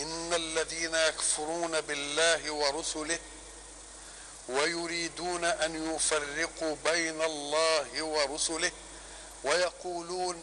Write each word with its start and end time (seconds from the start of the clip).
إن 0.00 0.34
الذين 0.34 0.94
يكفرون 0.94 1.80
بالله 1.80 2.50
ورسله 2.50 3.18
ويريدون 4.48 5.44
أن 5.44 5.94
يفرقوا 5.94 6.76
بين 6.84 7.22
الله 7.22 8.02
ورسله 8.02 8.72
ويقولون 9.44 10.42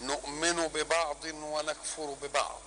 نؤمن 0.00 0.68
ببعض 0.68 1.24
ونكفر 1.24 2.16
ببعض 2.22 2.60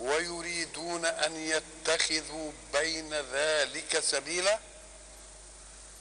ويريدون 0.00 1.04
أن 1.06 1.36
يتخذوا 1.36 2.52
بين 2.72 3.14
ذلك 3.14 4.00
سبيلا 4.00 4.58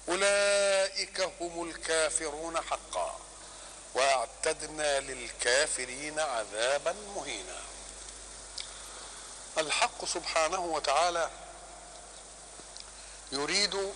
أولئك 0.09 1.21
هم 1.41 1.69
الكافرون 1.69 2.61
حقا 2.61 3.19
وأعتدنا 3.93 4.99
للكافرين 4.99 6.19
عذابا 6.19 6.95
مهينا 7.15 7.68
الحق 9.59 10.05
سبحانه 10.05 10.59
وتعالى 10.59 11.29
يريد 13.31 13.93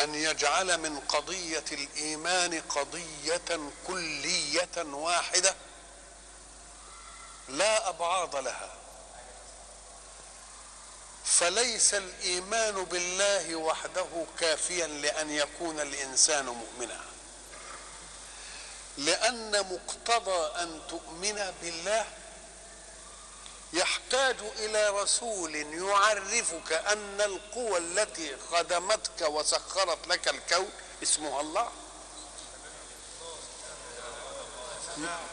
أن 0.00 0.14
يجعل 0.14 0.78
من 0.78 1.00
قضية 1.00 1.64
الإيمان 1.72 2.60
قضية 2.60 3.70
كلية 3.86 4.76
واحدة 4.76 5.54
لا 7.48 7.88
أبعاض 7.88 8.36
لها. 8.36 8.74
فليس 11.24 11.94
الإيمان 11.94 12.84
بالله 12.84 13.56
وحده 13.56 14.26
كافيا 14.40 14.86
لأن 14.86 15.30
يكون 15.30 15.80
الإنسان 15.80 16.46
مؤمنا. 16.46 17.00
لأن 18.96 19.72
مقتضى 19.72 20.62
أن 20.62 20.80
تؤمن 20.88 21.54
بالله 21.62 22.06
يحتاج 23.74 24.36
إلى 24.58 24.90
رسول 24.90 25.54
يعرفك 25.56 26.72
أن 26.72 27.20
القوى 27.20 27.78
التي 27.78 28.36
خدمتك 28.36 29.28
وسخرت 29.28 30.06
لك 30.06 30.28
الكون 30.28 30.70
اسمها 31.02 31.40
الله. 31.40 31.72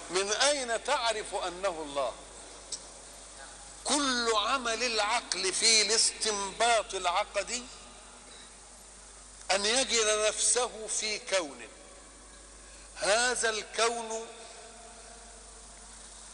من 0.10 0.32
أين 0.32 0.84
تعرف 0.84 1.36
أنه 1.36 1.70
الله؟ 1.70 2.14
كل 3.84 4.32
عمل 4.36 4.84
العقل 4.84 5.54
في 5.54 5.82
الاستنباط 5.82 6.94
العقدي 6.94 7.64
أن 9.52 9.66
يجد 9.66 10.28
نفسه 10.28 10.88
في 10.88 11.20
كون. 11.20 11.68
هذا 12.96 13.50
الكون 13.50 14.28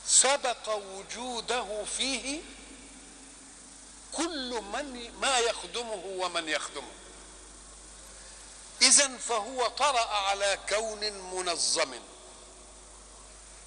سبق 0.08 0.70
وجوده 0.70 1.86
فيه 1.98 2.42
كل 4.14 4.62
من 4.74 5.14
ما 5.20 5.38
يخدمه 5.38 6.04
ومن 6.06 6.50
يخدمه. 6.50 6.92
اذا 8.82 9.18
فهو 9.18 9.68
طرأ 9.68 10.08
على 10.08 10.60
كون 10.70 11.14
منظم. 11.14 12.00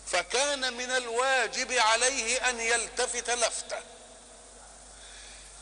فكان 0.07 0.73
من 0.73 0.91
الواجب 0.91 1.73
عليه 1.73 2.51
أن 2.51 2.61
يلتفت 2.61 3.31
لفته. 3.31 3.83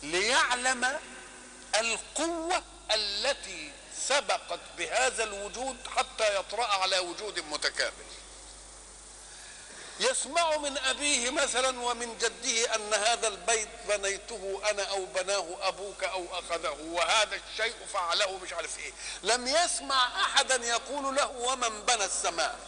ليعلم 0.03 0.99
القوة 1.75 2.62
التي 2.91 3.72
سبقت 4.09 4.60
بهذا 4.78 5.25
الوجود 5.25 5.77
حتى 5.97 6.37
يطرأ 6.37 6.66
على 6.66 6.99
وجود 6.99 7.39
متكامل. 7.39 8.09
يسمع 10.00 10.56
من 10.56 10.78
أبيه 10.78 11.31
مثلا 11.31 11.81
ومن 11.81 12.19
جده 12.19 12.75
أن 12.75 12.94
هذا 12.94 13.28
البيت 13.28 13.69
بنيته 13.88 14.62
أنا 14.70 14.82
أو 14.82 15.04
بناه 15.04 15.56
أبوك 15.60 16.04
أو 16.04 16.26
أخذه 16.38 16.76
وهذا 16.91 17.41
الشيء 17.50 17.75
فعله 17.92 18.38
مش 18.38 18.53
عارف 18.53 18.78
إيه. 18.78 18.92
لم 19.22 19.48
يسمع 19.48 20.22
أحدا 20.25 20.66
يقول 20.66 21.16
له 21.16 21.26
ومن 21.26 21.82
بنى 21.82 22.04
السماء. 22.04 22.59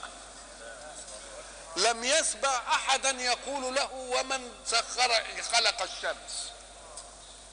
لم 1.77 2.05
يسمع 2.05 2.57
أحدا 2.75 3.11
يقول 3.11 3.75
له 3.75 3.93
ومن 3.93 4.53
سخر 4.67 5.25
خلق 5.53 5.83
الشمس. 5.83 6.51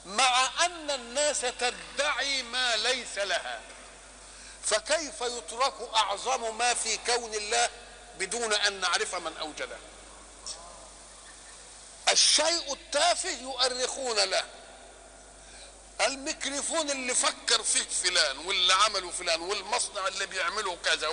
مع 0.06 0.48
أن 0.66 0.90
الناس 0.90 1.40
تدعي 1.40 2.42
ما 2.42 2.76
ليس 2.76 3.18
لها. 3.18 3.60
فكيف 4.64 5.20
يترك 5.20 5.74
أعظم 5.96 6.58
ما 6.58 6.74
في 6.74 6.96
كون 7.06 7.34
الله 7.34 7.68
بدون 8.18 8.52
أن 8.52 8.80
نعرف 8.80 9.14
من 9.14 9.36
أوجده. 9.36 9.76
الشيء 12.08 12.72
التافه 12.72 13.30
يؤرخون 13.30 14.16
له. 14.16 14.44
الميكروفون 16.00 16.90
اللي 16.90 17.14
فكر 17.14 17.62
فيه 17.62 17.84
فلان 18.02 18.38
واللي 18.38 18.74
عمله 18.74 19.10
فلان 19.10 19.40
والمصنع 19.40 20.08
اللي 20.08 20.26
بيعمله 20.26 20.76
كذا 20.84 21.08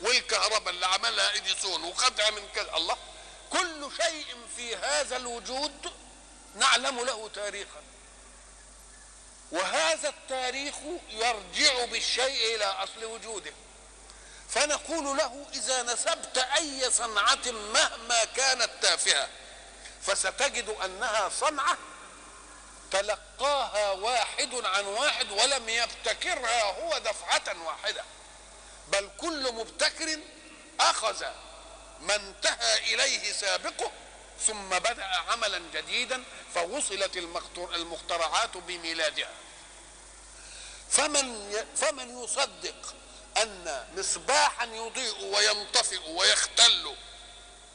والكهرباء 0.00 0.70
اللي 0.70 0.86
عملها 0.86 1.36
إديسون 1.36 1.84
وخدها 1.84 2.30
من 2.30 2.48
كذا. 2.54 2.76
الله 2.76 2.96
كل 3.50 3.90
شيء 4.02 4.26
في 4.56 4.76
هذا 4.76 5.16
الوجود 5.16 5.92
نعلم 6.54 7.00
له 7.00 7.28
تاريخا. 7.34 7.82
وهذا 9.52 10.08
التاريخ 10.08 10.74
يرجع 11.10 11.84
بالشيء 11.84 12.54
إلى 12.56 12.64
أصل 12.64 13.04
وجوده. 13.04 13.52
فنقول 14.48 15.16
له 15.16 15.46
إذا 15.54 15.82
نسبت 15.82 16.38
أي 16.38 16.90
صنعة 16.90 17.50
مهما 17.74 18.24
كانت 18.24 18.70
تافهة 18.82 19.28
فستجد 20.02 20.68
أنها 20.84 21.28
صنعة 21.28 21.78
تلقاها 22.90 23.90
واحد 23.92 24.54
عن 24.54 24.84
واحد 24.84 25.30
ولم 25.30 25.68
يبتكرها 25.68 26.62
هو 26.62 26.98
دفعة 26.98 27.62
واحدة 27.64 28.04
بل 28.92 29.10
كل 29.18 29.52
مبتكر 29.52 30.18
أخذ 30.80 31.24
ما 32.00 32.16
انتهى 32.16 32.94
إليه 32.94 33.32
سابقه 33.32 33.92
ثم 34.46 34.68
بدأ 34.68 35.04
عملا 35.04 35.62
جديدا 35.74 36.24
فوصلت 36.54 37.16
المخترعات 37.56 38.56
بميلادها. 38.56 39.30
فمن 40.90 41.52
فمن 41.76 42.24
يصدق 42.24 42.94
أن 43.36 43.86
مصباحا 43.96 44.64
يضيء 44.64 45.24
وينطفئ 45.24 46.10
ويختل 46.10 46.96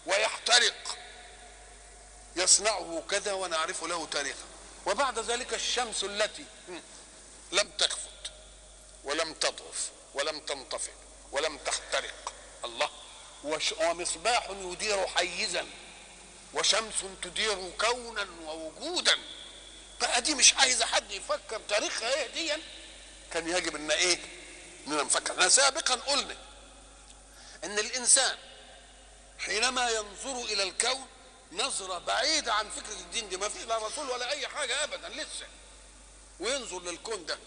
ويحترق. 0.06 0.98
يصنعه 2.36 3.04
كذا 3.10 3.34
ونعرف 3.34 3.84
له 3.84 4.06
تاريخا 4.06 4.46
وبعد 4.86 5.20
ذلك 5.20 5.54
الشمس 5.54 6.04
التي 6.04 6.46
لم 7.52 7.70
تخفت 7.78 8.32
ولم 9.04 9.34
تضعف 9.34 9.92
ولم 10.14 10.40
تنطفئ 10.40 10.92
ولم 11.32 11.58
تحترق 11.58 12.34
الله. 12.66 12.90
ومصباح 13.80 14.50
يدير 14.50 15.08
حيزا 15.08 15.68
وشمس 16.54 16.94
تدير 17.22 17.72
كونا 17.82 18.28
ووجودا. 18.46 19.18
بقى 20.02 20.22
دي 20.22 20.36
مش 20.36 20.54
عايزه 20.54 20.86
حد 20.86 21.12
يفكر 21.12 21.62
تاريخها 21.70 22.14
إيه 22.14 22.28
دي 22.28 22.62
كان 23.34 23.48
يجب 23.48 23.76
إن 23.76 23.92
إيه 23.92 24.20
اننا 24.88 25.04
نفكر 25.04 25.32
إحنا 25.34 25.50
سابقا 25.50 25.96
قلنا 25.96 26.36
إن 27.64 27.80
الإنسان 27.80 28.38
حينما 29.40 29.90
ينظر 29.90 30.36
إلى 30.46 30.64
الكون 30.64 31.08
نظرة 31.52 31.98
بعيدة 32.00 32.54
عن 32.54 32.70
فكرة 32.70 32.94
الدين 32.94 33.30
دي 33.30 33.38
ما 33.38 33.50
فيش 33.50 33.64
لا 33.64 33.78
رسول 33.78 34.10
ولا 34.10 34.30
أي 34.30 34.48
حاجة 34.48 34.84
أبدا 34.84 35.10
لسه. 35.10 35.48
وينظر 36.40 36.80
للكون 36.82 37.26
ده 37.26 37.38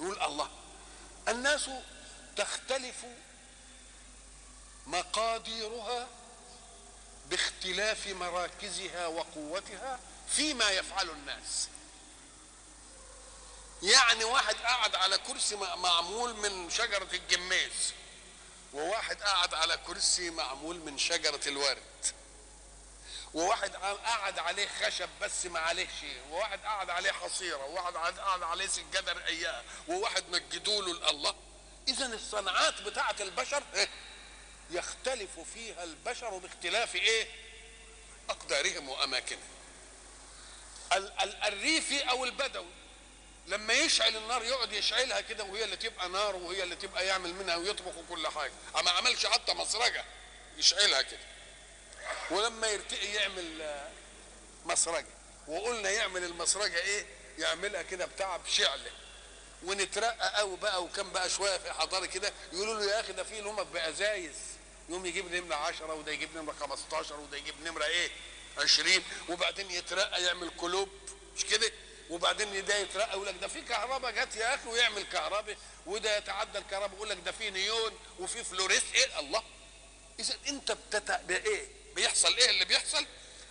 يقول 0.00 0.22
الله. 0.22 0.50
الناس 1.28 1.70
تختلف 2.36 2.94
مقاديرها 4.86 6.08
باختلاف 7.30 8.06
مراكزها 8.06 9.06
وقوتها 9.06 10.00
فيما 10.28 10.70
يفعل 10.70 11.10
الناس. 11.10 11.68
يعني 13.82 14.24
واحد 14.24 14.54
قاعد 14.54 14.94
على 14.94 15.18
كرسي 15.18 15.56
معمول 15.56 16.34
من 16.34 16.70
شجرة 16.70 17.08
الجميز 17.12 17.92
وواحد 18.72 19.22
قاعد 19.22 19.54
على 19.54 19.76
كرسي 19.86 20.30
معمول 20.30 20.76
من 20.76 20.98
شجرة 20.98 21.40
الورد 21.46 22.06
وواحد 23.34 23.76
قعد 23.76 24.38
عليه 24.38 24.68
خشب 24.68 25.08
بس 25.20 25.46
ما 25.46 25.58
عليه 25.60 25.88
شيء 26.00 26.20
وواحد 26.30 26.60
قعد 26.64 26.90
عليه 26.90 27.12
حصيرة 27.12 27.64
وواحد 27.64 27.96
قعد 28.18 28.42
عليه 28.42 28.66
سجادة 28.66 29.12
رقيقة 29.12 29.62
وواحد 29.88 30.24
مجدوا 30.28 30.82
له 30.82 31.10
الله 31.10 31.34
إذا 31.88 32.06
الصناعات 32.06 32.80
بتاعه 32.82 33.16
البشر 33.20 33.62
إيه؟ 33.74 33.88
يختلف 34.70 35.40
فيها 35.54 35.84
البشر 35.84 36.38
باختلاف 36.38 36.94
إيه؟ 36.94 37.28
أقدارهم 38.30 38.88
وأماكنهم. 38.88 39.48
الريفي 41.44 42.10
أو 42.10 42.24
البدوي. 42.24 42.72
لما 43.48 43.74
يشعل 43.74 44.16
النار 44.16 44.44
يقعد 44.44 44.72
يشعلها 44.72 45.20
كده 45.20 45.44
وهي 45.44 45.64
اللي 45.64 45.76
تبقى 45.76 46.08
نار 46.08 46.36
وهي 46.36 46.62
اللي 46.62 46.76
تبقى 46.76 47.06
يعمل 47.06 47.34
منها 47.34 47.56
ويطبخ 47.56 47.92
وكل 47.96 48.28
حاجة. 48.28 48.52
ما 48.84 48.90
عملش 48.90 49.26
حتى 49.26 49.54
مسرجة 49.54 50.04
يشعلها 50.58 51.02
كده. 51.02 51.20
ولما 52.30 52.66
يرتقي 52.66 53.06
يعمل 53.12 53.78
مسرجة. 54.64 55.06
وقلنا 55.48 55.90
يعمل 55.90 56.24
المسرجة 56.24 56.78
إيه؟ 56.78 57.06
يعملها 57.38 57.82
كده 57.82 58.06
بتاع 58.06 58.36
بشعله 58.36 58.90
ونترقى 59.64 60.32
قوي 60.38 60.56
بقى 60.56 60.82
وكان 60.84 61.10
بقى 61.10 61.30
شوية 61.30 61.58
في 61.58 61.72
حضارة 61.72 62.06
كده 62.06 62.32
يقولوا 62.52 62.74
له 62.74 62.90
يا 62.90 63.00
أخي 63.00 63.12
ده 63.12 63.24
في 63.24 63.40
نمط 63.40 63.66
بازايز 63.66 64.34
يوم 64.88 65.06
يجيب 65.06 65.34
نمرة 65.34 65.54
10 65.56 65.94
وده 65.94 66.12
يجيب 66.12 66.36
نمرة 66.36 66.52
15 66.60 67.20
وده 67.20 67.36
يجيب 67.36 67.54
نمرة 67.64 67.84
إيه؟ 67.84 68.10
20 68.58 69.02
وبعدين 69.28 69.70
يترقى 69.70 70.22
يعمل 70.22 70.50
كلوب 70.56 70.88
مش 71.36 71.44
كده؟ 71.44 71.72
وبعدين 72.10 72.64
ده 72.64 72.76
يترقى 72.78 73.10
يقول 73.10 73.26
لك 73.26 73.34
ده 73.40 73.48
في 73.48 73.62
كهرباء 73.62 74.10
جت 74.10 74.36
يا 74.36 74.54
أخي 74.54 74.68
ويعمل 74.68 75.02
كهرباء 75.02 75.56
وده 75.86 76.16
يتعدى 76.16 76.58
الكهرباء 76.58 76.96
يقول 76.96 77.08
لك 77.10 77.18
ده 77.24 77.32
في 77.32 77.50
نيون 77.50 77.92
وفي 78.18 78.44
فلوريس. 78.44 78.82
إيه؟ 78.94 79.18
الله. 79.20 79.42
إذا 80.20 80.34
أنت 80.48 80.72
بتت... 80.72 81.10
بإيه؟ 81.10 81.68
بيحصل 81.94 82.34
إيه 82.36 82.50
اللي 82.50 82.64
بيحصل؟ 82.64 83.06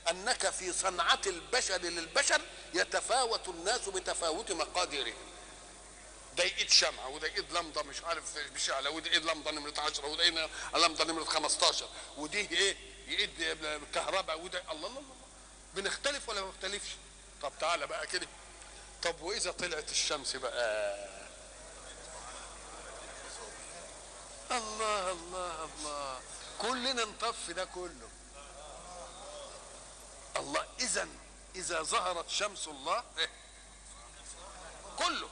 أنك 0.10 0.50
في 0.50 0.74
صنعة 0.74 1.22
البشر 1.28 1.78
للبشر 1.82 2.42
يتفاوت 2.74 3.48
الناس 3.48 3.90
بتفاوت 3.90 4.52
مقاديرهم. 4.52 5.14
ده 6.38 6.44
ايد 6.44 6.70
شمعة 6.70 7.08
وده 7.10 7.28
ايد 7.28 7.52
لمضة 7.52 7.84
مش 7.84 8.02
عارف 8.04 8.24
بشعلة 8.56 8.90
وده 8.90 9.12
ايد 9.12 9.26
لمضة 9.26 9.52
نمرة 9.52 9.74
10 9.78 10.06
وده 10.08 10.24
ايد 10.24 10.50
لمضة 10.76 11.04
نمرة 11.04 11.24
15 11.24 11.90
ودي 12.18 12.40
إيه؟ 12.52 12.78
ايد 13.08 13.58
كهرباء 13.94 14.40
وده 14.42 14.60
الله 14.72 14.88
الله 14.88 14.88
الله. 14.88 15.16
بنختلف 15.74 16.30
ولا 16.30 16.42
ما 16.42 16.48
بنختلفش؟ 16.52 16.90
طب 17.42 17.54
تعالى 17.62 17.88
بقى 17.88 18.08
كده. 18.08 18.28
طب 19.04 19.22
وإذا 19.22 19.52
طلعت 19.52 19.92
الشمس 19.92 20.36
بقى؟ 20.36 21.08
الله 24.52 25.12
الله 25.12 25.64
الله. 25.64 26.20
كلنا 26.62 27.06
نطفي 27.06 27.54
ده 27.54 27.66
كله. 27.66 28.10
الله 30.38 30.66
إذا 30.80 31.08
إذا 31.56 31.82
ظهرت 31.84 32.30
شمس 32.30 32.68
الله؟ 32.68 33.04
كله. 35.00 35.30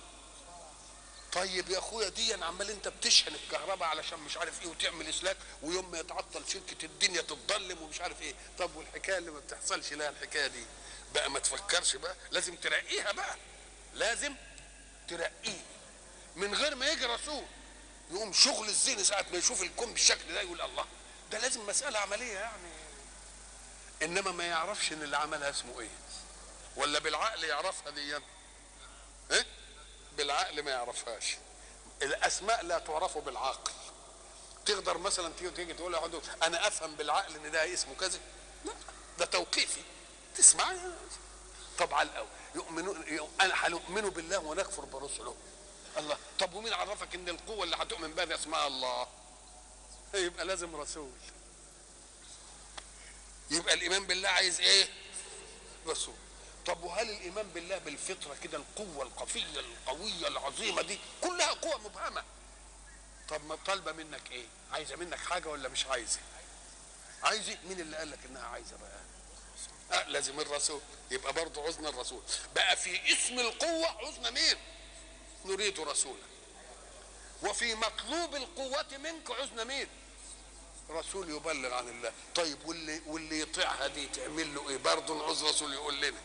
طيب 1.34 1.70
يا 1.70 1.80
أخويا 1.80 2.10
دي 2.10 2.34
عمال 2.34 2.70
أنت 2.72 2.88
بتشحن 2.88 3.36
الكهرباء 3.36 3.90
علشان 3.90 4.20
مش 4.20 4.38
عارف 4.38 4.62
إيه 4.62 4.68
وتعمل 4.68 5.08
إسلاك 5.10 5.38
ويوم 5.62 5.92
ما 5.92 6.00
يتعطل 6.00 6.44
شركة 6.50 6.86
الدنيا 6.86 7.22
تتظلم 7.22 7.82
ومش 7.82 8.02
عارف 8.02 8.22
إيه. 8.22 8.36
طب 8.60 8.76
والحكاية 8.76 9.18
اللي 9.18 9.32
ما 9.32 9.40
بتحصلش 9.40 9.94
لها 9.94 10.10
الحكاية 10.10 10.48
دي؟ 10.48 10.66
بقى 11.14 11.30
ما 11.30 11.40
تفكرش 11.40 11.96
بقى 11.96 12.16
لازم 12.32 12.56
ترقيها 12.56 13.12
بقى. 13.12 13.36
لازم 13.96 14.34
ترقيه. 15.08 15.62
من 16.36 16.54
غير 16.54 16.76
ما 16.76 16.88
يجي 16.88 17.06
رسول 17.06 17.44
يقوم 18.12 18.34
شغل 18.34 18.68
الذهن 18.70 19.04
ساعة 19.04 19.26
ما 19.32 19.38
يشوف 19.38 19.62
الكون 19.62 19.94
بالشكل 19.94 20.34
ده 20.34 20.42
يقول 20.42 20.62
الله. 20.62 20.86
ده 21.32 21.40
لازم 21.40 21.68
مسألة 21.68 22.00
عملية 22.00 22.34
يعني. 22.34 22.70
إنما 24.04 24.32
ما 24.32 24.44
يعرفش 24.44 24.92
إن 24.92 25.04
اللي 25.04 25.18
عملها 25.18 25.50
اسمه 25.50 25.80
إيه؟ 25.80 25.90
ولا 26.76 27.00
بالعقل 27.00 27.44
يعرفها 27.44 27.90
دي؟ 27.92 28.16
إيه؟ 29.32 29.46
بالعقل 30.18 30.64
ما 30.64 30.72
يعرفهاش. 30.72 31.38
الأسماء 32.02 32.64
لا 32.64 32.80
تعرف 32.80 33.18
بالعقل. 33.18 33.72
تقدر 34.66 34.98
مثلا 34.98 35.34
تيجي 35.40 35.74
تقول 35.74 35.92
له 35.92 36.22
أنا 36.44 36.68
أفهم 36.68 36.96
بالعقل 36.96 37.36
إن 37.36 37.52
ده 37.52 37.74
اسمه 37.74 37.96
كذا؟ 37.96 38.20
لا. 38.66 38.74
ده 39.20 39.26
توقيفي. 39.26 39.82
تسمع 40.38 40.74
طب 41.80 41.94
على 41.94 42.10
الأول. 42.10 42.28
يؤمنون 42.56 43.04
هنؤمن 43.40 44.02
بالله 44.10 44.38
ونكفر 44.38 44.86
برسله. 44.86 45.36
الله 45.98 46.18
طب 46.40 46.54
ومين 46.54 46.74
عرفك 46.74 47.16
إن 47.16 47.30
القوة 47.30 47.64
اللي 47.64 47.76
هتؤمن 47.76 48.12
بها 48.14 48.36
اسمها 48.36 48.68
الله؟ 48.68 49.08
يبقى 50.14 50.46
لازم 50.46 50.76
رسول. 50.76 51.12
يبقى 53.52 53.74
الإيمان 53.74 54.06
بالله 54.08 54.30
عايز 54.30 54.60
إيه؟ 54.62 54.90
رسول. 55.88 56.16
طب 56.66 56.84
وهل 56.84 57.10
الإيمان 57.10 57.48
بالله 57.48 57.78
بالفطرة 57.78 58.36
كده 58.44 58.58
القوة 58.58 59.04
القفيه 59.04 59.46
القوية 59.60 60.28
العظيمة 60.28 60.82
دي 60.82 61.00
كلها 61.22 61.54
قوة 61.54 61.78
مبهمة؟ 61.78 62.24
طب 63.30 63.46
ما 63.46 63.56
طالبة 63.66 63.92
منك 63.92 64.32
إيه؟ 64.32 64.46
عايزة 64.72 64.96
منك 64.96 65.18
حاجة 65.20 65.48
ولا 65.50 65.70
مش 65.70 65.86
عايزة؟ 65.86 66.20
عايزه 67.24 67.58
مين 67.68 67.80
اللي 67.80 67.98
قال 67.98 68.12
لك 68.12 68.20
إنها 68.26 68.46
عايزة 68.48 68.78
بقى؟ 68.78 69.00
لازم 70.16 70.40
الرسول. 70.40 70.82
يبقى 71.12 71.34
برضه 71.34 71.68
عزنا 71.68 71.90
الرسول. 71.90 72.22
بقى 72.56 72.78
في 72.78 73.14
اسم 73.14 73.40
القوة 73.40 73.88
عزنا 73.88 74.30
مين؟ 74.30 74.56
نريد 75.46 75.80
رسولا. 75.80 76.24
وفي 77.44 77.76
مطلوب 77.76 78.36
القوة 78.36 78.98
منك 78.98 79.32
عزنا 79.32 79.64
مين؟ 79.64 79.88
رسول 80.90 81.30
يبلغ 81.30 81.74
عن 81.74 81.88
الله. 81.90 82.14
طيب 82.36 82.58
واللي 82.66 83.02
واللي 83.08 83.40
يطيعها 83.40 83.88
دي 83.88 84.08
تعمل 84.08 84.56
له 84.56 84.70
إيه؟ 84.70 84.78
برضه 84.78 85.18
نعوز 85.18 85.44
رسول 85.44 85.74
يقول 85.74 86.02
لنا. 86.02 86.20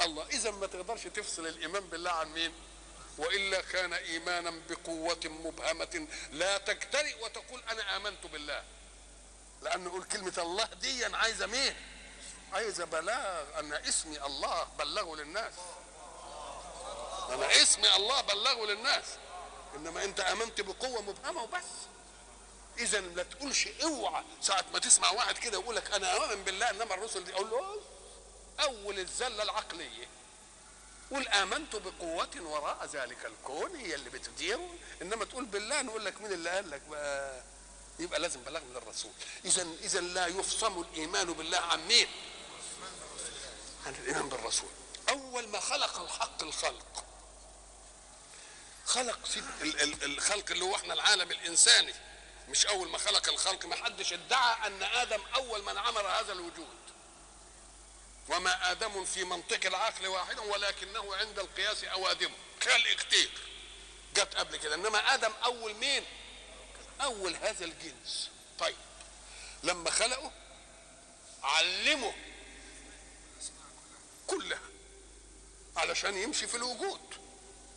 الله 0.00 0.26
إذا 0.26 0.50
ما 0.50 0.66
تقدرش 0.66 1.02
تفصل 1.02 1.46
الإيمان 1.46 1.82
بالله 1.82 2.10
عن 2.10 2.32
مين؟ 2.32 2.52
وإلا 3.18 3.60
كان 3.60 3.92
إيمانا 3.92 4.50
بقوة 4.68 5.20
مبهمة. 5.24 6.06
لا 6.32 6.58
تجترئ 6.58 7.24
وتقول 7.24 7.62
أنا 7.70 7.96
آمنت 7.96 8.26
بالله. 8.26 8.64
لأن 9.62 9.84
نقول 9.84 10.04
كلمة 10.04 10.34
الله 10.38 10.64
دي 10.64 11.04
عايزة 11.04 11.46
مين؟ 11.46 11.74
عايزه 12.52 12.84
بلاغ 12.84 13.58
ان 13.58 13.72
اسمي 13.72 14.26
الله 14.26 14.66
بلغه 14.78 15.16
للناس. 15.16 15.54
أنا 17.30 17.62
اسمي 17.62 17.96
الله 17.96 18.20
بلغه 18.20 18.66
للناس. 18.66 19.04
إنما 19.76 20.04
أنت 20.04 20.20
آمنت 20.20 20.60
بقوة 20.60 21.02
مبهمة 21.02 21.42
وبس. 21.42 21.64
إذا 22.78 23.00
لا 23.00 23.22
تقولش 23.22 23.68
اوعى. 23.82 24.24
ساعة 24.40 24.64
ما 24.72 24.78
تسمع 24.78 25.10
واحد 25.10 25.38
كده 25.38 25.58
يقول 25.58 25.76
لك 25.76 25.92
أنا 25.92 26.14
اؤمن 26.16 26.44
بالله 26.44 26.70
إنما 26.70 26.94
الرسل 26.94 27.24
دي 27.24 27.32
أقول 27.32 27.50
له 27.50 27.80
أول 28.60 28.98
الزلة 28.98 29.42
العقلية. 29.42 30.06
قل 31.10 31.28
آمنت 31.28 31.76
بقوة 31.76 32.30
وراء 32.40 32.86
ذلك 32.92 33.26
الكون 33.26 33.76
هي 33.76 33.94
اللي 33.94 34.10
بتديره. 34.10 34.70
إنما 35.02 35.24
تقول 35.24 35.44
بالله 35.44 35.82
نقول 35.82 36.04
لك 36.04 36.20
مين 36.20 36.32
اللي 36.32 36.50
قال 36.50 36.70
لك 36.70 36.80
بقى؟ 36.90 37.42
يبقى 37.98 38.20
لازم 38.20 38.40
بلغ 38.40 38.60
من 38.60 38.76
الرسول. 38.76 39.12
إذا 39.44 39.66
إذا 39.82 40.00
لا 40.00 40.26
يفصم 40.26 40.80
الإيمان 40.80 41.32
بالله 41.32 41.58
عن 41.58 41.86
مين 41.86 42.06
عن 43.86 43.94
الإيمان 43.94 44.28
بالرسول. 44.28 44.68
أول 45.08 45.48
ما 45.48 45.60
خلق 45.60 46.00
الحق 46.00 46.42
الخلق. 46.42 47.04
خلق 48.86 49.18
الخلق 50.02 50.50
اللي 50.50 50.64
هو 50.64 50.76
إحنا 50.76 50.94
العالم 50.94 51.30
الإنساني. 51.30 51.94
مش 52.48 52.66
أول 52.66 52.88
ما 52.88 52.98
خلق 52.98 53.28
الخلق 53.28 53.66
ما 53.66 53.76
حدش 53.76 54.12
ادعى 54.12 54.66
أن 54.66 54.82
آدم 54.82 55.22
أول 55.34 55.62
من 55.62 55.78
عمر 55.78 56.08
هذا 56.08 56.32
الوجود. 56.32 56.82
وما 58.28 58.70
آدم 58.70 59.04
في 59.04 59.24
منطق 59.24 59.66
العقل 59.66 60.06
واحد 60.06 60.38
ولكنه 60.38 61.16
عند 61.16 61.38
القياس 61.38 61.84
أوادمه. 61.84 62.36
خلق 62.62 62.92
كتير 62.92 63.30
جت 64.14 64.34
قبل 64.34 64.56
كده. 64.56 64.74
إنما 64.74 65.14
آدم 65.14 65.32
أول 65.44 65.74
مين؟ 65.74 66.04
أول 67.00 67.36
هذا 67.36 67.64
الجنس. 67.64 68.30
طيب. 68.58 68.76
لما 69.62 69.90
خلقه 69.90 70.32
علمه 71.42 72.14
كلها 74.26 74.60
علشان 75.76 76.16
يمشي 76.16 76.46
في 76.46 76.56
الوجود. 76.56 77.00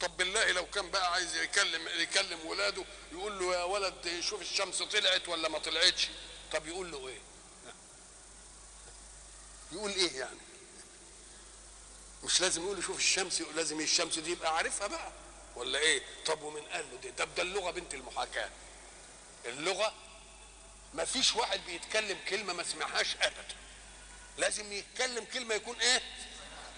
طب 0.02 0.18
بالله 0.18 0.52
لو 0.52 0.66
كان 0.66 0.90
بقى 0.92 1.12
عايز 1.12 1.36
يكلم 1.36 1.88
يكلم 1.88 2.46
ولاده 2.46 2.86
يقول 3.12 3.40
له 3.40 3.56
يا 3.56 3.64
ولد 3.64 4.20
شوف 4.22 4.42
الشمس 4.42 4.82
طلعت 4.84 5.28
ولا 5.30 5.50
ما 5.50 5.60
طلعتش؟ 5.60 6.08
طب 6.52 6.68
يقول 6.68 6.92
له 6.92 7.08
إيه؟ 7.08 7.20
يقول 9.72 9.92
إيه 9.92 10.20
يعني؟ 10.20 10.40
مش 12.24 12.42
لازم 12.42 12.64
يقول 12.64 12.84
شوف 12.84 12.98
الشمس 12.98 13.42
لازم 13.42 13.80
الشمس 13.80 14.20
دي 14.20 14.32
يبقى 14.32 14.56
عارفها 14.56 14.88
بقى. 14.88 15.12
ولا 15.56 15.80
إيه؟ 15.80 16.02
طب 16.26 16.42
ومن 16.42 16.62
قال 16.62 16.86
له 16.92 16.98
دي؟ 16.98 17.12
طب 17.12 17.36
ده 17.36 17.44
اللغة 17.44 17.72
بنت 17.72 17.94
المحاكاة. 17.94 18.50
اللغة 19.46 19.94
ما 20.94 21.06
فيش 21.06 21.36
واحد 21.36 21.60
بيتكلم 21.66 22.18
كلمة 22.30 22.54
ما 22.54 22.64
سمعهاش 22.64 23.16
ابدا. 23.22 23.56
لازم 24.38 24.74
يتكلم 24.74 25.26
كلمة 25.34 25.56
يكون 25.56 25.82
إيه؟ 25.82 26.02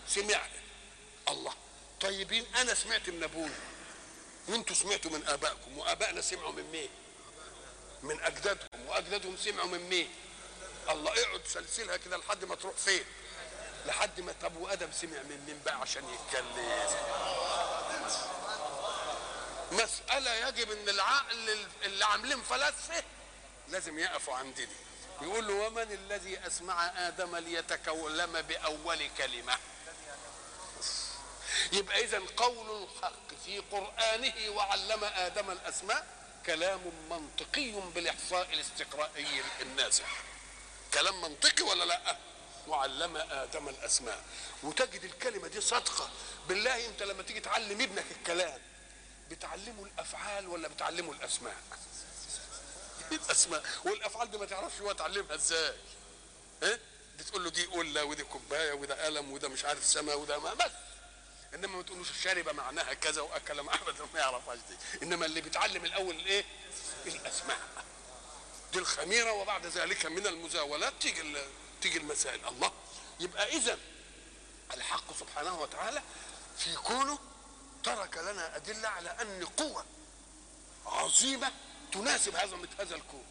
سمعها 0.08 0.50
الله. 1.30 1.54
طيبين 2.02 2.46
أنا 2.56 2.74
سمعت 2.74 3.10
من 3.10 3.24
أبوي 3.24 3.50
وأنتوا 4.48 4.76
سمعتوا 4.76 5.12
من 5.12 5.28
آبائكم 5.28 5.78
وآبائنا 5.78 6.22
سمعوا 6.22 6.52
من 6.52 6.64
مين؟ 6.72 6.90
من 8.04 8.22
اجدادهم 8.22 8.88
وأجدادهم 8.88 9.38
سمعوا 9.38 9.68
من 9.68 9.90
مين؟ 9.90 10.10
الله 10.90 11.12
اقعد 11.24 11.42
سلسلها 11.48 11.98
كده 11.98 12.18
لحد 12.18 12.46
ما 12.46 12.56
تروح 12.56 12.76
فين؟ 12.76 13.04
لحد 13.86 14.20
ما 14.22 14.34
طب 14.42 14.56
وادم 14.58 14.92
سمع 14.92 15.22
من 15.24 15.44
مين 15.48 15.60
بقى 15.66 15.76
عشان 15.82 16.04
يتكلم؟ 16.10 16.88
مسألة 19.72 20.48
يجب 20.48 20.72
إن 20.72 20.90
العقل 20.90 21.66
اللي 21.84 22.06
عاملين 22.06 22.42
فلاسفة 22.42 23.04
لازم 23.68 24.00
يقفوا 24.00 24.34
عند 24.36 24.56
دي 24.56 24.68
يقول 25.22 25.48
له 25.48 25.54
ومن 25.54 25.92
الذي 25.92 26.48
أسمع 26.48 27.08
آدم 27.08 27.36
ليتكلم 27.36 28.42
بأول 28.42 29.10
كلمة؟ 29.18 29.58
يبقى 31.72 32.04
اذا 32.04 32.22
قول 32.38 32.84
الحق 32.84 33.34
في 33.46 33.60
قرآنه 33.60 34.50
وعلم 34.50 35.04
آدم 35.04 35.52
الأسماء 35.52 36.08
كلام 36.46 36.82
منطقي 37.10 37.72
بالإحصاء 37.96 38.54
الاستقرائي 38.54 39.42
النازح. 39.62 40.24
كلام 40.94 41.22
منطقي 41.22 41.64
ولا 41.64 41.84
لا؟ 41.84 42.18
وعلم 42.68 43.18
آدم 43.18 43.70
الأسماء. 43.70 44.24
وتجد 44.64 45.04
الكلمة 45.04 45.48
دي 45.48 45.62
صادقة. 45.62 46.10
بالله 46.50 46.86
أنت 46.86 47.04
لما 47.04 47.24
تيجي 47.24 47.40
تعلم 47.40 47.82
ابنك 47.82 48.06
الكلام 48.12 48.62
بتعلمه 49.32 49.84
الأفعال 49.86 50.48
ولا 50.48 50.68
بتعلمه 50.68 51.12
الأسماء؟ 51.12 51.56
الأسماء. 53.12 53.64
والأفعال 53.86 54.32
دي 54.32 54.38
ما 54.38 54.46
تعرفش 54.46 54.82
هو 54.82 54.92
تعلمها 54.92 55.36
إزاي. 55.36 55.74
إيه؟ 56.64 56.80
بتقول 57.20 57.44
له 57.44 57.50
دي 57.50 57.66
قلة 57.66 58.04
ودي 58.04 58.24
كوباية 58.24 58.74
وده 58.74 59.06
قلم 59.06 59.32
وده 59.32 59.50
مش 59.50 59.66
عارف 59.66 59.86
سما 59.86 60.14
وده 60.14 60.40
ما 60.40 60.54
بس. 60.54 60.72
إنما 61.56 61.78
ما 61.78 61.84
تقولوش 61.84 62.08
شرب 62.24 62.50
معناها 62.50 62.94
كذا 62.94 63.22
وأكل 63.22 63.62
معناها 63.62 63.94
ما 64.14 64.20
يعرفهاش 64.20 64.60
دي. 64.70 65.06
إنما 65.06 65.26
اللي 65.26 65.42
بيتعلم 65.42 65.86
الأول 65.86 66.16
الايه 66.16 66.46
الأسماء. 67.06 67.60
دي 68.74 68.80
الخميرة 68.80 69.32
وبعد 69.32 69.66
ذلك 69.66 70.06
من 70.06 70.28
المزاولات 70.28 70.94
تيجي 71.02 71.38
تيجي 71.82 71.98
المسائل. 71.98 72.48
الله. 72.48 72.72
يبقى 73.20 73.48
إذا 73.58 73.78
الحق 74.74 75.20
سبحانه 75.20 75.62
وتعالى 75.62 76.02
في 76.58 76.76
كونه 76.76 77.20
ترك 77.84 78.18
لنا 78.18 78.56
أدلة 78.56 78.88
على 78.88 79.10
أن 79.10 79.46
قوة 79.46 79.86
عظيمة 80.86 81.52
تناسب 81.92 82.36
عظمه 82.36 82.68
هذا 82.80 82.96
الكون. 82.96 83.26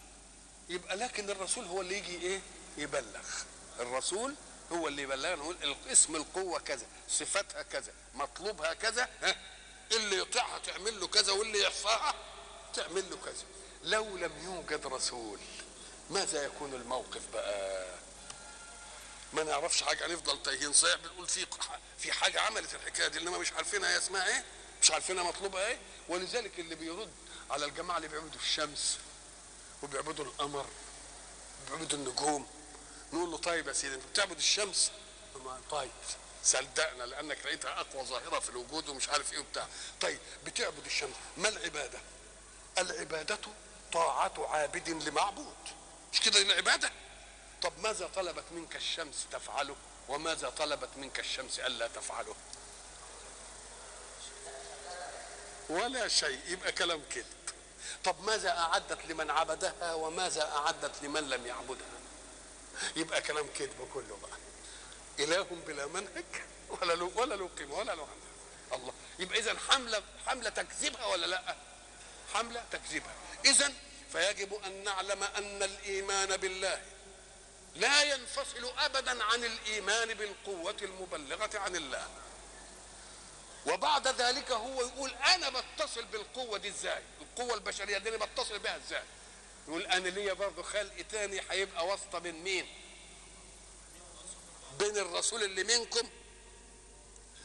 يبقى 0.69 0.97
لكن 0.97 1.31
الرسول 1.31 1.65
هو 1.65 1.81
اللي 1.81 1.99
يجي 1.99 2.17
إيه؟ 2.23 2.41
يبلغ. 2.77 3.29
الرسول 3.81 4.35
هو 4.73 4.89
اللي 4.89 5.03
يبلغنا 5.03 5.35
نقول 5.37 5.77
اسم 5.93 6.17
القوة 6.17 6.59
كذا 6.59 6.87
صفتها 7.09 7.63
كذا 7.63 7.93
مطلوبها 8.15 8.75
كذا 8.75 9.09
ها 9.23 9.37
اللي 9.93 10.19
يطيعها 10.19 10.59
تعمل 10.59 11.01
له 11.01 11.07
كذا 11.07 11.33
واللي 11.33 11.63
يحصاها 11.63 12.15
تعمل 12.75 13.11
له 13.11 13.17
كذا. 13.25 13.45
لو 13.83 14.17
لم 14.17 14.33
يوجد 14.45 14.87
رسول 14.87 15.39
ماذا 16.11 16.45
يكون 16.45 16.75
الموقف 16.75 17.21
بقى؟ 17.33 17.87
ما 19.33 19.43
نعرفش 19.45 19.83
حاجة 19.83 20.07
هنفضل 20.07 20.43
تايهين 20.43 20.73
صحيح 20.73 20.97
بنقول 20.97 21.27
في 21.29 21.47
في 21.99 22.13
حاجة 22.13 22.41
عملت 22.41 22.75
الحكاية 22.75 23.09
دي 23.09 23.19
إنما 23.19 23.39
مش 23.39 23.53
عارفينها 23.53 23.91
هي 23.91 23.99
اسمها 23.99 24.27
إيه؟ 24.29 24.45
مش 24.83 24.91
عارفينها 24.91 25.23
مطلوبها 25.25 25.67
إيه؟ 25.67 25.79
ولذلك 26.09 26.59
اللي 26.61 26.75
بيرد 26.75 27.11
على 27.51 27.65
الجماعة 27.67 27.97
اللي 27.97 28.09
بيعبدوا 28.09 28.41
الشمس 28.41 28.99
وبيعبدوا 29.83 30.25
القمر 30.25 30.67
بيعبدوا 31.69 31.99
النجوم 31.99 32.47
نقول 33.13 33.31
له 33.31 33.37
طيب 33.39 33.69
يا 33.69 33.73
سيدي 33.73 33.95
أنت 33.95 34.05
بتعبد 34.13 34.37
الشمس؟ 34.37 34.91
طيب 35.71 35.91
صدقنا 36.45 37.03
لأنك 37.05 37.39
لقيتها 37.47 37.81
أقوى 37.81 38.05
ظاهرة 38.05 38.39
في 38.39 38.49
الوجود 38.51 38.89
ومش 38.89 39.09
عارف 39.09 39.33
إيه 39.33 39.39
وبتاع. 39.39 39.67
طيب 40.01 40.19
بتعبد 40.45 40.87
الشمس 40.87 41.15
ما 41.37 41.49
العبادة؟ 41.49 41.99
العبادة 42.79 43.39
طاعة 43.93 44.33
عابد 44.49 44.89
لمعبود. 44.89 45.55
مش 46.13 46.21
كده 46.21 46.43
العبادة؟ 46.43 46.91
طب 47.63 47.73
ماذا 47.83 48.07
طلبت 48.17 48.45
منك 48.53 48.77
الشمس 48.77 49.27
تفعله؟ 49.33 49.77
وماذا 50.09 50.51
طلبت 50.51 50.89
منك 50.97 51.21
الشمس 51.21 51.59
ألا 51.61 51.89
تفعله؟ 51.89 52.35
ولا 55.69 56.09
شيء 56.09 56.41
يبقى 56.49 56.73
كلام 56.73 57.03
كده 57.15 57.27
طب 58.05 58.25
ماذا 58.25 58.51
أعدت 58.59 59.07
لمن 59.07 59.31
عبدها؟ 59.31 59.95
وماذا 59.95 60.43
أعدت 60.57 61.03
لمن 61.03 61.29
لم 61.29 61.47
يعبدها؟ 61.47 61.87
يبقى 62.97 63.23
كلام 63.23 63.47
كذب 63.59 63.89
كله 63.95 64.19
بقى. 64.23 64.39
إله 65.19 65.47
بلا 65.67 65.87
منهج 65.87 66.25
ولا 66.69 66.93
له 66.93 67.11
ولا 67.17 67.35
له 67.35 67.51
قيمة 67.59 67.75
ولا 67.75 67.93
له 67.95 68.09
الله. 68.73 68.93
يبقى 69.19 69.39
اذا 69.39 69.59
حمله 69.71 70.03
حملة 70.27 70.51
تكذبها 70.51 71.07
ولا 71.07 71.27
لأ؟ 71.27 71.57
حملة 72.35 72.65
تكذبها 72.73 73.15
اذا 73.45 73.73
فيجب 74.13 74.55
أن 74.55 74.85
نعلم 74.85 75.23
أن 75.23 75.63
الإيمان 75.63 76.37
بالله 76.37 76.83
لا 77.75 78.03
ينفصل 78.03 78.73
ابدا 78.79 79.25
عن 79.25 79.45
الإيمان 79.45 80.15
بالقوة 80.15 80.77
المبلغة 80.83 81.59
عن 81.59 81.77
الله. 81.77 82.09
وبعد 83.67 84.09
ذلك 84.09 84.51
هو 84.51 84.81
يقول 84.81 85.11
أنا 85.11 85.51
بتصل 85.51 86.05
بالقوة 86.05 86.59
دي 86.59 86.69
إزاي؟ 86.69 87.03
القوة 87.21 87.55
البشرية 87.55 87.99
دي 87.99 88.09
أنا 88.09 88.25
بتصل 88.27 88.59
بها 88.59 88.77
إزاي؟ 88.77 89.03
يقول 89.69 89.83
أنا 89.87 90.09
ليا 90.09 90.33
برضه 90.33 90.63
خلق 90.63 91.03
تاني 91.11 91.41
هيبقى 91.51 91.87
واسطة 91.87 92.19
بين 92.19 92.43
مين؟ 92.45 92.67
بين 94.79 94.97
الرسول 94.97 95.43
اللي 95.43 95.65
منكم 95.65 96.09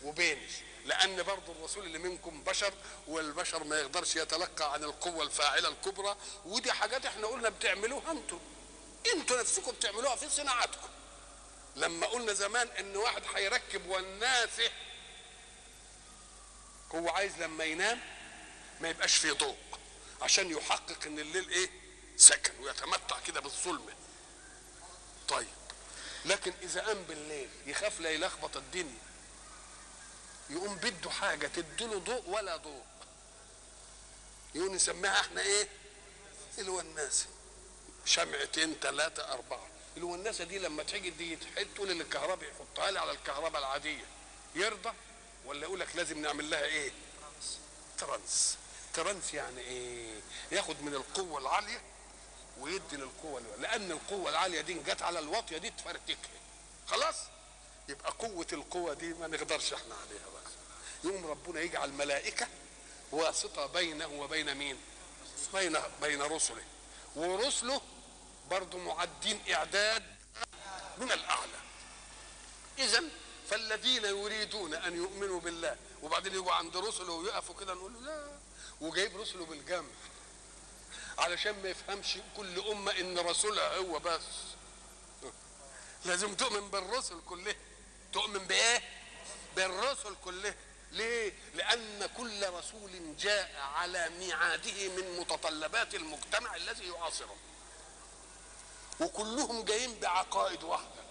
وبيني. 0.04 0.48
لأن 0.86 1.24
برضه 1.24 1.52
الرسول 1.52 1.86
اللي 1.86 1.98
منكم 1.98 2.44
بشر 2.44 2.74
والبشر 3.08 3.64
ما 3.64 3.80
يقدرش 3.80 4.16
يتلقى 4.16 4.74
عن 4.74 4.84
القوة 4.84 5.24
الفاعلة 5.24 5.70
الكبرى. 5.70 6.16
ودي 6.46 6.72
حاجات 6.72 7.06
إحنا 7.06 7.28
قلنا 7.28 7.50
بتعملوها 7.50 8.12
أنتم 8.12 8.40
أنتوا 9.14 9.40
نفسكم 9.42 9.72
بتعملوها 9.72 10.16
في 10.16 10.30
صناعتكم 10.30 10.90
لما 11.76 12.08
قلنا 12.08 12.34
زمان 12.34 12.68
إن 12.68 12.98
واحد 12.98 13.24
هيركب 13.36 13.88
وناسه 13.90 14.72
هو 16.96 17.10
عايز 17.10 17.38
لما 17.42 17.64
ينام 17.64 18.00
ما 18.82 18.90
يبقاش 18.90 19.18
فيه 19.18 19.32
ضوء 19.32 19.58
عشان 20.22 20.52
يحقق 20.52 21.06
إن 21.06 21.20
الليل 21.20 21.50
إيه؟ 21.50 21.70
سكن 22.22 22.54
ويتمتع 22.64 23.20
كده 23.20 23.40
بالظلمه 23.40 23.94
طيب 25.30 25.48
لكن 26.26 26.54
إذا 26.62 26.82
قام 26.82 27.04
بالليل 27.04 27.50
يخاف 27.66 28.00
لا 28.00 28.10
يلخبط 28.10 28.58
الدنيا 28.58 28.98
يقوم 30.50 30.76
بده 30.76 31.10
حاجة 31.10 31.48
تديله 31.48 32.00
ضوء 32.00 32.30
ولا 32.30 32.58
ضوء. 32.58 32.84
يقوم 34.56 34.76
نسميها 34.76 35.20
إحنا 35.22 35.42
إيه؟ 35.42 35.68
الوناسة. 36.60 37.26
شمعتين 38.06 38.76
ثلاثة 38.82 39.34
أربعة. 39.34 39.68
الوناسة 39.98 40.44
دي 40.44 40.60
لما 40.60 40.84
تيجي 40.84 41.10
دي 41.10 41.36
تحط 41.36 41.80
للكهرباء 41.80 42.50
يحطها 42.50 42.92
لي 42.92 43.00
على 43.00 43.12
الكهرباء 43.12 43.60
العادية. 43.62 44.06
يرضى؟ 44.56 44.94
ولا 45.46 45.62
يقول 45.62 45.80
لك 45.80 45.96
لازم 45.96 46.22
نعمل 46.22 46.50
لها 46.50 46.64
إيه؟ 46.64 46.92
ترانس. 47.98 48.58
ترانس 48.94 49.34
يعني 49.34 49.62
إيه؟ 49.62 50.20
ياخد 50.52 50.82
من 50.82 50.94
القوة 50.94 51.40
العالية 51.40 51.82
ويدي 52.62 52.96
للقوة 52.98 53.40
الوالية. 53.40 53.62
لأن 53.62 53.92
القوة 53.92 54.30
العالية 54.30 54.62
دي 54.62 54.74
جت 54.74 55.02
على 55.02 55.20
الواطية 55.20 55.58
دي 55.58 55.70
تفرتكها. 55.70 56.40
خلاص؟ 56.88 57.16
يبقى 57.90 58.12
قوة 58.20 58.48
القوة 58.54 58.94
دي 58.94 59.14
ما 59.14 59.28
نقدرش 59.28 59.74
إحنا 59.74 59.96
عليها 59.96 60.30
بقى. 60.34 60.52
يقوم 61.04 61.26
ربنا 61.26 61.62
يجعل 61.62 61.92
ملائكة 61.92 62.48
واسطة 63.12 63.66
بينه 63.66 64.08
وبين 64.08 64.56
مين؟ 64.56 64.78
بين 65.54 65.78
بين 66.02 66.22
رسله. 66.22 66.64
ورسله 67.16 67.82
برضه 68.52 68.78
معدين 68.78 69.42
إعداد 69.54 70.04
من 70.98 71.12
الأعلى. 71.12 71.60
إذا 72.80 73.04
فالذين 73.50 74.06
يريدون 74.06 74.74
أن 74.74 74.96
يؤمنوا 74.96 75.40
بالله 75.40 75.76
وبعدين 76.04 76.34
يجوا 76.34 76.52
عند 76.52 76.78
رسله 76.78 77.12
ويقفوا 77.14 77.56
كده 77.56 77.74
نقول 77.74 77.94
له 77.94 78.00
لا 78.00 78.28
وجايب 78.82 79.18
رسله 79.18 79.46
بالجنب 79.46 79.90
علشان 81.18 81.62
ما 81.64 81.70
يفهمش 81.70 82.18
كل 82.38 82.60
أمة 82.60 82.92
إن 82.92 83.20
رسولها 83.20 83.78
هو 83.78 84.00
بس 84.00 84.22
لازم 86.06 86.36
تؤمن 86.36 86.70
بالرسل 86.70 87.22
كلها 87.30 87.56
تؤمن 88.14 88.40
بإيه؟ 88.40 88.82
بالرسل 89.56 90.16
كلها 90.26 90.56
ليه؟ 90.92 91.34
لأن 91.54 92.10
كل 92.18 92.50
رسول 92.50 93.18
جاء 93.20 93.56
على 93.76 94.10
ميعاده 94.10 94.90
من 94.90 95.20
متطلبات 95.20 95.96
المجتمع 95.96 96.56
الذي 96.56 96.88
يعاصره 96.88 97.36
وكلهم 99.00 99.64
جايين 99.66 100.00
بعقائد 100.00 100.64
واحدة 100.64 101.02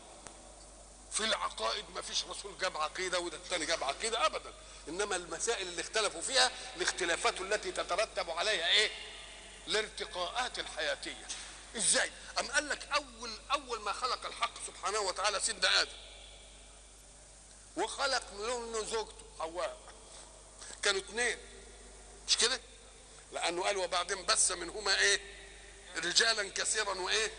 في 1.13 1.21
العقائد 1.25 1.85
ما 1.95 2.03
فيش 2.03 2.25
رسول 2.25 2.59
جاب 2.59 2.77
عقيدة 2.77 3.19
وده 3.21 3.37
الثاني 3.37 3.67
جاب 3.67 3.85
عقيدة 3.85 4.27
أبدا 4.27 4.55
إنما 4.89 5.17
المسائل 5.17 5.69
اللي 5.69 5.81
اختلفوا 5.81 6.21
فيها 6.21 6.51
الاختلافات 6.77 7.41
التي 7.41 7.73
تترتب 7.73 8.31
عليها 8.31 8.67
إيه؟ 8.69 8.91
الارتقاءات 9.67 10.59
الحياتية. 10.59 11.27
إزاي؟ 11.77 12.11
أم 12.39 12.51
قال 12.51 12.69
لك 12.69 12.89
أول 12.95 13.39
أول 13.53 13.81
ما 13.81 13.93
خلق 13.93 14.27
الحق 14.27 14.67
سبحانه 14.67 15.01
وتعالى 15.01 15.41
سيدنا 15.41 15.83
آدم. 15.83 15.93
وخلق 17.77 18.33
منه 18.33 18.85
زوجته 18.85 19.25
حواء. 19.39 19.79
كانوا 20.83 21.01
اثنين 21.01 21.39
مش 22.29 22.37
كده؟ 22.37 22.61
لأنه 23.33 23.63
قال 23.63 23.77
وبعدين 23.77 24.27
بث 24.27 24.53
منهما 24.53 24.99
إيه؟ 24.99 25.21
رجالا 25.97 26.51
كثيرا 26.51 26.95
وإيه؟ 27.01 27.31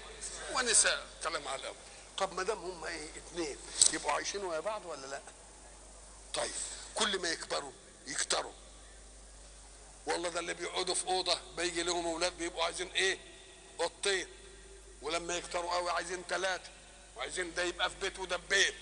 ونساء. 0.54 1.08
كلام 1.24 1.48
على 1.48 1.62
الأول. 1.62 1.76
طب 2.18 2.34
ما 2.34 2.44
دام 2.44 2.58
هم 2.58 2.84
إيه؟ 2.84 3.10
اثنين 3.10 3.58
يبقوا 3.94 4.12
عايشين 4.12 4.44
ويا 4.44 4.60
بعض 4.60 4.86
ولا 4.86 5.08
لأ؟ 5.08 5.22
طيب. 6.34 6.52
كل 6.96 7.20
ما 7.20 7.30
يكبروا 7.30 7.72
يكتروا. 8.08 8.54
والله 10.06 10.30
ده 10.30 10.40
اللي 10.40 10.54
بيقعدوا 10.54 10.96
في 10.96 11.08
أوضة 11.08 11.40
بيجي 11.58 11.84
لهم 11.84 12.06
أولاد 12.06 12.38
بيبقوا 12.38 12.64
عايزين 12.64 12.88
إيه؟ 12.88 13.18
أوضتين. 13.80 14.28
ولما 15.02 15.38
يكتروا 15.38 15.72
قوي 15.72 15.92
عايزين 15.92 16.24
ثلاثة 16.30 16.70
وعايزين 17.18 17.54
ده 17.54 17.64
يبقى 17.64 17.90
في 17.90 17.96
بيت 18.02 18.20
وده 18.20 18.38
في 18.38 18.44
بيت. 18.50 18.76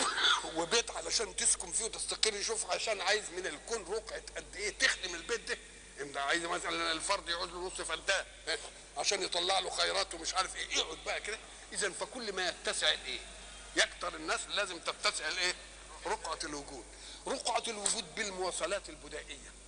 وبيت 0.56 0.90
علشان 0.90 1.36
تسكن 1.36 1.72
فيه 1.72 1.84
وتستقر 1.84 2.42
شوف 2.42 2.70
عشان 2.70 3.00
عايز 3.00 3.30
من 3.30 3.46
الكون 3.46 3.84
رقعة 3.94 4.22
قد 4.36 4.56
إيه 4.56 4.78
تخدم 4.78 5.14
البيت 5.14 5.40
ده. 5.40 5.58
انت 6.00 6.16
عايز 6.16 6.44
مثلا 6.44 6.92
الفرد 6.92 7.28
يقعد 7.28 7.48
له 7.48 7.66
نص 7.66 7.80
فدان 7.80 8.24
عشان 8.96 9.22
يطلع 9.22 9.58
له 9.58 9.70
خيرات 9.70 10.14
ومش 10.14 10.34
عارف 10.34 10.56
إيه. 10.56 10.76
يقعد 10.76 10.98
بقى 11.06 11.20
كده. 11.20 11.38
اذا 11.72 11.90
فكل 11.90 12.32
ما 12.32 12.48
يتسع 12.48 12.92
الايه 12.92 13.20
يكتر 13.76 14.14
الناس 14.14 14.40
لازم 14.48 14.78
تتسع 14.78 15.28
الايه 15.28 15.54
رقعة 16.06 16.38
الوجود. 16.44 16.84
رقعة 17.26 17.62
الوجود 17.68 18.14
بالمواصلات 18.14 18.88
البدائية. 18.88 19.59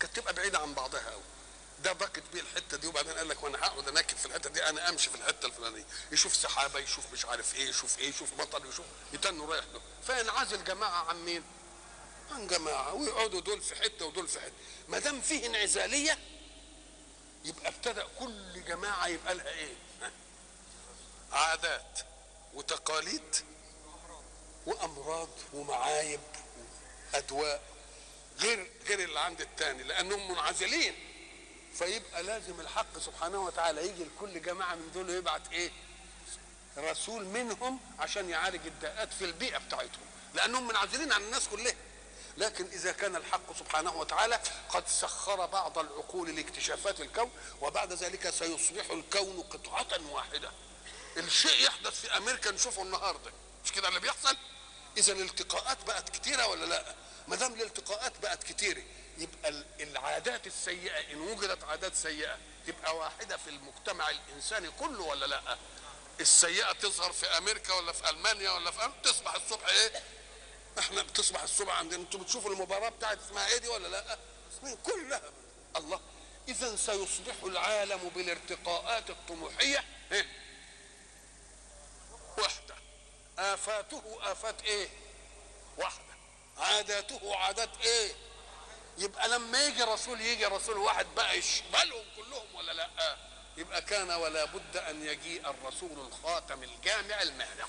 كانت 0.00 0.16
تبقى 0.16 0.32
بعيدة 0.34 0.58
عن 0.58 0.74
بعضها 0.74 1.10
قوي 1.10 1.22
ده 1.84 1.92
ضاقت 1.92 2.22
بيه 2.32 2.40
الحتة 2.40 2.76
دي 2.76 2.86
وبعدين 2.86 3.12
قال 3.12 3.28
لك 3.28 3.42
وأنا 3.42 3.58
هقعد 3.58 3.88
انكب 3.88 4.16
في 4.16 4.26
الحتة 4.26 4.50
دي 4.50 4.68
أنا 4.68 4.88
أمشي 4.88 5.10
في 5.10 5.16
الحتة 5.16 5.46
الفلانية. 5.46 5.84
يشوف 6.12 6.36
سحابه 6.36 6.78
يشوف 6.78 7.12
مش 7.12 7.24
عارف 7.24 7.54
إيه 7.54 7.68
يشوف 7.68 7.98
إيه 7.98 8.08
يشوف 8.08 8.28
مطر 8.40 8.66
يشوف 8.66 8.86
يتنوا 9.12 9.46
رايح 9.54 9.64
له. 9.72 9.80
فينعزل 10.06 10.64
جماعة 10.64 11.04
عن 11.08 11.24
مين؟ 11.24 11.42
عن 12.30 12.46
جماعة. 12.46 12.94
ويقعدوا 12.94 13.40
دول 13.40 13.60
في 13.60 13.74
حتة 13.74 14.04
ودول 14.04 14.28
في 14.28 14.40
حتة. 14.40 14.52
ما 14.88 14.98
دام 14.98 15.20
فيه 15.20 15.46
انعزالية 15.46 16.18
يبقى 17.44 17.68
ابتدى 17.68 18.02
كل 18.18 18.64
جماعة 18.64 19.06
يبقى 19.06 19.34
لها 19.34 19.48
إيه؟ 19.48 19.74
عادات 21.32 21.98
وتقاليد 22.54 23.36
وأمراض 24.66 25.28
ومعايب 25.54 26.20
وأدواء. 27.14 27.69
غير 28.40 28.70
غير 28.86 28.98
اللي 28.98 29.20
عند 29.20 29.40
التاني 29.40 29.82
لأنهم 29.82 30.30
منعزلين. 30.30 30.94
فيبقى 31.74 32.22
لازم 32.22 32.60
الحق 32.60 32.98
سبحانه 32.98 33.38
وتعالى 33.38 33.88
يجي 33.88 34.04
لكل 34.04 34.42
جماعة 34.42 34.74
من 34.74 34.90
دول 34.94 35.10
ويبعت 35.10 35.52
إيه؟ 35.52 35.70
رسول 36.78 37.24
منهم 37.24 37.80
عشان 37.98 38.30
يعالج 38.30 38.66
الداءات 38.66 39.12
في 39.12 39.24
البيئة 39.24 39.58
بتاعتهم. 39.58 40.04
لأنهم 40.34 40.68
منعزلين 40.68 41.12
عن 41.12 41.22
الناس 41.22 41.48
كلها. 41.48 41.74
لكن 42.36 42.64
إذا 42.66 42.92
كان 42.92 43.16
الحق 43.16 43.58
سبحانه 43.58 43.96
وتعالى 43.96 44.40
قد 44.68 44.88
سخر 44.88 45.46
بعض 45.46 45.78
العقول 45.78 46.36
لاكتشافات 46.36 47.00
الكون 47.00 47.30
وبعد 47.60 47.92
ذلك 47.92 48.30
سيصبح 48.30 48.90
الكون 48.90 49.42
قطعة 49.42 50.00
واحدة. 50.10 50.50
الشيء 51.16 51.64
يحدث 51.66 52.00
في 52.00 52.16
أمريكا 52.16 52.50
نشوفه 52.50 52.82
النهارده. 52.82 53.30
مش 53.64 53.72
كده 53.72 53.88
اللي 53.88 54.00
بيحصل؟ 54.00 54.36
إذا 54.96 55.12
الالتقاءات 55.12 55.84
بقت 55.84 56.08
كتيرة 56.08 56.46
ولا 56.46 56.64
لأ؟ 56.64 56.94
ما 57.30 57.36
دام 57.36 57.54
الالتقاءات 57.54 58.12
بقت 58.22 58.42
كتيرة 58.42 58.82
يبقى 59.18 59.64
العادات 59.80 60.46
السيئة 60.46 61.12
إن 61.12 61.20
وجدت 61.20 61.64
عادات 61.64 61.94
سيئة 61.94 62.38
تبقى 62.66 62.96
واحدة 62.96 63.36
في 63.36 63.50
المجتمع 63.50 64.10
الإنساني 64.10 64.70
كله 64.70 65.02
ولا 65.02 65.26
لأ؟ 65.26 65.58
السيئة 66.20 66.72
تظهر 66.72 67.12
في 67.12 67.26
أمريكا 67.26 67.72
ولا 67.74 67.92
في 67.92 68.10
ألمانيا 68.10 68.50
ولا 68.50 68.70
في 68.70 68.90
تصبح 69.02 69.34
الصبح 69.34 69.66
إيه؟ 69.68 70.02
إحنا 70.78 71.02
بتصبح 71.02 71.42
الصبح 71.42 71.78
عندنا 71.78 72.00
أنتوا 72.00 72.20
بتشوفوا 72.20 72.50
المباراة 72.50 72.88
بتاعت 72.88 73.18
اسمها 73.18 73.46
إيه 73.48 73.58
دي 73.58 73.68
ولا 73.68 73.88
لأ؟ 73.88 74.18
كلها. 74.82 75.22
الله. 75.76 76.00
اذا 76.48 76.76
سيصبح 76.76 77.34
العالم 77.44 78.08
بالارتقاءات 78.08 79.10
الطموحية 79.10 79.84
إيه؟ 80.12 80.26
وحده 82.38 82.74
آفاته 83.38 84.18
آفات 84.32 84.62
إيه؟ 84.62 84.88
واحدة. 85.78 86.09
عاداته 86.60 87.36
عادات 87.36 87.68
إيه؟ 87.84 88.12
يبقى 88.98 89.28
لما 89.28 89.64
يجي 89.66 89.82
رسول 89.82 90.20
يجي 90.20 90.46
رسول 90.46 90.76
واحد 90.78 91.06
بقى 91.16 91.38
يشملهم 91.38 92.04
كلهم 92.16 92.54
ولا 92.54 92.72
لأ؟ 92.72 93.16
يبقى 93.56 93.82
كان 93.82 94.10
ولا 94.10 94.44
بد 94.44 94.76
أن 94.76 95.06
يجيء 95.06 95.50
الرسول 95.50 95.90
الخاتم 96.08 96.62
الجامع 96.62 97.22
المهرق 97.22 97.68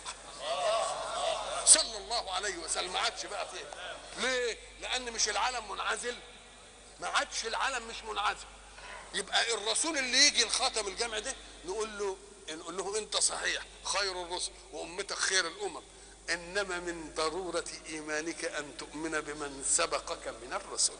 صلى 1.65 1.97
الله 1.97 2.31
عليه 2.31 2.57
وسلم. 2.57 2.93
ما 2.93 2.99
عادش 2.99 3.25
بقى 3.25 3.47
فيه. 3.49 3.69
ليه؟ 4.17 4.57
لأن 4.81 5.11
مش 5.11 5.29
العالم 5.29 5.71
منعزل. 5.71 6.15
ما 6.99 7.07
عادش 7.07 7.45
العالم 7.45 7.87
مش 7.87 8.03
منعزل. 8.03 8.45
يبقى 9.13 9.53
الرسول 9.53 9.97
اللي 9.97 10.27
يجي 10.27 10.43
الخاتم 10.43 10.87
الجامع 10.87 11.19
ده 11.19 11.35
نقول 11.65 11.99
له 11.99 12.17
نقول 12.49 12.77
له 12.77 12.97
أنت 12.99 13.17
صحيح 13.17 13.63
خير 13.83 14.21
الرسل 14.21 14.51
وأمتك 14.71 15.15
خير 15.17 15.47
الأمم. 15.47 15.81
إنما 16.29 16.79
من 16.79 17.13
ضرورة 17.15 17.65
إيمانك 17.89 18.45
أن 18.45 18.77
تؤمن 18.77 19.21
بمن 19.21 19.63
سبقك 19.67 20.27
من 20.27 20.53
الرسل. 20.53 20.93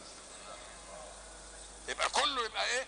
يبقى 1.88 2.10
كله 2.10 2.46
يبقى 2.46 2.66
إيه؟ 2.66 2.88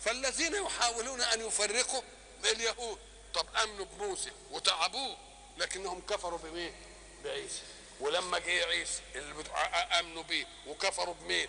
فالذين 0.00 0.54
يحاولون 0.54 1.20
أن 1.20 1.46
يفرقوا 1.46 2.02
اليهود 2.44 2.98
طب 3.34 3.46
أمنوا 3.62 3.84
بموسى 3.84 4.30
وتعبوه 4.50 5.16
لكنهم 5.58 6.00
كفروا 6.00 6.38
بمين؟ 6.38 6.74
بعيسى. 7.24 7.62
ولما 8.00 8.38
جه 8.38 8.64
عيسى 8.64 9.00
اللي 9.14 9.34
أمنوا 10.00 10.22
بيه 10.22 10.46
وكفروا 10.66 11.14
بمين؟ 11.14 11.48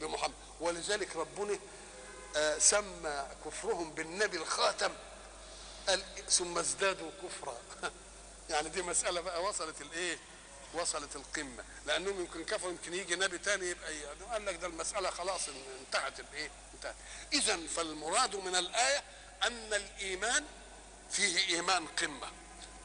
بمحمد. 0.00 0.34
ولذلك 0.60 1.16
ربنا 1.16 1.58
آه 2.36 2.58
سمى 2.58 3.26
كفرهم 3.44 3.90
بالنبي 3.92 4.36
الخاتم. 4.36 4.92
قال 5.88 6.02
ثم 6.28 6.58
ازدادوا 6.58 7.10
كفرا. 7.22 7.58
يعني 8.50 8.68
دي 8.68 8.82
مسألة 8.82 9.20
بقى 9.20 9.42
وصلت 9.42 9.80
الإيه؟ 9.80 10.18
وصلت 10.74 11.16
القمة. 11.16 11.64
لأنهم 11.86 12.20
يمكن 12.20 12.44
كفروا 12.44 12.70
يمكن 12.72 12.94
يجي 12.94 13.16
نبي 13.16 13.38
تاني 13.38 13.66
يبقى 13.70 13.92
قال 14.32 14.46
لك 14.46 14.54
ده 14.54 14.66
المسألة 14.66 15.10
خلاص 15.10 15.40
انتهت 15.80 16.20
الإيه؟ 16.20 16.50
انتهت. 16.74 16.94
إذا 17.32 17.66
فالمراد 17.66 18.36
من 18.36 18.56
الآية 18.56 19.04
أن 19.46 19.74
الإيمان 19.74 20.44
فيه 21.10 21.54
إيمان 21.56 21.86
قمة. 21.86 22.28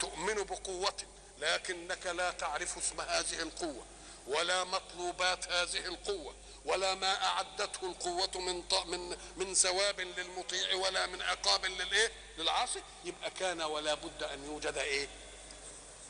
تؤمن 0.00 0.34
بقوة 0.34 0.96
لكنك 1.38 2.06
لا 2.06 2.30
تعرف 2.30 2.78
اسم 2.78 3.00
هذه 3.00 3.42
القوة 3.42 3.86
ولا 4.26 4.64
مطلوبات 4.64 5.52
هذه 5.52 5.84
القوة 5.86 6.34
ولا 6.64 6.94
ما 6.94 7.24
أعدته 7.26 7.86
القوة 7.86 8.30
من 8.40 8.62
من 8.86 9.16
من 9.36 9.54
ثواب 9.54 10.00
للمطيع 10.00 10.74
ولا 10.74 11.06
من 11.06 11.22
عقاب 11.22 11.66
للإيه؟ 11.66 12.12
للعاصي. 12.38 12.82
يبقى 13.04 13.30
كان 13.30 13.62
ولا 13.62 13.94
بد 13.94 14.22
أن 14.22 14.44
يوجد 14.44 14.76
إيه؟ 14.78 15.08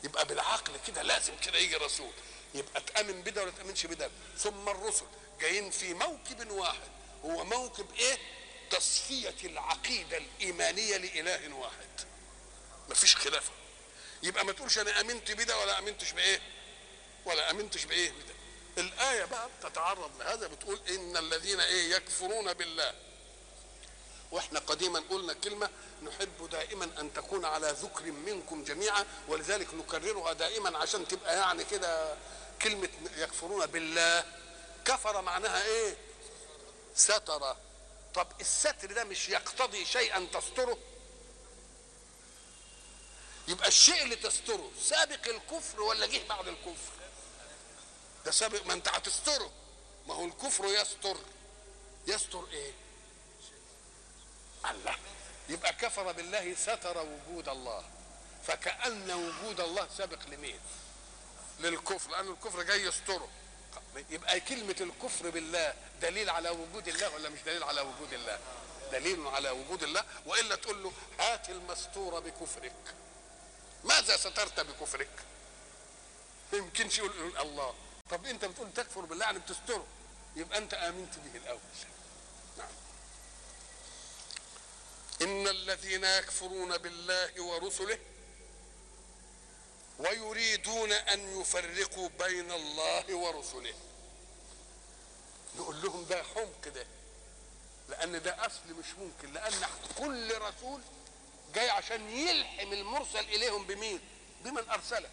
يبقى 0.03 0.25
بالعقل 0.25 0.73
كده 0.87 1.01
لازم 1.01 1.33
كده 1.37 1.57
يجي 1.57 1.75
رسول. 1.75 2.11
يبقى 2.55 2.81
تأمن 2.81 3.21
بده 3.21 3.41
ولا 3.41 3.51
تأمنش 3.51 3.85
بده. 3.85 4.09
ثم 4.37 4.69
الرسل 4.69 5.05
جايين 5.41 5.69
في 5.71 5.93
موكب 5.93 6.51
واحد. 6.51 6.89
هو 7.25 7.43
موكب 7.43 7.93
إيه؟ 7.99 8.17
تصفية 8.69 9.35
العقيدة 9.43 10.17
الإيمانية 10.17 10.97
لإله 10.97 11.55
واحد. 11.55 11.87
مفيش 12.89 13.15
خلاف 13.15 13.49
يبقى 14.23 14.45
ما 14.45 14.51
تقولش 14.51 14.77
أنا 14.79 15.01
آمنت 15.01 15.31
بده 15.31 15.57
ولا 15.59 15.79
آمنتش 15.79 16.11
بإيه؟ 16.11 16.41
ولا 17.25 17.51
آمنتش 17.51 17.85
بإيه؟ 17.85 18.11
بده. 18.11 18.33
الآية 18.77 19.25
بقى 19.25 19.49
تتعرض 19.61 20.11
لهذا 20.21 20.47
بتقول 20.47 20.79
إن 20.89 21.17
الذين 21.17 21.59
إيه؟ 21.59 21.95
يكفرون 21.95 22.53
بالله. 22.53 22.93
وإحنا 24.31 24.59
قديما 24.59 25.03
قلنا 25.09 25.33
كلمة 25.33 25.69
نحب 26.03 26.49
دائما 26.49 26.85
أن 26.99 27.13
تكون 27.13 27.45
على 27.45 27.71
ذكر 27.71 28.11
منكم 28.11 28.63
جميعا 28.63 29.05
ولذلك 29.27 29.73
نكررها 29.73 30.33
دائما 30.33 30.77
عشان 30.77 31.07
تبقى 31.07 31.37
يعني 31.37 31.63
كده 31.63 32.15
كلمة 32.61 32.89
يكفرون 33.17 33.65
بالله. 33.65 34.25
كفر 34.85 35.21
معناها 35.21 35.63
إيه؟ 35.65 35.97
ستر. 36.95 37.55
طب 38.15 38.27
الستر 38.41 38.93
ده 38.93 39.03
مش 39.03 39.29
يقتضي 39.29 39.85
شيئا 39.85 40.27
تستره؟ 40.33 40.77
يبقى 43.47 43.67
الشيء 43.67 44.03
اللي 44.03 44.15
تستره 44.15 44.71
سابق 44.81 45.27
الكفر 45.27 45.81
ولا 45.81 46.05
جه 46.05 46.21
بعد 46.29 46.47
الكفر؟ 46.47 46.91
ده 48.25 48.31
سابق 48.31 48.65
ما 48.65 48.73
أنت 48.73 48.87
هتستره. 48.87 49.51
ما 50.07 50.13
هو 50.13 50.25
الكفر 50.25 50.65
يستر. 50.65 51.17
يستر 52.07 52.47
إيه؟ 52.51 52.71
الله. 54.71 54.95
يبقى 55.49 55.73
كفر 55.73 56.11
بالله 56.11 56.55
ستر 56.55 56.97
وجود 56.97 57.49
الله. 57.49 57.83
فكأن 58.47 59.11
وجود 59.11 59.59
الله 59.59 59.87
سابق 59.97 60.19
لمين؟ 60.27 60.59
للكفر 61.59 62.11
لأن 62.11 62.27
الكفر 62.27 62.63
جاي 62.63 62.81
يستره. 62.81 63.29
يبقى 64.09 64.39
كلمة 64.39 64.75
الكفر 64.81 65.29
بالله 65.29 65.73
دليل 66.01 66.29
على 66.29 66.49
وجود 66.49 66.87
الله 66.87 67.09
ولا 67.15 67.29
مش 67.29 67.39
دليل 67.39 67.63
على 67.63 67.81
وجود 67.81 68.13
الله؟ 68.13 68.39
دليل 68.91 69.27
على 69.27 69.49
وجود 69.49 69.83
الله 69.83 70.03
وإلا 70.25 70.55
تقول 70.55 70.83
له 70.83 70.91
هات 71.19 71.49
المستور 71.49 72.19
بكفرك. 72.19 72.95
ماذا 73.83 74.17
سترت 74.17 74.59
بكفرك؟ 74.59 75.09
ما 76.53 76.57
يمكنش 76.57 76.97
يقول 76.97 77.37
الله. 77.37 77.75
طب 78.09 78.25
أنت 78.25 78.45
بتقول 78.45 78.73
تكفر 78.73 79.01
بالله 79.01 79.25
يعني 79.25 79.39
بتستره. 79.39 79.85
يبقى 80.35 80.57
أنت 80.57 80.73
آمنت 80.73 81.17
به 81.17 81.37
الأول. 81.39 81.59
إن 85.21 85.47
الذين 85.47 86.03
يكفرون 86.03 86.77
بالله 86.77 87.41
ورسله 87.41 87.99
ويريدون 89.99 90.91
أن 90.91 91.41
يفرقوا 91.41 92.09
بين 92.19 92.51
الله 92.51 93.15
ورسله. 93.15 93.73
نقول 95.57 95.81
لهم 95.81 96.05
ده 96.05 96.23
حمق 96.23 96.67
ده 96.67 96.87
لأن 97.89 98.21
ده 98.21 98.45
أصل 98.45 98.73
مش 98.79 98.85
ممكن 98.99 99.33
لأن 99.33 99.53
كل 99.97 100.37
رسول 100.37 100.81
جاي 101.55 101.69
عشان 101.69 102.09
يلحم 102.09 102.73
المرسل 102.73 103.19
إليهم 103.19 103.67
بمين؟ 103.67 103.99
بمن 104.43 104.69
أرسله. 104.69 105.09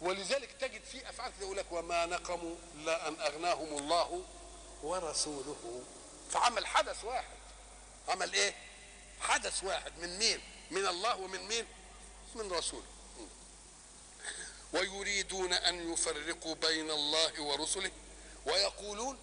ولذلك 0.00 0.52
تجد 0.60 0.84
في 0.84 1.08
أفعال 1.10 1.32
كده 1.32 1.44
يقول 1.44 1.56
لك 1.56 1.66
وما 1.70 2.06
نقموا 2.06 2.56
إلا 2.74 3.08
أن 3.08 3.20
أغناهم 3.20 3.78
الله 3.78 4.24
ورسوله. 4.82 5.82
فعمل 6.30 6.66
حدث 6.66 7.04
واحد. 7.04 7.37
عمل 8.08 8.34
إيه؟ 8.34 8.54
حدث 9.20 9.64
واحد 9.64 9.98
من 9.98 10.18
مين؟ 10.18 10.40
من 10.70 10.86
الله 10.86 11.16
ومن 11.16 11.48
مين؟ 11.48 11.66
من 12.34 12.52
رسوله 12.52 12.86
ويريدون 14.72 15.52
أن 15.52 15.92
يفرقوا 15.92 16.54
بين 16.54 16.90
الله 16.90 17.42
ورسله 17.42 17.90
ويقولون 18.46 19.18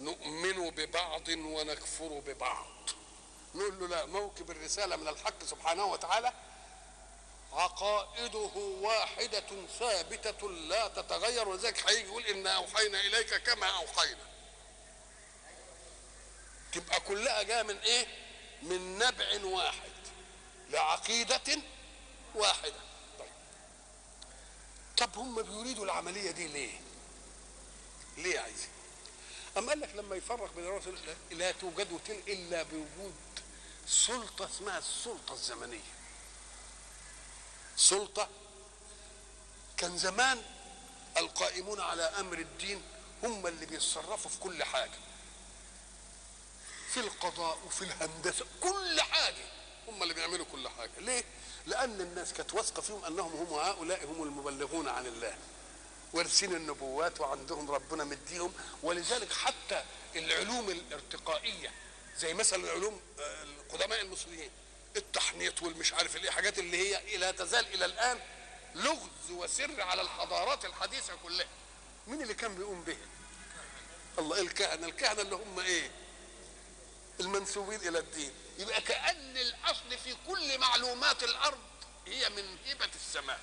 نؤمن 0.00 0.70
ببعض 0.70 1.28
ونكفر 1.28 2.22
ببعض. 2.26 2.66
نقول 3.54 3.80
له 3.80 3.88
لا 3.88 4.06
موكب 4.06 4.50
الرسالة 4.50 4.96
من 4.96 5.08
الحق 5.08 5.44
سبحانه 5.44 5.84
وتعالى 5.84 6.32
عقائده 7.52 8.50
واحدة 8.80 9.44
ثابتة 9.78 10.50
لا 10.50 10.88
تتغير 10.88 11.48
ولذلك 11.48 11.90
هيجي 11.90 12.08
يقول 12.08 12.26
إنا 12.26 12.50
أوحينا 12.56 13.00
إليك 13.00 13.34
كما 13.34 13.66
أوحينا. 13.66 14.26
تبقى 16.72 17.00
كلها 17.00 17.42
جاية 17.42 17.62
من 17.62 17.76
إيه؟ 17.78 18.06
من 18.62 18.98
نبع 18.98 19.44
واحد 19.44 19.90
لعقيدة 20.70 21.40
واحدة 22.34 22.74
طيب 23.18 23.28
طب 24.96 25.18
هم 25.18 25.42
بيريدوا 25.42 25.84
العملية 25.84 26.30
دي 26.30 26.46
ليه؟ 26.48 26.80
ليه 28.16 28.40
عايزين؟ 28.40 28.68
أم 29.58 29.68
قال 29.68 29.80
لك 29.80 29.94
لما 29.94 30.16
يفرق 30.16 30.54
بين 30.54 30.64
الرسل 30.64 30.94
لا 31.30 31.52
توجد 31.52 32.00
إلا 32.28 32.62
بوجود 32.62 33.14
سلطة 33.86 34.44
اسمها 34.46 34.78
السلطة 34.78 35.32
الزمنية 35.32 35.80
سلطة 37.76 38.28
كان 39.76 39.98
زمان 39.98 40.42
القائمون 41.16 41.80
على 41.80 42.02
أمر 42.02 42.38
الدين 42.38 42.82
هم 43.22 43.46
اللي 43.46 43.66
بيتصرفوا 43.66 44.30
في 44.30 44.38
كل 44.38 44.64
حاجة 44.64 44.98
في 46.94 47.00
القضاء 47.00 47.58
وفي 47.66 47.82
الهندسة 47.82 48.46
كل 48.60 49.00
حاجة. 49.00 49.44
هم 49.88 50.02
اللي 50.02 50.14
بيعملوا 50.14 50.46
كل 50.52 50.68
حاجة. 50.68 50.90
ليه؟ 50.98 51.24
لأن 51.66 52.00
الناس 52.00 52.32
كانت 52.32 52.54
واثقة 52.54 52.82
فيهم 52.82 53.04
أنهم 53.04 53.32
هم 53.32 53.58
هؤلاء 53.58 54.04
هم 54.04 54.22
المبلغون 54.22 54.88
عن 54.88 55.06
الله. 55.06 55.34
وارثين 56.12 56.54
النبوات 56.54 57.20
وعندهم 57.20 57.70
ربنا 57.70 58.04
مديهم. 58.04 58.52
ولذلك 58.82 59.32
حتى 59.32 59.84
العلوم 60.16 60.70
الارتقائية 60.70 61.72
زي 62.16 62.34
مثلا 62.34 62.64
العلوم 62.64 63.00
القدماء 63.18 64.00
المصريين 64.00 64.50
التحنيط 64.96 65.62
والمش 65.62 65.92
عارف 65.92 66.16
الايه 66.16 66.30
حاجات 66.30 66.58
اللي 66.58 66.94
هي 66.94 67.16
لا 67.16 67.30
تزال 67.30 67.74
إلى 67.74 67.84
الآن 67.84 68.20
لغز 68.74 69.30
وسر 69.30 69.82
على 69.82 70.02
الحضارات 70.02 70.64
الحديثة 70.64 71.14
كلها. 71.22 71.48
مين 72.06 72.22
اللي 72.22 72.34
كان 72.34 72.54
بيقوم 72.54 72.82
بها 72.82 72.96
الله 74.18 74.40
الكهنة. 74.40 74.86
الكهنة 74.86 75.22
اللي 75.22 75.34
هم 75.34 75.60
إيه؟ 75.60 75.90
المنسوبين 77.20 77.80
إلى 77.88 77.98
الدين. 77.98 78.32
يبقى 78.58 78.80
كأن 78.80 79.36
الأصل 79.36 79.98
في 80.04 80.16
كل 80.26 80.58
معلومات 80.58 81.22
الأرض 81.22 81.58
هي 82.06 82.28
من 82.28 82.56
هبه 82.66 82.88
السماء. 82.94 83.40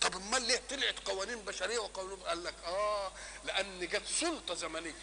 طب 0.00 0.16
أمال 0.16 0.42
ليه 0.42 0.62
طلعت 0.70 0.98
قوانين 1.08 1.38
بشرية 1.44 1.78
وقانون 1.78 2.20
قال 2.22 2.44
لك 2.44 2.54
آه 2.64 3.12
لأن 3.44 3.88
جت 3.88 4.06
سلطة 4.20 4.54
زمنية. 4.54 4.94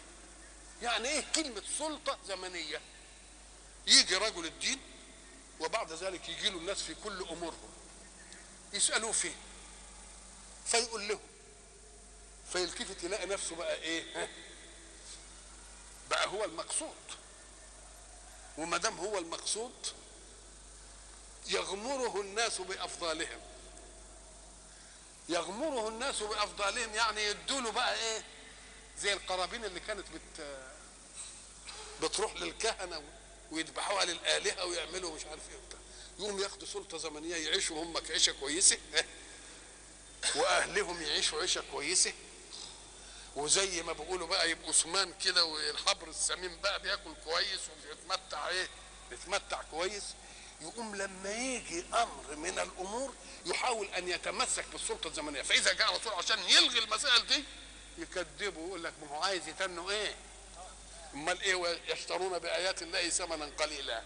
يعني 0.82 1.08
إيه 1.08 1.24
كلمة 1.34 1.62
سلطة 1.78 2.18
زمنية؟ 2.28 2.80
يجي 3.86 4.16
رجل 4.16 4.46
الدين 4.46 4.80
وبعد 5.60 5.92
ذلك 5.92 6.28
يجي 6.28 6.50
له 6.50 6.58
الناس 6.58 6.82
في 6.82 6.94
كل 7.04 7.22
أمورهم. 7.30 7.70
يسألوه 8.72 9.12
فيه. 9.12 9.34
فيقول 10.66 11.08
لهم 11.08 11.20
فيلتفت 12.52 13.04
يلاقي 13.04 13.26
نفسه 13.26 13.56
بقى 13.56 13.74
إيه؟ 13.74 14.28
بقى 16.10 16.26
هو 16.28 16.44
المقصود. 16.44 16.96
وما 18.58 18.76
دام 18.76 18.98
هو 18.98 19.18
المقصود 19.18 19.86
يغمره 21.46 22.20
الناس 22.20 22.60
بأفضالهم. 22.60 23.40
يغمره 25.28 25.88
الناس 25.88 26.22
بأفضالهم 26.22 26.94
يعني 26.94 27.24
يدوا 27.24 27.70
بقى 27.70 27.94
إيه؟ 27.94 28.24
زي 28.98 29.12
القرابين 29.12 29.64
اللي 29.64 29.80
كانت 29.80 30.06
بت 30.14 30.58
بتروح 32.02 32.36
للكهنة 32.36 33.02
ويذبحوها 33.50 34.04
للآلهة 34.04 34.64
ويعملوا 34.64 35.14
مش 35.14 35.24
عارف 35.24 35.50
إيه 35.50 35.56
وبتاع. 35.56 35.80
يقوم 36.18 36.40
ياخدوا 36.42 36.66
سلطة 36.66 36.98
زمنية 36.98 37.36
يعيشوا 37.36 37.82
هم 37.82 37.96
عيشة 38.10 38.32
كويسة 38.40 38.78
وأهلهم 40.36 41.02
يعيشوا 41.02 41.40
عيشة 41.40 41.62
كويسة. 41.72 42.12
وزي 43.36 43.82
ما 43.82 43.92
بيقولوا 43.92 44.26
بقى 44.26 44.50
يبقوا 44.50 44.72
سمان 44.72 45.14
كده 45.24 45.44
والحبر 45.44 46.08
السمين 46.08 46.60
بقى 46.60 46.82
بياكل 46.82 47.14
كويس 47.24 47.60
وبيتمتع 47.70 48.48
إيه؟ 48.48 48.68
بيتمتع 49.10 49.62
كويس. 49.70 50.04
يقوم 50.60 50.96
لما 50.96 51.32
يجي 51.32 51.84
أمر 51.94 52.36
من 52.36 52.58
الأمور 52.58 53.14
يحاول 53.46 53.86
أن 53.86 54.08
يتمسك 54.08 54.64
بالسلطة 54.72 55.08
الزمنية. 55.08 55.42
فإذا 55.42 55.72
جاء 55.72 55.96
رسول 55.96 56.12
عشان 56.12 56.38
يلغي 56.38 56.78
المسائل 56.78 57.26
دي 57.26 57.44
يكذبه 57.98 58.60
ويقول 58.60 58.84
لك 58.84 58.92
ما 59.02 59.08
هو 59.16 59.22
عايز 59.22 59.48
يتنوا 59.48 59.90
إيه؟ 59.90 60.14
أمال 61.14 61.40
إيه؟ 61.40 61.80
يشترون 61.88 62.38
بآيات 62.38 62.82
الله 62.82 63.08
ثمنا 63.08 63.52
قليلا. 63.58 64.02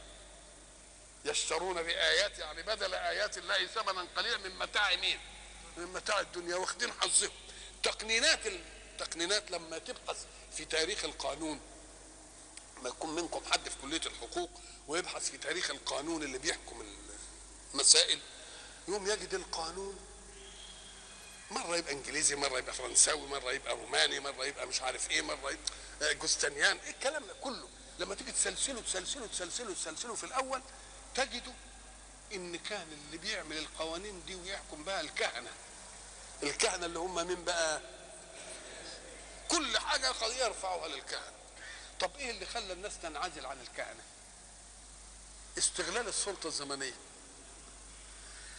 يشترون 1.24 1.82
بآيات 1.82 2.38
يعني 2.38 2.62
بدل 2.62 2.94
آيات 2.94 3.38
الله 3.38 3.66
ثمنا 3.66 4.06
قليلا 4.16 4.36
من 4.36 4.58
متاع 4.58 4.96
مين؟ 4.96 5.20
من 5.76 5.86
متاع 5.86 6.20
الدنيا 6.20 6.56
واخدين 6.56 6.92
حظهم. 6.92 7.30
تقنينات 7.82 8.40
التقنينات 9.00 9.50
لما 9.50 9.78
تبحث 9.78 10.16
في 10.56 10.64
تاريخ 10.64 11.04
القانون 11.04 11.60
ما 12.82 12.88
يكون 12.88 13.14
منكم 13.14 13.40
حد 13.52 13.68
في 13.68 13.76
كلية 13.82 14.00
الحقوق 14.06 14.50
ويبحث 14.88 15.30
في 15.30 15.38
تاريخ 15.38 15.70
القانون 15.70 16.22
اللي 16.22 16.38
بيحكم 16.38 16.86
المسائل 17.74 18.18
يوم 18.88 19.06
يجد 19.10 19.34
القانون. 19.34 19.96
مرة 21.50 21.76
يبقى 21.76 21.92
إنجليزي 21.92 22.36
مرة 22.36 22.58
يبقى 22.58 22.74
فرنساوي 22.74 23.26
مرة 23.28 23.52
يبقى 23.52 23.74
روماني 23.76 24.20
مرة 24.20 24.44
يبقى 24.44 24.66
مش 24.66 24.82
عارف 24.82 25.10
إيه 25.10 25.22
مرة 25.22 25.50
يبقى 26.00 26.14
جوستنيان 26.14 26.76
إيه 26.76 26.90
الكلام 26.90 27.26
ده 27.26 27.34
كله؟ 27.40 27.68
لما 27.98 28.14
تيجي 28.14 28.32
تسلسله 28.32 28.80
تسلسله 28.80 29.26
تسلسله 29.26 29.74
تسلسله 29.74 30.14
في 30.14 30.24
الأول 30.24 30.62
تجده 31.14 31.52
إن 32.32 32.56
كان 32.56 32.86
اللي 32.92 33.18
بيعمل 33.18 33.58
القوانين 33.58 34.22
دي 34.26 34.34
ويحكم 34.34 34.84
بها 34.84 35.00
الكهنة. 35.00 35.50
الكهنة 36.42 36.86
اللي 36.86 36.98
هم 36.98 37.26
مين 37.26 37.44
بقى؟ 37.44 37.80
كل 39.48 39.78
حاجة 39.78 40.08
قضيه 40.08 40.44
يرفعوها 40.44 40.88
للكهنة. 40.88 41.32
طب 42.00 42.16
إيه 42.16 42.30
اللي 42.30 42.46
خلى 42.46 42.72
الناس 42.72 42.98
تنعزل 43.02 43.46
عن 43.46 43.60
الكهنة؟ 43.60 44.02
استغلال 45.58 46.08
السلطة 46.08 46.46
الزمنية. 46.46 46.94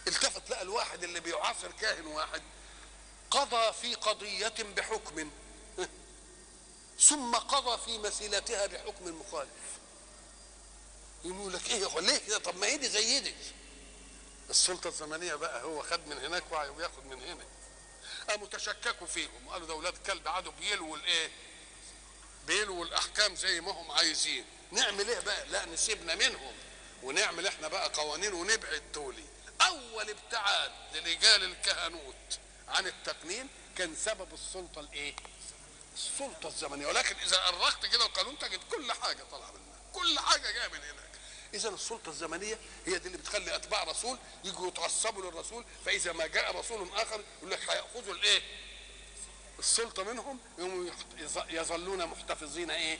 التفت 0.06 0.50
لقى 0.50 0.62
الواحد 0.62 1.04
اللي 1.04 1.20
بيعاصر 1.20 1.72
كاهن 1.72 2.06
واحد 2.06 2.42
قضى 3.30 3.72
في 3.72 3.94
قضية 3.94 4.54
بحكم. 4.76 5.30
ثم 7.08 7.34
قضى 7.34 7.84
في 7.84 7.98
مسيلتها 7.98 8.66
بحكم 8.66 9.20
مخالف. 9.20 9.50
يقول 11.24 11.52
لك 11.52 11.70
إيه 11.70 11.86
هو 11.86 11.98
ليه 11.98 12.18
كده؟ 12.18 12.38
طب 12.38 12.56
ما 12.56 12.66
هي 12.66 12.76
دي 12.76 12.88
زي 12.88 13.20
دي. 13.20 13.34
السلطة 14.50 14.88
الزمنية 14.88 15.34
بقى 15.34 15.62
هو 15.62 15.82
خد 15.82 16.06
من 16.06 16.18
هناك 16.18 16.44
وياخد 16.52 17.06
من 17.06 17.22
هنا. 17.22 17.44
قاموا 18.28 18.46
تشككوا 18.46 19.06
فيهم. 19.06 19.48
قالوا 19.48 19.66
ده 19.66 19.72
أولاد 19.74 19.98
كلب 20.06 20.28
قعدوا 20.28 20.52
بيلوا 20.52 20.96
الايه؟ 20.96 21.30
بيلوا 22.46 22.84
الأحكام 22.84 23.36
زي 23.36 23.60
ما 23.60 23.70
هم 23.72 23.90
عايزين. 23.90 24.44
نعمل 24.72 25.08
إيه 25.08 25.20
بقى؟ 25.20 25.46
لا 25.46 25.64
نسيبنا 25.64 26.14
منهم. 26.14 26.54
ونعمل 27.02 27.46
إحنا 27.46 27.68
بقى 27.68 27.88
قوانين 27.88 28.32
ونبعد 28.32 28.82
دولي 28.94 29.24
أول 29.60 30.10
ابتعاد 30.10 30.72
لرجال 30.94 31.44
الكهنوت 31.44 32.38
عن 32.68 32.86
التقنين 32.86 33.48
كان 33.78 33.96
سبب 33.96 34.34
السلطة 34.34 34.80
الإيه؟ 34.80 35.16
السلطة 35.94 36.46
الزمنية. 36.48 36.86
ولكن 36.86 37.16
إذا 37.16 37.48
أرخت 37.48 37.86
كده 37.86 38.06
القانون 38.06 38.38
تجد 38.38 38.60
كل 38.70 38.92
حاجة 38.92 39.22
طالعة 39.30 39.50
منها. 39.50 39.76
كل 39.92 40.18
حاجة 40.18 40.50
جاية 40.50 40.68
من 40.68 40.78
هناك 40.80 41.05
إذا 41.56 41.68
السلطة 41.68 42.08
الزمنية 42.08 42.58
هي 42.86 42.98
دي 42.98 43.06
اللي 43.06 43.18
بتخلي 43.18 43.56
أتباع 43.56 43.84
رسول 43.84 44.18
يجوا 44.44 44.68
يتعصبوا 44.68 45.22
للرسول 45.22 45.64
فإذا 45.84 46.12
ما 46.12 46.26
جاء 46.26 46.56
رسول 46.58 46.88
آخر 46.96 47.20
يقول 47.38 47.50
لك 47.50 47.70
هيأخذوا 47.70 48.14
الإيه؟ 48.14 48.42
السلطة 49.58 50.02
منهم 50.02 50.38
يظلون 51.50 52.06
محتفظين 52.06 52.70
إيه؟ 52.70 52.98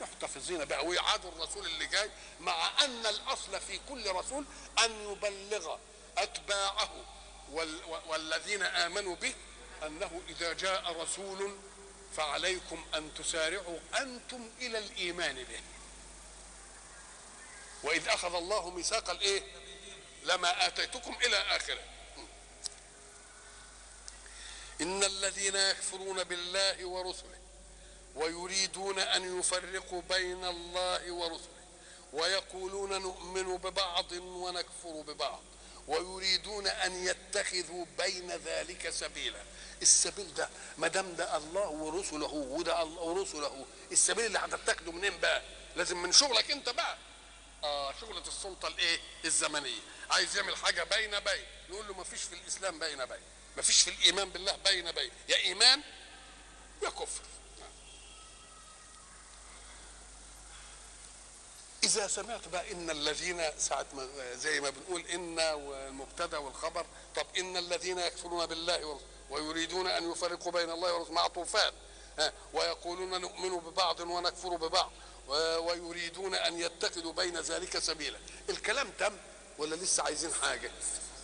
محتفظين 0.00 0.64
بها 0.64 0.80
ويعادوا 0.80 1.30
الرسول 1.30 1.66
اللي 1.66 1.86
جاي 1.86 2.10
مع 2.40 2.84
أن 2.84 3.06
الأصل 3.06 3.60
في 3.60 3.80
كل 3.88 4.10
رسول 4.10 4.44
أن 4.84 5.10
يبلغ 5.12 5.76
أتباعه 6.18 6.90
وال 7.52 7.80
والذين 8.08 8.62
آمنوا 8.62 9.16
به 9.16 9.34
أنه 9.86 10.22
إذا 10.28 10.52
جاء 10.52 11.00
رسول 11.02 11.56
فعليكم 12.16 12.84
أن 12.94 13.14
تسارعوا 13.14 13.78
أنتم 13.98 14.50
إلى 14.60 14.78
الإيمان 14.78 15.34
به. 15.34 15.60
وإذ 17.84 18.08
أخذ 18.08 18.34
الله 18.34 18.70
ميثاق 18.70 19.10
الإيه؟ 19.10 19.42
لما 20.24 20.66
آتيتكم 20.66 21.16
إلى 21.26 21.36
آخره. 21.36 21.80
إن 24.80 25.04
الذين 25.04 25.56
يكفرون 25.56 26.24
بالله 26.24 26.84
ورسله 26.84 27.38
ويريدون 28.14 28.98
أن 28.98 29.38
يفرقوا 29.38 30.02
بين 30.08 30.44
الله 30.44 31.12
ورسله 31.12 31.48
ويقولون 32.12 33.02
نؤمن 33.02 33.56
ببعض 33.56 34.12
ونكفر 34.12 35.00
ببعض 35.06 35.40
ويريدون 35.88 36.66
أن 36.66 37.04
يتخذوا 37.06 37.84
بين 37.98 38.30
ذلك 38.30 38.90
سبيلا. 38.90 39.42
السبيل 39.82 40.34
ده 40.34 40.48
ما 40.78 40.88
دام 40.88 41.14
ده 41.14 41.36
الله 41.36 41.68
ورسله 41.68 42.32
وده 42.34 42.82
الله 42.82 43.02
ورسله 43.02 43.64
السبيل 43.92 44.26
اللي 44.26 44.38
هتتخذه 44.38 44.90
منين 44.92 45.18
بقى؟ 45.20 45.42
لازم 45.76 46.02
من 46.02 46.12
شغلك 46.12 46.50
انت 46.50 46.68
بقى. 46.68 46.98
آه 47.64 47.94
شغلة 48.00 48.22
السلطة 48.26 48.68
الإيه؟ 48.68 49.00
الزمنية. 49.24 49.80
عايز 50.10 50.36
يعمل 50.36 50.56
حاجة 50.56 50.84
بين 50.84 51.20
بين. 51.20 51.44
نقول 51.70 51.88
له 51.88 51.94
ما 51.94 52.04
فيش 52.04 52.22
في 52.22 52.34
الإسلام 52.34 52.78
بين 52.78 53.06
بين. 53.06 53.22
ما 53.56 53.62
فيش 53.62 53.82
في 53.82 53.90
الإيمان 53.90 54.30
بالله 54.30 54.56
بين 54.56 54.92
بين. 54.92 55.10
يا 55.28 55.36
إيمان 55.36 55.80
يا 56.82 56.90
كفر. 56.90 57.22
إذا 61.84 62.06
سمعت 62.06 62.48
بقى 62.48 62.72
إن 62.72 62.90
الذين 62.90 63.58
ساعة 63.58 63.86
ما 63.92 64.34
زي 64.34 64.60
ما 64.60 64.70
بنقول 64.70 65.00
إن 65.06 65.38
والمبتدأ 65.38 66.38
والخبر. 66.38 66.86
طب 67.16 67.26
إن 67.38 67.56
الذين 67.56 67.98
يكفرون 67.98 68.46
بالله 68.46 69.00
ويريدون 69.30 69.86
أن 69.86 70.12
يفرقوا 70.12 70.52
بين 70.52 70.70
الله 70.70 70.94
ورسوله 70.94 71.12
معطوفان 71.14 71.72
ويقولون 72.52 73.20
نؤمن 73.20 73.58
ببعض 73.58 74.00
ونكفر 74.00 74.48
ببعض. 74.56 74.92
ويريدون 75.28 76.34
أن 76.34 76.60
يتخذوا 76.60 77.12
بين 77.12 77.40
ذلك 77.40 77.78
سبيلا. 77.78 78.18
الكلام 78.50 78.90
تم 78.90 79.16
ولا 79.58 79.74
لسه 79.74 80.02
عايزين 80.02 80.34
حاجة؟ 80.34 80.70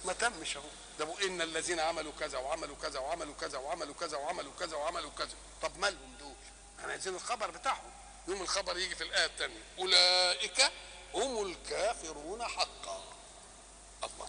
ما 0.05 0.13
تمش 0.13 0.57
أهو. 0.57 0.65
ده 0.99 1.27
إن 1.27 1.43
الذين 1.43 1.81
عملوا 1.81 2.13
كذا 2.21 2.39
وعملوا 2.39 2.77
كذا 2.83 2.99
وعملوا 2.99 3.35
كذا 3.41 3.59
وعملوا 3.59 3.95
كذا 3.95 4.17
وعملوا 4.17 4.53
كذا 4.61 4.77
وعملوا 4.77 5.11
كذا. 5.19 5.35
طب 5.63 5.79
مالهم 5.79 6.17
دول؟ 6.21 6.35
إحنا 6.81 6.93
عايزين 6.93 7.15
الخبر 7.15 7.51
بتاعهم. 7.51 7.91
يوم 8.29 8.43
الخبر 8.43 8.79
يجي 8.79 8.95
في 8.95 9.05
الآية 9.05 9.27
الثانية 9.27 9.63
أولئك 9.79 10.73
هم 11.15 11.47
الكافرون 11.47 12.43
حقا. 12.45 13.05
الله. 14.05 14.29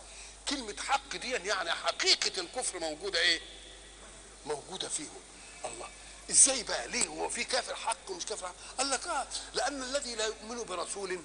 كلمة 0.50 0.82
حق 0.82 1.16
دي 1.16 1.32
يعني 1.32 1.72
حقيقة 1.72 2.42
الكفر 2.42 2.80
موجودة 2.80 3.20
إيه؟ 3.20 3.42
موجودة 4.46 4.90
فيهم. 4.90 5.22
الله. 5.66 5.90
إزاي 6.32 6.64
بقى؟ 6.64 6.88
ليه؟ 6.88 7.08
هو 7.08 7.30
في 7.30 7.44
كافر 7.44 7.76
حق 7.76 8.10
ومش 8.12 8.26
كافر 8.26 8.48
حق؟ 8.48 8.54
قال 8.78 8.90
لك 8.90 9.08
آه 9.08 9.28
لأن 9.54 9.84
الذي 9.84 10.16
لا 10.16 10.26
يؤمن 10.26 10.64
برسول 10.64 11.20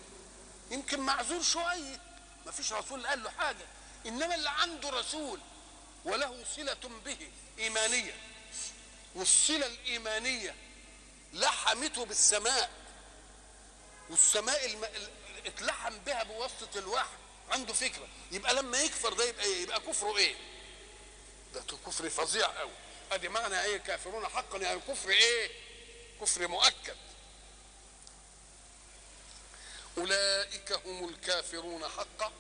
يمكن 0.70 1.00
معذور 1.00 1.42
شوية. 1.42 2.00
ما 2.46 2.52
فيش 2.52 2.72
رسول 2.72 3.06
قال 3.06 3.22
له 3.22 3.30
حاجة. 3.30 3.66
إنما 4.06 4.34
اللي 4.34 4.50
عنده 4.50 4.90
رسول 4.90 5.40
وله 6.04 6.44
صلة 6.56 6.90
به 7.04 7.30
إيمانية 7.58 8.14
والصلة 9.14 9.66
الإيمانية 9.66 10.54
لحمته 11.32 12.04
بالسماء 12.04 12.70
والسماء 14.10 14.66
الم... 14.66 14.84
اتلحم 15.46 15.98
بها 15.98 16.22
بواسطة 16.22 16.78
الوحي 16.78 17.08
عنده 17.50 17.72
فكرة. 17.72 18.08
يبقى 18.32 18.54
لما 18.54 18.80
يكفر 18.80 19.12
ده 19.12 19.24
يبقى 19.24 19.44
إيه؟ 19.44 19.62
يبقى 19.62 19.80
كفره 19.80 20.16
إيه؟ 20.16 20.36
ده 21.54 21.62
كفر 21.86 22.10
فظيع 22.10 22.46
قوي 22.46 22.70
أدي 23.12 23.28
معنى 23.28 23.62
إيه 23.62 23.76
كافرون 23.76 24.28
حقا؟ 24.28 24.58
يعني 24.58 24.80
كفر 24.80 25.10
إيه؟ 25.10 25.50
كفر 26.20 26.48
مؤكد. 26.48 26.96
أولئك 29.98 30.72
هم 30.72 31.08
الكافرون 31.08 31.88
حقا. 31.88 32.32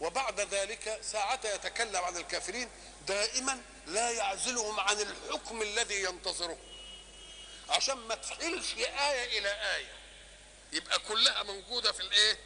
وبعد 0.00 0.40
ذلك 0.40 1.00
ساعة 1.02 1.40
يتكلم 1.44 1.96
عن 1.96 2.16
الكافرين 2.16 2.70
دائما 3.08 3.62
لا 3.86 4.10
يعزلهم 4.10 4.80
عن 4.80 5.00
الحكم 5.00 5.62
الذي 5.62 6.02
ينتظره. 6.02 6.58
عشان 7.68 7.96
ما 7.96 8.14
تحيلش 8.14 8.74
آية 8.74 9.38
إلى 9.38 9.76
آية. 9.76 9.92
يبقى 10.72 10.98
كلها 10.98 11.42
موجودة 11.42 11.92
في 11.92 12.00
الإيه؟ 12.00 12.38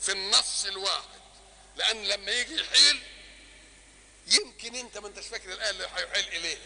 في 0.00 0.12
النص 0.12 0.64
الواحد. 0.64 1.20
لأن 1.76 2.04
لما 2.04 2.32
يجي 2.32 2.60
يحيل 2.60 3.02
يمكن 4.26 4.74
أنت 4.74 4.98
ما 4.98 5.08
أنتش 5.08 5.26
فاكر 5.26 5.52
الآية 5.52 5.70
اللي 5.70 5.84
هيحيل 5.84 6.28
إليها 6.28 6.58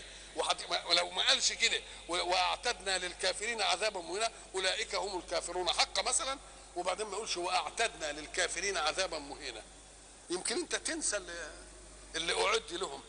ولو 0.86 1.10
ما 1.10 1.22
قالش 1.22 1.52
كده 1.52 1.82
واعتدنا 2.08 2.98
للكافرين 2.98 3.62
عذابا 3.62 4.00
مهينا 4.00 4.30
أولئك 4.54 4.94
هم 4.94 5.18
الكافرون. 5.18 5.70
حقا 5.70 6.02
مثلا؟ 6.02 6.38
وبعدين 6.76 7.06
ما 7.06 7.12
يقولش 7.12 7.36
واعتدنا 7.36 8.12
للكافرين 8.12 8.76
عذابا 8.76 9.18
مهينا. 9.18 9.62
يمكن 10.30 10.56
انت 10.56 10.76
تنسى 10.76 11.16
اللي, 11.16 11.50
اللي 12.14 12.44
أعد 12.46 12.72
لهم. 12.72 13.02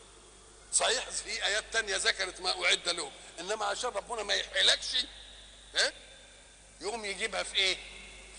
صحيح 0.72 1.10
في 1.10 1.44
آيات 1.46 1.64
تانية 1.72 1.96
ذكرت 1.96 2.40
ما 2.40 2.64
أعد 2.64 2.88
لهم. 2.88 3.12
إنما 3.40 3.64
عشان 3.64 3.90
ربنا 3.90 4.22
ما 4.22 4.34
يحيلكش 4.34 4.96
ها؟ 5.74 5.92
يقوم 6.80 7.04
يجيبها 7.04 7.42
في 7.42 7.56
إيه؟ 7.56 7.76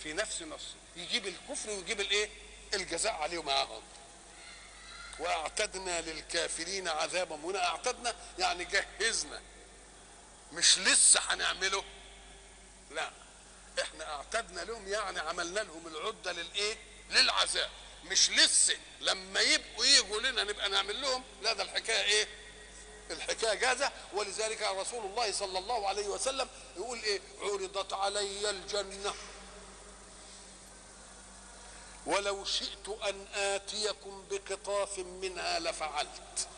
في 0.02 0.12
نفس 0.12 0.42
نص 0.42 0.62
يجيب 0.96 1.26
الكفر 1.26 1.70
ويجيب 1.70 2.00
الإيه؟ 2.00 2.28
الجزاء 2.74 3.12
عليه 3.12 3.42
معاهم 3.42 3.82
واعتدنا 5.18 6.00
للكافرين 6.00 6.88
عذابا. 6.88 7.36
مهينا 7.36 7.64
اعتدنا 7.68 8.14
يعني 8.38 8.64
جهزنا. 8.64 9.40
مش 10.52 10.78
لسه 10.78 11.20
هنعمله؟ 11.28 11.84
لا. 12.90 13.10
إحنا 13.82 14.14
اعتدنا 14.14 14.60
لهم 14.60 14.88
يعني 14.88 15.20
عملنا 15.20 15.60
لهم 15.60 15.86
العدة 15.86 16.32
للايه؟ 16.32 16.76
للعذاب. 17.10 17.70
مش 18.04 18.30
لسه. 18.30 18.76
لما 19.00 19.40
يبقوا 19.40 19.84
يجوا 19.84 20.20
لنا 20.20 20.44
نبقى 20.44 20.68
نعمل 20.68 21.02
لهم 21.02 21.24
لا 21.42 21.52
ده 21.52 21.62
الحكاية 21.62 22.02
إيه؟ 22.02 22.28
الحكاية 23.10 23.54
جاهزة. 23.54 23.92
ولذلك 24.12 24.62
رسول 24.62 25.04
الله 25.04 25.32
صلى 25.32 25.58
الله 25.58 25.88
عليه 25.88 26.06
وسلم 26.08 26.48
يقول 26.76 26.98
إيه؟ 27.02 27.20
عرضت 27.40 27.92
علي 27.92 28.50
الجنة. 28.50 29.14
ولو 32.06 32.44
شئت 32.44 32.88
أن 33.08 33.26
آتيكم 33.34 34.24
بقطاف 34.30 34.98
منها 34.98 35.58
لفعلت. 35.60 36.48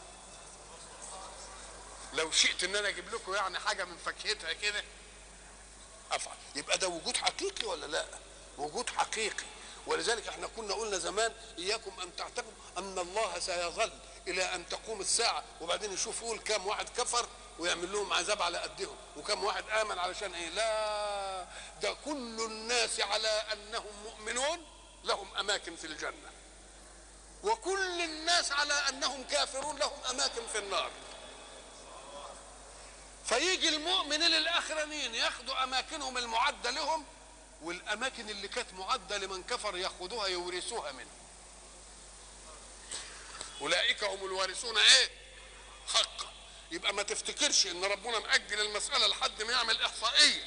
لو 2.13 2.31
شئت 2.31 2.65
إن 2.65 2.77
أنا 2.77 2.89
أجيب 2.89 3.15
لكم 3.15 3.35
يعني 3.35 3.59
حاجة 3.59 3.85
من 3.85 3.97
فاكهتها 3.97 4.53
كده 4.53 4.85
أفعل. 6.13 6.37
يبقى 6.57 6.79
ده 6.79 6.89
وجود 6.89 7.17
حقيقي 7.17 7.67
ولا 7.67 7.87
لا؟ 7.87 8.07
وجود 8.59 8.91
حقيقي. 8.91 9.45
ولذلك 9.87 10.29
إحنا 10.29 10.47
كنا 10.47 10.75
قلنا 10.75 10.99
زمان 10.99 11.33
إياكم 11.59 12.01
أن 12.01 12.17
تعتقدوا 12.17 12.53
أن 12.79 12.99
الله 12.99 13.39
سيظل 13.39 13.93
إلى 14.29 14.55
أن 14.55 14.69
تقوم 14.69 15.01
الساعة 15.01 15.45
وبعدين 15.61 15.93
يشوف 15.93 16.23
يقول 16.23 16.39
كم 16.39 16.67
واحد 16.67 16.89
كفر 16.89 17.27
ويعمل 17.59 17.93
لهم 17.93 18.13
عذاب 18.13 18.43
على 18.43 18.59
قدهم 18.59 18.97
وكم 19.17 19.45
واحد 19.45 19.65
آمن 19.69 19.99
علشان 19.99 20.35
إيه؟ 20.35 20.49
لا 20.49 21.47
ده 21.83 21.97
كل 22.05 22.45
الناس 22.45 23.01
على 23.01 23.29
أنهم 23.29 23.93
مؤمنون 24.05 24.67
لهم 25.05 25.35
أماكن 25.37 25.77
في 25.77 25.87
الجنة. 25.87 26.31
وكل 27.43 28.01
الناس 28.01 28.53
على 28.53 28.75
أنهم 28.89 29.25
كافرون 29.25 29.79
لهم 29.79 30.05
أماكن 30.11 30.47
في 30.53 30.59
النار. 30.59 30.91
فيجي 33.27 33.69
المؤمنين 33.69 34.35
الاخرانيين 34.35 35.15
ياخدوا 35.15 35.65
أماكنهم 35.65 36.19
المعدة 36.19 36.71
لهم 36.71 37.05
والأماكن 37.63 38.31
اللي 38.31 38.49
كانت 38.49 38.73
معدة 38.73 39.19
لمن 39.19 39.43
كفر 39.43 39.77
ياخذوها 39.77 40.27
يورثوها 40.27 40.93
منه 40.93 41.11
أولئك 43.61 44.05
هم 44.05 44.25
الوارثون 44.25 44.79
إيه؟ 44.79 45.11
حقا. 45.95 46.33
يبقى 46.71 46.93
ما 46.95 47.03
تفتكرش 47.03 47.67
إن 47.67 47.85
ربنا 47.85 48.19
مأجل 48.19 48.61
المسألة 48.61 49.07
لحد 49.07 49.43
ما 49.43 49.53
يعمل 49.53 49.83
إحصائية. 49.83 50.45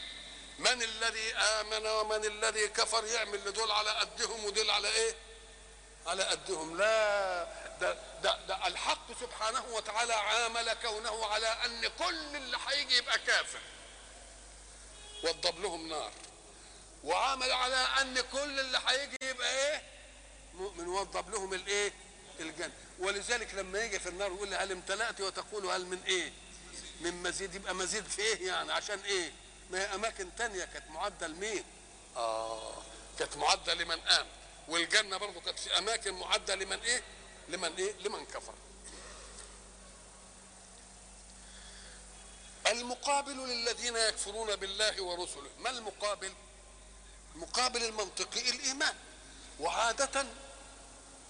من 0.60 0.84
الذي 0.84 1.34
آمن 1.36 1.88
ومن 1.88 2.26
الذي 2.26 2.68
كفر 2.68 3.06
يعمل 3.06 3.40
لدول 3.46 3.72
على 3.72 3.90
قدهم 3.90 4.46
ودول 4.46 4.70
على 4.70 4.88
إيه؟ 4.88 5.16
على 6.08 6.24
قدهم. 6.24 6.78
لا 6.78 7.44
ده, 7.82 7.98
ده, 8.24 8.38
ده 8.48 8.68
الحق 8.68 9.20
سبحانه 9.22 9.66
وتعالى 9.72 10.14
عامل 10.14 10.74
كونه 10.74 11.26
على 11.26 11.48
أن 11.48 11.88
كل 11.88 12.36
اللي 12.36 12.58
هيجي 12.68 12.98
يبقى 12.98 13.20
كافر. 13.20 13.60
وضب 15.24 15.60
لهم 15.62 15.90
نار. 15.90 16.12
وعمل 17.04 17.52
على 17.52 17.76
أن 17.76 18.22
كل 18.22 18.60
اللي 18.60 18.82
هيجي 18.88 19.18
يبقى 19.22 19.72
إيه؟ 19.74 19.84
مؤمن. 20.54 20.88
وضب 20.88 21.30
لهم 21.30 21.54
الإيه؟ 21.54 21.94
الجنة. 22.40 22.72
ولذلك 23.00 23.54
لما 23.54 23.84
يجي 23.86 24.00
في 24.00 24.10
النار 24.10 24.32
يقول 24.32 24.54
هل 24.54 24.72
امتلأت؟ 24.72 25.22
وتقول 25.22 25.66
هل 25.66 25.86
من 25.86 26.04
إيه؟ 26.04 26.34
من 27.02 27.24
مزيد. 27.24 27.56
يبقى 27.56 27.76
مزيد 27.76 28.08
في 28.08 28.22
إيه 28.22 28.48
يعني. 28.48 28.74
عشان 28.74 29.00
إيه؟ 29.00 29.32
ما 29.72 29.80
هي 29.82 29.96
أماكن 29.96 30.36
تانية 30.36 30.66
كانت 30.66 30.90
معدة 30.90 31.28
لمين 31.28 31.64
آه 32.16 32.74
كانت 33.20 33.38
معدة 33.38 33.74
لمن 33.74 34.00
امن 34.08 34.30
والجنة 34.68 35.18
برضه 35.18 35.42
كانت 35.42 35.60
في 35.60 35.78
أماكن 35.78 36.14
معدة 36.14 36.56
لمن 36.56 36.80
إيه؟ 36.80 37.04
لمن 37.50 37.76
إيه؟ 37.76 37.94
لمن 37.94 38.26
كفر. 38.26 38.54
المقابل 42.68 43.38
للذين 43.38 43.96
يكفرون 43.96 44.56
بالله 44.56 45.04
ورسله. 45.04 45.50
ما 45.60 45.70
المقابل؟ 45.70 46.34
المقابل 47.36 47.84
المنطقي 47.84 48.50
الإيمان. 48.50 48.96
وعادة 49.60 50.26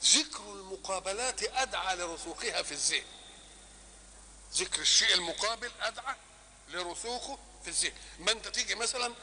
ذكر 0.03 0.43
المقابلات 0.43 1.43
أدعى 1.43 1.95
لرسوخها 1.95 2.63
في 2.63 2.71
الذهن. 2.71 3.05
ذكر 4.53 4.81
الشيء 4.81 5.13
المقابل 5.13 5.71
أدعى 5.81 6.15
لرسوخه 6.69 7.37
في 7.63 7.67
الذهن. 7.67 7.93
ما 8.19 8.31
انت 8.31 8.47
تيجي 8.47 8.75
مثلا 8.75 9.13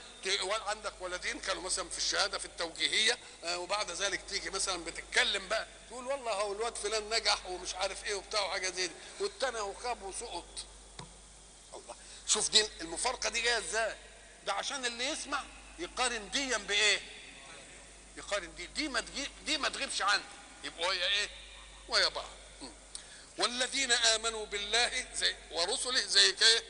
عندك 0.66 0.92
ولدين 1.00 1.40
كانوا 1.40 1.62
مثلا 1.62 1.88
في 1.88 1.98
الشهادة 1.98 2.38
في 2.38 2.44
التوجيهية 2.44 3.18
وبعد 3.44 3.90
ذلك 3.90 4.20
تيجي 4.28 4.50
مثلا 4.50 4.84
بتتكلم 4.84 5.48
بقى 5.48 5.66
تقول 5.88 6.06
والله 6.06 6.32
هو 6.32 6.52
الواد 6.52 6.76
فلان 6.76 7.10
نجح 7.10 7.46
ومش 7.46 7.74
عارف 7.74 8.04
إيه 8.04 8.14
وبتاع 8.14 8.40
وحاجة 8.40 8.70
زي 8.70 8.86
دي 8.86 8.92
والتاني 9.20 9.58
هو 9.60 9.74
خاب 9.74 10.02
وسقط. 10.02 10.44
الله. 11.74 11.94
شوف 12.26 12.50
دي 12.50 12.68
المفارقة 12.80 13.28
دي 13.28 13.40
جاية 13.40 13.58
إزاي؟ 13.58 13.96
ده 14.46 14.52
عشان 14.52 14.86
اللي 14.86 15.04
يسمع 15.08 15.44
يقارن 15.78 16.30
ديا 16.30 16.56
بايه 16.58 17.00
يقارن 18.16 18.54
دي. 18.54 18.66
دي 18.66 18.88
ما 18.88 19.00
تجي 19.00 19.30
دي 19.46 19.58
ما 19.58 19.68
تغيبش 19.68 20.02
عنه 20.02 20.24
يبقوا 20.64 20.92
هي 20.92 21.06
إيه؟ 21.06 21.28
ويا 21.88 22.08
بعض. 22.08 22.28
والذين 23.38 23.92
آمنوا 23.92 24.46
بالله 24.46 25.06
زي 25.14 25.36
ورسله 25.50 26.00
زي 26.00 26.32
كيه 26.32 26.64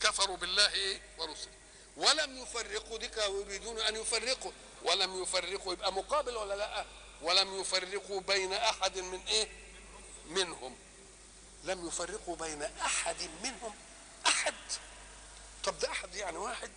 كفروا 0.00 0.36
بالله 0.36 1.00
ورسله. 1.18 1.52
ولم 1.96 2.38
يفرقوا 2.42 2.98
ديك 2.98 3.16
ويريدون 3.16 3.80
أن 3.80 3.96
يفرقوا. 3.96 4.52
ولم 4.82 5.22
يفرقوا 5.22 5.72
يبقى 5.72 5.92
مقابل 5.92 6.36
ولا 6.36 6.54
لا؟ 6.54 6.84
ولم 7.22 7.60
يفرقوا 7.60 8.20
بين 8.20 8.52
أحد 8.52 8.98
من 8.98 9.20
إيه؟ 9.26 9.48
منهم. 10.26 10.76
لم 11.64 11.86
يفرقوا 11.86 12.36
بين 12.36 12.62
أحد 12.62 13.16
منهم. 13.42 13.74
أحد. 14.26 14.54
طب 15.64 15.78
ده 15.78 15.90
أحد 15.90 16.14
يعني 16.14 16.36
واحد؟ 16.38 16.70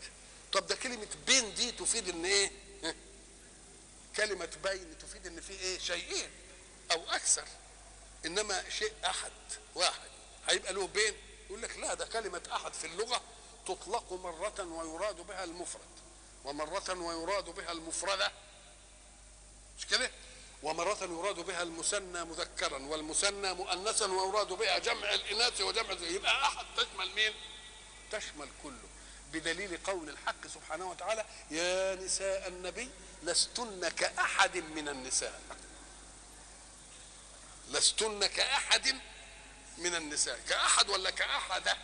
طب 0.53 0.67
ده 0.67 0.75
كلمة 0.75 1.07
بين 1.27 1.53
دي 1.55 1.71
تفيد 1.71 2.09
إن 2.09 2.25
إيه؟ 2.25 2.51
كلمة 4.15 4.49
بين 4.63 4.97
تفيد 4.97 5.27
إن 5.27 5.41
في 5.41 5.53
إيه؟ 5.53 5.79
شيئين 5.79 6.29
أو 6.91 7.03
أكثر. 7.09 7.45
إنما 8.25 8.69
شيء 8.69 8.93
أحد 9.05 9.31
واحد. 9.75 10.09
هيبقى 10.49 10.73
له 10.73 10.87
بين 10.87 11.13
يقول 11.53 11.63
لك 11.63 11.77
لا 11.77 11.93
ده 11.93 12.05
كلمة 12.05 12.41
أحد 12.51 12.73
في 12.73 12.87
اللغة 12.87 13.21
تطلق 13.67 14.13
مرة 14.13 14.61
ويراد 14.63 15.15
بها 15.15 15.43
المفرد 15.43 15.81
ومرة 16.45 16.93
ويراد 16.93 17.45
بها 17.49 17.71
المفردة. 17.71 18.31
مش 19.79 19.85
كده؟ 19.85 20.11
ومرة 20.63 20.97
يراد 21.01 21.39
بها 21.39 21.63
المثنى 21.63 22.23
مذكرا 22.25 22.77
والمثنى 22.85 23.53
مؤنثا 23.53 24.05
ويراد 24.05 24.47
بها 24.47 24.77
جمع 24.77 25.13
الإناث 25.13 25.61
وجمع 25.61 25.91
يبقى 25.91 26.47
أحد 26.47 26.65
تشمل 26.77 27.15
مين؟ 27.15 27.33
تشمل 28.11 28.49
كله. 28.63 28.89
بدليل 29.33 29.77
قول 29.83 30.09
الحق 30.09 30.47
سبحانه 30.47 30.89
وتعالى 30.89 31.25
يا 31.51 31.95
نساء 31.95 32.47
النبي 32.47 32.89
لستن 33.23 33.89
كأحد 33.89 34.57
من 34.57 34.89
النساء. 34.89 35.41
لستن 37.69 38.25
كأحد 38.25 38.95
من 39.77 39.95
النساء. 39.95 40.39
كأحد 40.49 40.89
ولا 40.89 41.09
كأحدة؟ 41.09 41.77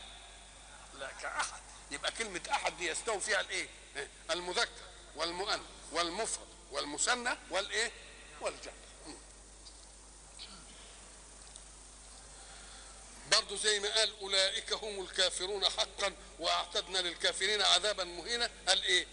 لا 1.00 1.12
كأحد. 1.12 1.62
يبقى 1.92 2.12
كلمة 2.12 2.42
أحد 2.52 2.78
دي 2.78 2.88
يستوي 2.88 3.20
فيها 3.20 3.42
الإيه؟ 3.42 3.70
المذكر 4.32 4.70
والمؤنث 5.16 5.62
والمفرد 5.92 6.48
والمثنى 6.72 7.38
والإيه؟ 7.52 7.92
والجمع. 8.42 8.74
برضه 13.32 13.58
زي 13.58 13.80
ما 13.80 13.96
قال 13.96 14.20
أولئك 14.20 14.74
هم 14.74 15.02
الكافرون 15.02 15.66
حقا 15.66 16.16
وأعتدنا 16.40 16.98
للكافرين 16.98 17.62
عذابا 17.62 18.04
مهينا. 18.04 18.52
قال 18.68 18.84
إيه؟ 18.84 19.08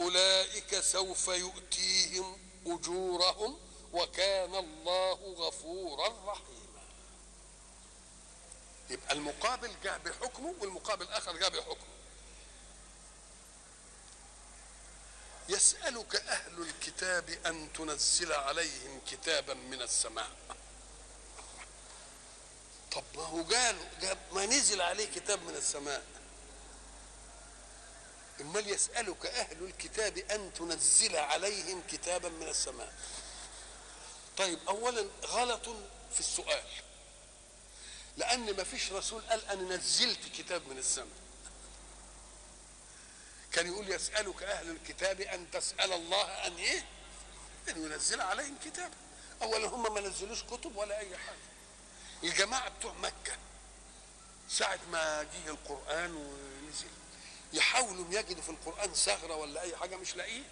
أولئك 0.00 0.80
سوف 0.80 1.28
يؤتيهم 1.28 2.38
أجورهم 2.66 3.58
وكان 3.92 4.54
الله 4.54 5.34
غفورا 5.38 6.08
رحيما. 6.32 6.59
يبقى 8.90 9.12
المقابل 9.12 9.70
جاء 9.84 9.98
بحكمه 9.98 10.54
والمقابل 10.60 11.02
الآخر 11.02 11.36
جاء 11.36 11.50
بحكمه. 11.50 11.86
يسألك 15.48 16.16
أهل 16.16 16.62
الكتاب 16.62 17.30
أن 17.30 17.72
تنزل 17.72 18.32
عليهم 18.32 19.00
كتابا 19.10 19.54
من 19.54 19.82
السماء. 19.82 20.30
طب 22.92 23.04
ما 23.16 23.22
هو 23.22 23.42
قالوا 23.42 23.84
ما 24.32 24.46
نزل 24.46 24.82
عليه 24.82 25.06
كتاب 25.14 25.42
من 25.42 25.56
السماء. 25.56 26.04
أمال 28.40 28.70
يسألك 28.70 29.26
أهل 29.26 29.64
الكتاب 29.64 30.18
أن 30.18 30.54
تنزل 30.54 31.16
عليهم 31.16 31.82
كتابا 31.92 32.28
من 32.28 32.48
السماء. 32.48 32.94
طيب 34.36 34.58
أولا 34.68 35.06
غلط 35.24 35.68
في 36.12 36.20
السؤال. 36.20 36.64
لأن 38.20 38.56
ما 38.56 38.64
فيش 38.64 38.92
رسول 38.92 39.22
قال 39.22 39.44
أنا 39.46 39.76
نزلت 39.76 40.18
كتاب 40.38 40.62
من 40.68 40.78
السماء. 40.78 41.20
كان 43.52 43.66
يقول 43.66 43.90
يسألك 43.90 44.42
أهل 44.42 44.70
الكتاب 44.70 45.20
أن 45.20 45.50
تسأل 45.50 45.92
الله 45.92 46.22
أن 46.46 46.56
إيه؟ 46.56 46.84
أن 47.68 47.84
ينزل 47.84 48.20
عليهم 48.20 48.54
كتابا 48.64 48.94
أولا 49.42 49.68
هم 49.68 49.94
ما 49.94 50.00
نزلوش 50.00 50.42
كتب 50.42 50.76
ولا 50.76 50.98
أي 50.98 51.16
حاجة. 51.18 51.38
الجماعة 52.24 52.68
بتوع 52.68 52.92
مكة 52.92 53.36
ساعة 54.48 54.78
ما 54.92 55.22
جه 55.22 55.48
القرآن 55.50 56.14
ونزل 56.14 56.88
يحاولوا 57.52 58.04
يجدوا 58.10 58.42
في 58.42 58.48
القرآن 58.50 58.94
ثغرة 58.94 59.34
ولا 59.34 59.60
أي 59.62 59.76
حاجة 59.76 59.96
مش 59.96 60.16
لاقيه 60.16 60.42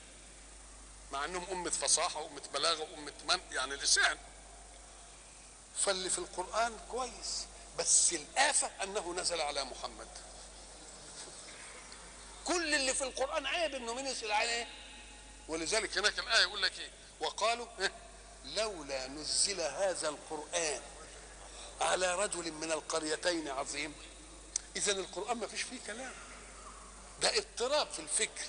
مع 1.12 1.24
أنهم 1.24 1.44
أمة 1.50 1.70
فصاحة 1.70 2.20
وأمة 2.20 2.42
بلاغة 2.54 2.80
وأمة 2.80 3.12
من 3.28 3.40
يعني 3.52 3.74
لسان. 3.76 4.18
فاللي 5.78 6.10
في 6.10 6.18
القرآن 6.18 6.78
كويس. 6.90 7.46
بس 7.78 8.12
الآفة 8.12 8.70
أنه 8.82 9.14
نزل 9.14 9.40
على 9.40 9.64
محمد. 9.64 10.08
كل 12.44 12.74
اللي 12.74 12.94
في 12.94 13.04
القرآن 13.04 13.46
عيب 13.46 13.74
إنه 13.74 14.00
نزل 14.00 14.32
عليه. 14.32 14.68
ولذلك 15.48 15.98
هناك 15.98 16.18
الآية 16.18 16.42
يقول 16.42 16.62
لك 16.62 16.78
إيه؟ 16.78 16.90
وقالوا 17.20 17.66
لولا 18.44 19.06
نزل 19.06 19.60
هذا 19.60 20.08
القرآن 20.08 20.80
على 21.80 22.14
رجل 22.14 22.52
من 22.52 22.72
القريتين 22.72 23.48
عظيم. 23.48 23.94
إذا 24.76 24.92
القرآن 24.92 25.36
ما 25.36 25.46
فيش 25.46 25.62
فيه 25.62 25.78
كلام. 25.86 26.12
ده 27.20 27.38
اضطراب 27.38 27.90
في 27.90 27.98
الفكر. 27.98 28.46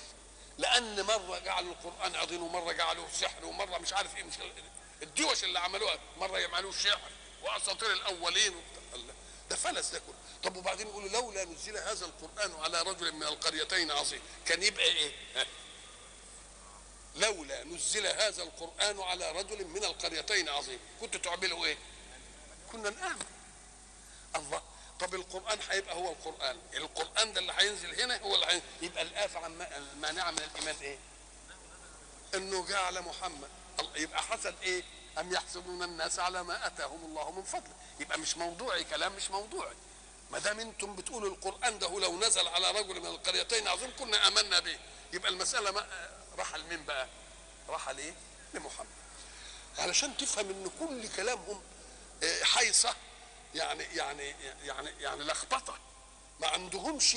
لأن 0.58 1.02
مرة 1.02 1.38
جعلوا 1.38 1.72
القرآن 1.72 2.14
عظيم 2.16 2.42
ومرة 2.42 2.72
جعلوه 2.72 3.08
سحر 3.20 3.44
ومرة 3.44 3.78
مش 3.78 3.92
عارف 3.92 4.16
إيه 4.16 4.22
مش 4.24 4.34
الدوش 5.02 5.44
اللي 5.44 5.58
عملوها 5.58 5.98
مرة 6.18 6.38
يعملوه 6.38 6.72
شعر 6.72 7.00
وأساطير 7.42 7.92
الأولين 7.92 8.52
الله 8.52 8.79
ده 9.50 9.56
فلس 9.56 9.88
ده 9.90 9.98
كله. 9.98 10.14
طب 10.42 10.56
وبعدين 10.56 10.86
يقولوا 10.86 11.08
لولا 11.08 11.44
نزل 11.44 11.76
هذا 11.76 12.06
القرآن 12.06 12.54
على 12.60 12.82
رجل 12.82 13.12
من 13.12 13.22
القريتين 13.22 13.90
عظيم 13.90 14.20
كان 14.46 14.62
يبقى 14.62 14.84
إيه؟ 14.84 15.12
لولا 17.16 17.64
نزل 17.64 18.06
هذا 18.06 18.42
القرآن 18.42 19.00
على 19.00 19.32
رجل 19.32 19.64
من 19.66 19.84
القريتين 19.84 20.48
عظيم. 20.48 20.78
كنت 21.00 21.16
تعملوا 21.16 21.66
إيه؟ 21.66 21.78
كنا 22.72 22.90
نآمن 22.90 23.26
الله. 24.36 24.62
طب 25.00 25.14
القرآن 25.14 25.58
هيبقى 25.70 25.94
هو 25.94 26.10
القرآن. 26.12 26.58
القرآن 26.74 27.32
ده 27.32 27.40
اللي 27.40 27.52
هينزل 27.56 28.00
هنا 28.00 28.20
هو 28.22 28.34
اللي 28.34 28.46
هينزل. 28.46 28.62
يبقى 28.82 29.02
الآفة 29.02 29.40
عن 29.40 29.62
المانعة 29.76 30.30
من 30.30 30.38
الإيمان 30.38 30.76
إيه؟ 30.82 30.98
إنه 32.34 32.66
جاء 32.66 32.82
على 32.84 33.00
محمد 33.00 33.48
يبقى 33.96 34.22
حسد 34.22 34.54
إيه؟ 34.62 34.82
أم 35.18 35.32
يحسدون 35.32 35.82
الناس 35.82 36.18
على 36.18 36.42
ما 36.42 36.66
أتاهم 36.66 37.04
الله 37.04 37.30
من 37.30 37.42
فضله 37.42 37.74
يبقى 38.00 38.18
مش 38.18 38.36
موضوعي 38.36 38.84
كلام 38.84 39.12
مش 39.12 39.30
موضوعي. 39.30 39.74
ما 40.30 40.38
دام 40.38 40.60
أنتم 40.60 40.96
بتقولوا 40.96 41.30
القرآن 41.30 41.78
ده 41.78 41.98
لو 42.00 42.18
نزل 42.18 42.48
على 42.48 42.70
رجل 42.70 43.00
من 43.00 43.06
القريتين 43.06 43.68
عظيم 43.68 43.92
كنا 43.98 44.28
آمنا 44.28 44.60
به. 44.60 44.78
يبقى 45.12 45.30
المسألة 45.30 45.70
ما 45.70 45.86
راح 46.38 46.54
لمين 46.54 46.84
بقى؟ 46.84 47.08
راح 47.68 47.88
لإيه؟ 47.88 48.14
لمحمد. 48.54 48.86
علشان 49.78 50.16
تفهم 50.16 50.48
إن 50.50 50.70
كل 50.80 51.08
كلامهم 51.08 51.62
حيصة 52.42 52.94
يعني 53.54 53.84
يعني 53.84 54.34
يعني 54.64 54.90
يعني 55.00 55.24
لخبطة. 55.24 55.78
ما 56.40 56.46
عندهمش 56.48 57.14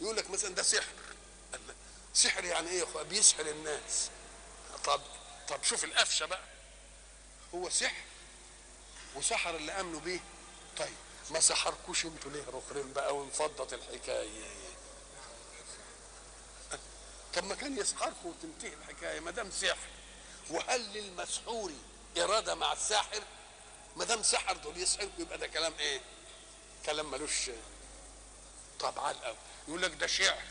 يقول 0.00 0.16
لك 0.16 0.30
مثلا 0.30 0.54
ده 0.54 0.62
سحر. 0.62 0.92
سحر 2.14 2.44
يعني 2.44 2.70
إيه 2.70 2.78
يا 2.78 2.84
أخويا؟ 2.84 3.04
بيسحر 3.04 3.46
الناس. 3.46 4.10
طب 4.84 5.00
طب 5.48 5.62
شوف 5.62 5.84
القفشة 5.84 6.26
بقى. 6.26 6.51
هو 7.54 7.68
سحر 7.70 8.02
وسحر 9.16 9.56
اللي 9.56 9.72
آمنوا 9.72 10.00
بيه. 10.00 10.20
طيب 10.78 10.94
ما 11.30 11.40
سحركوش 11.40 12.04
أنتوا 12.04 12.30
ليه 12.30 12.44
رخرين 12.52 12.92
بقى 12.92 13.16
وانفضت 13.16 13.72
الحكاية؟ 13.72 14.44
طب 17.34 17.44
ما 17.44 17.54
كان 17.54 17.78
يسحركم 17.78 18.26
وتنتهي 18.28 18.74
الحكاية 18.74 19.20
ما 19.20 19.30
دام 19.30 19.50
سحر. 19.50 19.76
وهل 20.50 20.80
للمسحور 20.92 21.72
إرادة 22.18 22.54
مع 22.54 22.72
الساحر؟ 22.72 23.22
ما 23.96 24.04
دام 24.04 24.22
سحر 24.22 24.56
دول 24.56 24.76
يسحركم 24.78 25.12
يبقى 25.22 25.38
ده 25.38 25.46
كلام 25.46 25.74
إيه؟ 25.78 26.00
كلام 26.86 27.10
ملوش 27.10 27.50
طبعا 28.80 29.12
قوي 29.12 29.36
يقول 29.68 29.82
لك 29.82 29.90
ده 29.94 30.06
شعر. 30.06 30.42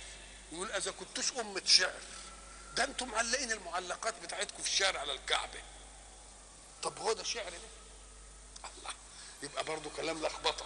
يقول 0.52 0.72
أذا 0.72 0.91
كنتوش 0.91 1.32
أمة 1.32 1.62
شعر. 1.66 1.99
ده 2.76 2.84
أنتم 2.84 3.08
معلقين 3.08 3.52
المعلقات 3.52 4.14
بتاعتكم 4.24 4.64
في 4.64 4.70
الشارع 4.70 4.99
على 4.99 5.14
الكعبة. 5.14 5.62
طب 6.84 7.00
هو 7.00 7.14
ده 7.14 7.24
شعر 7.24 7.50
ده؟ 7.50 8.70
الله 8.70 8.94
يبقى 9.44 9.64
برضو 9.64 9.90
كلام 9.90 10.26
لخبطة. 10.26 10.66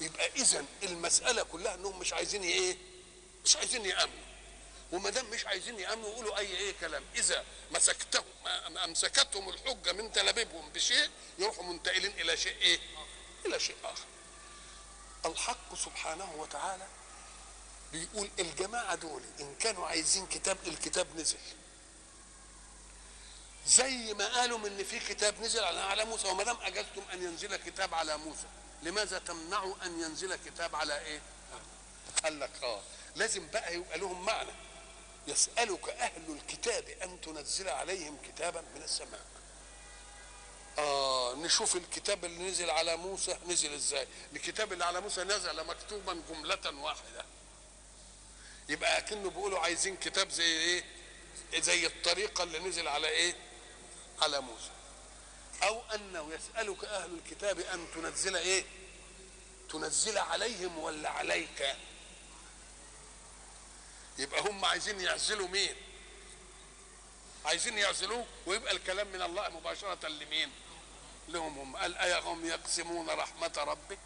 يبقى 0.00 0.26
اذا 0.36 0.64
المسألة 0.82 1.42
كلها 1.42 1.74
إنهم 1.74 1.98
مش 1.98 2.12
عايزين 2.12 2.42
إيه؟ 2.42 2.76
مش 3.44 3.56
عايزين 3.56 3.86
يأمنوا. 3.86 4.26
وما 4.92 5.10
دام 5.10 5.30
مش 5.30 5.46
عايزين 5.46 5.78
يأمنوا 5.80 6.08
يقولوا 6.10 6.38
أي 6.38 6.46
إيه 6.56 6.74
كلام. 6.80 7.04
إذا 7.14 7.44
مسكتهم 7.70 8.24
أمسكتهم 8.84 9.48
الحجة 9.48 9.92
من 9.92 10.12
تلابيبهم 10.12 10.70
بشيء 10.70 11.10
يروحوا 11.38 11.64
منتقلين 11.64 12.10
إلى 12.20 12.36
شيء 12.36 12.56
إيه؟ 12.56 12.78
إلى 13.46 13.60
شيء 13.60 13.76
آخر. 13.84 14.04
الحق 15.26 15.74
سبحانه 15.74 16.34
وتعالى 16.34 16.86
بيقول 17.92 18.30
الجماعة 18.38 18.94
دول 18.94 19.22
إن 19.40 19.54
كانوا 19.60 19.86
عايزين 19.86 20.26
كتاب 20.26 20.58
الكتاب 20.66 21.06
نزل. 21.16 21.38
زي 23.66 24.14
ما 24.14 24.26
قالوا 24.40 24.68
إن 24.68 24.84
في 24.84 24.98
كتاب 24.98 25.40
نزل 25.40 25.64
على 25.64 26.04
موسى 26.04 26.28
وما 26.28 26.44
دام 26.44 26.56
اجزتم 26.60 27.02
أن 27.12 27.22
ينزل 27.22 27.56
كتاب 27.56 27.94
على 27.94 28.16
موسى 28.16 28.46
لماذا 28.82 29.18
تمنعوا 29.18 29.74
أن 29.82 30.00
ينزل 30.00 30.36
كتاب 30.36 30.74
على 30.76 31.00
إيه؟ 31.00 31.20
قال 32.24 32.40
لك 32.40 32.50
آه 32.62 32.80
لازم 33.16 33.46
بقى 33.48 33.74
يبقى 33.74 33.98
لهم 33.98 34.24
معنى. 34.24 34.50
يسألك 35.26 35.88
أهل 35.88 36.22
الكتاب 36.28 36.88
أن 36.88 37.20
تنزل 37.20 37.68
عليهم 37.68 38.18
كتابا 38.28 38.60
من 38.74 38.82
السماء. 38.82 39.24
آه 40.78 41.34
نشوف 41.34 41.76
الكتاب 41.76 42.24
اللي 42.24 42.50
نزل 42.50 42.70
على 42.70 42.96
موسى 42.96 43.38
نزل 43.46 43.74
إزاي. 43.74 44.08
الكتاب 44.32 44.72
اللي 44.72 44.84
على 44.84 45.00
موسى 45.00 45.24
نزل 45.24 45.64
مكتوبا 45.66 46.22
جملة 46.30 46.80
واحدة. 46.82 47.24
يبقى 48.68 49.02
كأنه 49.02 49.30
بيقولوا 49.30 49.58
عايزين 49.58 49.96
كتاب 49.96 50.30
زي 50.30 50.44
إيه؟ 50.44 50.84
زي 51.56 51.86
الطريقة 51.86 52.42
اللي 52.44 52.58
نزل 52.58 52.88
على 52.88 53.08
إيه؟ 53.08 53.36
على 54.22 54.40
موسى. 54.40 54.70
أو 55.62 55.82
أنه 55.94 56.34
يسألك 56.34 56.84
أهل 56.84 57.14
الكتاب 57.14 57.60
أن 57.60 57.86
تنزل 57.94 58.36
إيه؟ 58.36 58.64
تنزل 59.70 60.18
عليهم 60.18 60.78
ولا 60.78 61.10
عليك؟ 61.10 61.76
يبقى 64.18 64.40
هم 64.40 64.64
عايزين 64.64 65.00
يعزلوا 65.00 65.48
مين؟ 65.48 65.76
عايزين 67.44 67.78
يعزلوه 67.78 68.26
ويبقى 68.46 68.72
الكلام 68.72 69.06
من 69.08 69.22
الله 69.22 69.48
مباشرة 69.48 70.08
لمين؟ 70.08 70.52
لهم 71.28 71.58
هم. 71.58 71.76
قال 71.76 71.96
أيهم 71.96 72.46
يقسمون 72.46 73.10
رحمة 73.10 73.52
ربك؟ 73.56 73.98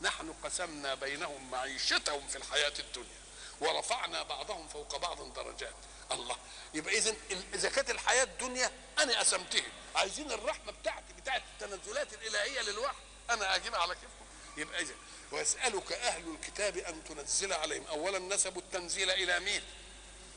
نحن 0.00 0.34
قسمنا 0.44 0.94
بينهم 0.94 1.50
معيشتهم 1.50 2.28
في 2.28 2.36
الحياة 2.38 2.72
الدنيا 2.78 3.20
ورفعنا 3.60 4.22
بعضهم 4.22 4.68
فوق 4.68 4.96
بعض 4.96 5.32
درجات. 5.34 5.74
الله. 6.12 6.36
يبقى 6.74 6.98
اذا 6.98 7.14
إذا 7.54 7.68
كانت 7.68 7.90
الحياة 7.90 8.22
الدنيا 8.22 8.70
أنا 8.98 9.18
قسمتها 9.18 9.66
عايزين 9.96 10.32
الرحمة 10.32 10.72
بتاعتي 10.72 11.12
بتاعت 11.20 11.42
التنزلات 11.52 12.12
الإلهية 12.12 12.60
للوحي. 12.60 12.96
أنا 13.30 13.56
اجيبها 13.56 13.80
على 13.80 13.94
كيفكم. 13.94 14.24
يبقى 14.56 14.80
اذا 14.80 14.94
ويسالك 15.32 15.92
أهل 15.92 16.34
الكتاب 16.34 16.76
أن 16.76 17.04
تنزل 17.04 17.52
عليهم. 17.52 17.86
اولا 17.86 18.18
نسبوا 18.18 18.62
التنزيل 18.62 19.10
إلى 19.10 19.40
مين؟ 19.40 19.62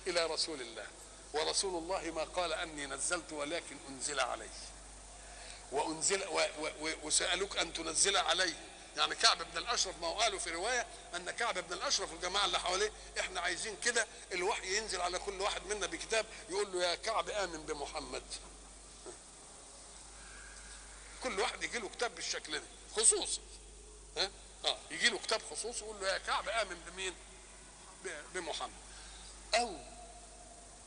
إلى 0.07 0.25
رسول 0.25 0.61
الله. 0.61 0.87
ورسول 1.33 1.83
الله 1.83 2.11
ما 2.11 2.23
قال 2.23 2.53
أني 2.53 2.85
نزلت 2.85 3.33
ولكن 3.33 3.77
أنزل 3.89 4.19
علي 4.19 4.49
وأنزل 5.71 6.27
و 6.27 6.39
و 6.59 6.67
و 6.81 6.89
وسالوك 7.03 7.57
أن 7.57 7.73
تنزل 7.73 8.17
عليه. 8.17 8.55
يعني 8.97 9.15
كعب 9.15 9.37
بن 9.51 9.57
الاشرف 9.57 9.95
ما 10.01 10.07
هو 10.07 10.19
قالوا 10.19 10.39
في 10.39 10.49
رواية 10.51 10.87
ان 11.15 11.31
كعب 11.31 11.59
بن 11.59 11.73
الاشرف 11.73 12.11
والجماعة 12.11 12.45
اللي 12.45 12.59
حواليه 12.59 12.91
إحنا 13.19 13.41
عايزين 13.41 13.77
كده 13.83 14.07
الوحي 14.31 14.77
ينزل 14.77 15.01
على 15.01 15.19
كل 15.19 15.41
واحد 15.41 15.65
منا 15.65 15.85
بكتاب 15.87 16.25
يقول 16.49 16.73
له 16.73 16.83
يا 16.83 16.95
كعب 16.95 17.29
آمن 17.29 17.65
بمحمد. 17.65 18.23
كل 21.23 21.39
واحد 21.39 21.63
يجي 21.63 21.79
له 21.79 21.89
كتاب 21.89 22.15
بالشكل 22.15 22.59
ده 22.59 22.65
خصوصي 22.95 23.41
ها؟ 24.17 24.31
آه 24.65 24.77
يجي 24.91 25.09
له 25.09 25.17
كتاب 25.17 25.41
خصوصي 25.51 25.79
يقول 25.85 26.01
له 26.01 26.07
يا 26.07 26.17
كعب 26.17 26.49
آمن 26.49 26.75
بمين؟ 26.87 27.13
بمحمد. 28.33 28.71
أو 29.55 29.75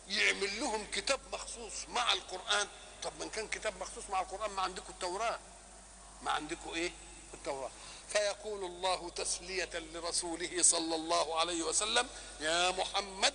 يعمل 0.09 0.61
لهم 0.61 0.87
كتاب 0.93 1.21
مخصوص 1.33 1.73
مع 1.89 2.13
القرآن. 2.13 2.69
طب 3.03 3.13
من 3.21 3.31
كان 3.31 3.49
كتاب 3.49 3.77
مخصوص 3.81 4.05
مع 4.11 4.21
القرآن 4.21 4.51
ما 4.51 4.63
عندكم 4.63 4.93
التوراة؟ 4.93 5.39
ما 6.23 6.31
عندكم 6.31 6.71
إيه؟ 6.75 6.93
التوراة. 7.41 7.71
فيقول 8.13 8.65
الله 8.65 9.11
تسلية 9.11 9.71
لرسوله 9.75 10.63
صلى 10.63 10.95
الله 10.95 11.41
عليه 11.41 11.63
وسلم 11.63 12.09
يا 12.41 12.71
محمد 12.71 13.35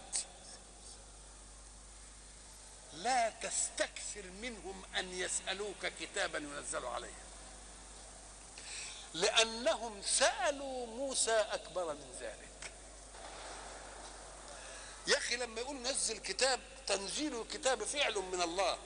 لا 2.93 3.29
تستكثر 3.29 4.23
منهم 4.41 4.83
أن 4.97 5.19
يسألوك 5.19 5.85
كتابا 5.99 6.37
ينزل 6.37 6.85
عليهم. 6.85 7.25
لأنهم 9.13 10.01
سألوا 10.01 10.87
موسى 10.87 11.45
أكبر 11.51 11.93
من 11.93 12.17
ذلك. 12.21 12.71
يا 15.07 15.17
أخي 15.17 15.35
لما 15.35 15.61
يقول 15.61 15.75
نزل 15.75 16.17
كتاب 16.17 16.59
تنزيل 16.87 17.41
الكتاب 17.41 17.83
فعل 17.83 18.15
من 18.15 18.41
الله. 18.41 18.77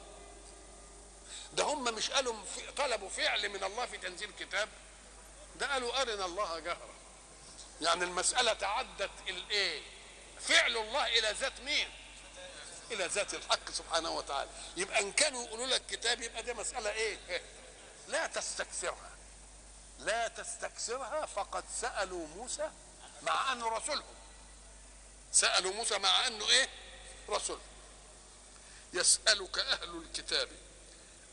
ده 1.53 1.63
هم 1.63 1.83
مش 1.83 2.11
قالوا 2.11 2.35
طلبوا 2.77 3.09
فعل 3.09 3.49
من 3.49 3.63
الله 3.63 3.85
في 3.85 3.97
تنزيل 3.97 4.31
كتاب 4.39 4.69
ده 5.59 5.73
قالوا 5.73 6.01
أرنا 6.01 6.25
الله 6.25 6.59
جهرا. 6.59 6.89
يعني 7.81 8.03
المسألة 8.03 8.53
تعدت 8.53 9.11
الإيه؟ 9.27 9.81
فعل 10.41 10.77
الله 10.77 11.07
إلى 11.07 11.31
ذات 11.31 11.59
مين؟ 11.61 11.89
إلى 12.91 13.05
ذات 13.05 13.33
الحق 13.33 13.71
سبحانه 13.71 14.09
وتعالى. 14.11 14.49
يبقى 14.77 14.99
إن 14.99 15.11
كانوا 15.11 15.45
يقولوا 15.45 15.67
لك 15.67 15.85
كتاب 15.85 16.21
يبقى 16.21 16.43
دي 16.43 16.53
مسألة 16.53 16.89
إيه؟ 16.91 17.41
لا 18.07 18.27
تستكثرها. 18.27 19.09
لا 19.99 20.27
تستكثرها 20.27 21.25
فقد 21.25 21.63
سألوا 21.81 22.27
موسى 22.27 22.71
مع 23.21 23.53
أنه 23.53 23.67
رسولهم 23.67 24.15
سألوا 25.31 25.73
موسى 25.73 25.97
مع 25.97 26.27
أنه 26.27 26.49
إيه؟ 26.49 26.69
رسول. 27.29 27.59
يسألك 28.93 29.59
أهل 29.59 29.97
الكتاب 29.97 30.49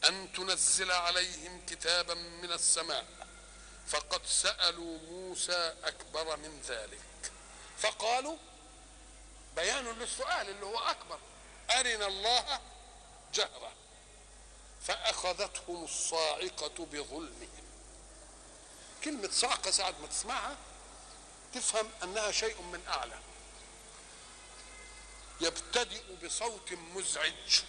أن 0.09 0.33
تنزل 0.33 0.91
عليهم 0.93 1.67
كتابا 1.67 2.15
من 2.15 2.53
السماء. 2.53 3.07
فقد 3.89 4.27
سألوا 4.27 4.99
موسى 4.99 5.75
أكبر 5.85 6.37
من 6.37 6.61
ذلك. 6.69 7.33
فقالوا 7.79 8.37
بيان 9.57 9.85
للسؤال 9.85 10.49
اللي 10.49 10.67
هو 10.67 10.79
أكبر. 10.79 11.19
أرنا 11.71 12.07
الله 12.07 12.61
جهرة 13.35 13.73
فأخذتهم 14.87 15.85
الصاعقة 15.85 16.87
بظلمهم. 16.87 17.67
كلمة 19.05 19.31
صعقة 19.31 19.71
ساعة 19.71 19.95
ما 20.01 20.07
تسمعها 20.07 20.57
تفهم 21.55 21.91
أنها 22.03 22.31
شيء 22.31 22.63
من 22.63 22.87
أعلى. 22.89 23.19
يبتدئ 25.41 26.03
بصوت 26.25 26.73
مزعج. 26.73 27.63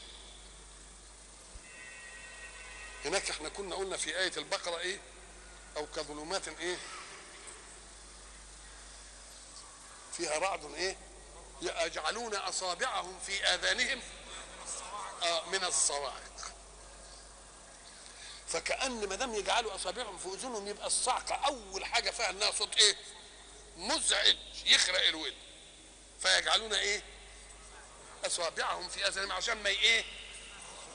هناك 3.05 3.29
إحنا 3.29 3.49
كنا 3.49 3.75
قلنا 3.75 3.97
في 3.97 4.19
آية 4.19 4.31
البقرة 4.37 4.77
إيه؟ 4.77 4.99
أو 5.77 5.87
كظلمات 5.95 6.47
إيه؟ 6.47 6.77
فيها 10.13 10.37
رعد 10.37 10.73
إيه؟ 10.73 10.97
يجعلون 11.61 12.35
أصابعهم 12.35 13.19
في 13.19 13.43
آذانهم 13.43 14.01
آه 15.23 15.45
من 15.49 15.63
الصواعق. 15.63 16.51
فكأن 18.47 19.09
ما 19.09 19.15
دام 19.15 19.35
يجعلوا 19.35 19.75
أصابعهم 19.75 20.17
في 20.17 20.27
أذنهم 20.27 20.67
يبقى 20.67 20.87
الصعقه 20.87 21.35
أول 21.35 21.85
حاجة 21.85 22.11
فيها 22.11 22.29
إنها 22.29 22.51
صوت 22.51 22.77
إيه؟ 22.77 22.95
مزعج 23.77 24.37
يخرق 24.65 25.07
الود 25.07 25.33
فيجعلون 26.19 26.73
إيه؟ 26.73 27.03
أصابعهم 28.25 28.89
في 28.89 29.07
آذانهم 29.07 29.31
عشان 29.31 29.63
ما 29.63 29.69
إيه؟ 29.69 30.03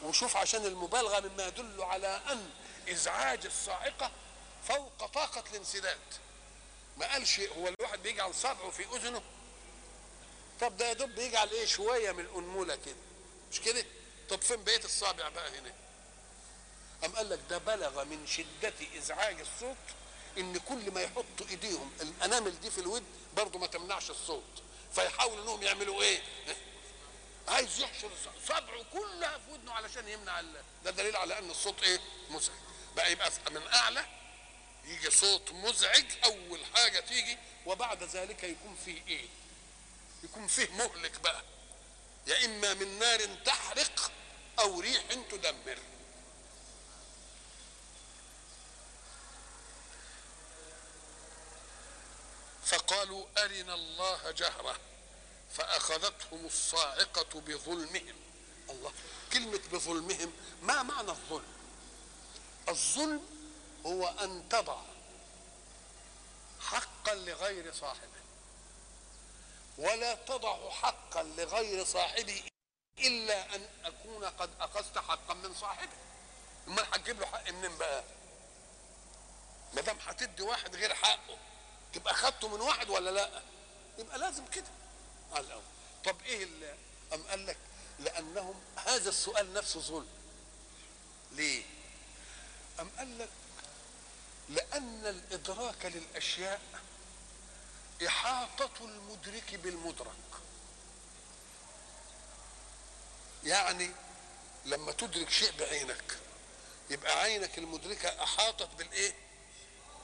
وشوف 0.03 0.37
عشان 0.37 0.67
المبالغة 0.67 1.21
مما 1.21 1.47
يدل 1.47 1.83
على 1.83 2.21
أن 2.31 2.51
إزعاج 2.89 3.47
الصاعقة 3.47 4.11
فوق 4.69 5.07
طاقة 5.07 5.45
الانسداد. 5.51 5.99
ما 6.97 7.13
قالش 7.13 7.41
هو 7.41 7.69
الواحد 7.69 8.03
بيجعل 8.03 8.35
صبعه 8.35 8.71
في 8.71 8.87
أذنه؟ 8.97 9.23
طب 10.61 10.77
ده 10.77 10.89
يا 10.89 10.93
دوب 10.93 11.11
بيجعل 11.11 11.49
إيه 11.51 11.67
شوية 11.67 12.13
من 12.13 12.21
الأنمولة 12.25 12.77
كده. 12.77 12.97
مش 13.53 13.61
كده؟ 13.61 13.87
طب 14.31 14.43
فين 14.43 14.65
بقية 14.65 14.85
الصابع 14.85 15.29
بقى 15.29 15.59
هنا؟ 15.59 15.73
أم 17.05 17.13
قال 17.17 17.31
لك 17.31 17.41
ده 17.51 17.59
بلغ 17.59 18.05
من 18.05 18.27
شدة 18.27 18.73
إزعاج 18.99 19.41
الصوت 19.41 19.77
إن 20.39 20.59
كل 20.59 20.91
ما 20.91 21.01
يحطوا 21.03 21.47
إيديهم 21.51 21.93
الأنامل 22.01 22.61
دي 22.61 22.71
في 22.71 22.79
الود 22.79 23.05
برضه 23.37 23.59
ما 23.59 23.67
تمنعش 23.67 24.11
الصوت. 24.11 24.63
فيحاولوا 24.95 25.43
إنهم 25.45 25.63
يعملوا 25.63 26.03
إيه؟ 26.03 26.23
عايز 27.49 27.81
يحشر 27.81 28.11
صبعه 28.49 28.85
كلها 28.93 29.39
في 29.39 29.53
ودنه 29.53 29.73
علشان 29.73 30.09
يمنع. 30.09 30.41
ده 30.85 30.91
دليل 30.91 31.17
على 31.17 31.39
إن 31.39 31.51
الصوت 31.51 31.83
إيه؟ 31.83 32.01
مزعج 32.31 32.55
بقى 32.97 33.13
يبقى 33.13 33.31
من 33.51 33.67
أعلى 33.67 34.07
يجي 34.85 35.11
صوت 35.11 35.53
مزعج 35.53 36.07
أول 36.25 36.61
حاجة 36.75 37.01
تيجي 37.01 37.39
وبعد 37.67 38.03
ذلك 38.03 38.45
يكون 38.45 38.77
فيه 38.85 39.03
إيه؟ 39.09 39.27
يكون 40.25 40.47
فيه 40.47 40.69
مهلك 40.71 41.21
بقى. 41.21 41.43
يا 42.27 42.45
إما 42.45 42.75
من 42.75 42.99
نار 42.99 43.21
تحرق 43.45 44.13
أو 44.59 44.81
ريح 44.81 45.03
تدمر. 45.31 45.79
فقالوا 52.65 53.27
أرنا 53.39 53.75
الله 53.75 54.31
جهرة 54.31 54.81
فأخذتهم 55.55 56.47
الصاعقة 56.47 57.41
بظلمهم. 57.41 58.17
الله 58.71 58.93
كلمة 59.33 59.61
بظلمهم 59.73 60.33
ما 60.63 60.83
معنى 60.83 61.11
الظلم؟ 61.11 61.53
الظلم 62.69 63.32
هو 63.87 64.09
أن 64.09 64.49
تضع 64.51 64.77
حقا 66.61 67.15
لغير 67.15 67.73
صاحبه 67.75 68.23
ولا 69.79 70.15
تضع 70.15 70.71
حقا 70.71 71.23
لغير 71.23 71.85
صاحبه 71.85 72.43
إلا 72.99 73.55
أن 73.55 73.69
أكون 73.85 74.25
قد 74.25 74.51
أخذت 74.61 74.99
حقا 74.99 75.35
من 75.35 75.55
صاحبه. 75.55 75.93
امال 76.69 76.85
هتجيب 76.93 77.21
له 77.21 77.27
حق 77.27 77.51
منين 77.51 77.79
بقى؟ 77.79 78.05
ما 79.75 79.81
دام 79.81 79.99
هتدي 80.07 80.43
واحد 80.43 80.77
غير 80.77 80.95
حقه 80.95 81.39
تبقى 81.93 82.13
اخدته 82.15 82.49
من 82.49 82.61
واحد 82.61 82.91
ولا 82.91 83.11
لأ؟ 83.11 83.43
يبقى 83.99 84.19
لازم 84.19 84.47
كده. 84.47 84.69
على 85.33 85.47
الأول. 85.47 85.63
طب 86.05 86.17
إيه 86.23 86.45
اللي 86.45 86.75
ام 87.15 87.23
قال 87.23 87.47
لك؟ 87.47 87.57
لأنهم 87.99 88.55
هذا 88.77 89.09
السؤال 89.09 89.53
نفسه 89.53 89.81
ظلم. 89.81 90.09
ليه؟ 91.33 91.63
ام 92.81 92.91
قال 92.99 93.19
لك 93.19 93.29
لأن 94.49 95.07
الإدراك 95.07 95.85
للأشياء 95.85 96.61
إحاطة 98.07 98.71
المدرك 98.81 99.55
بالمدرك. 99.55 100.13
يعني 103.45 103.91
لما 104.65 104.93
تدرك 104.93 105.31
شيء 105.31 105.53
بعينك 105.59 106.19
يبقى 106.91 107.21
عينك 107.23 107.59
المدركة 107.59 108.23
أحاطت 108.23 108.75
بالإيه؟ 108.79 109.15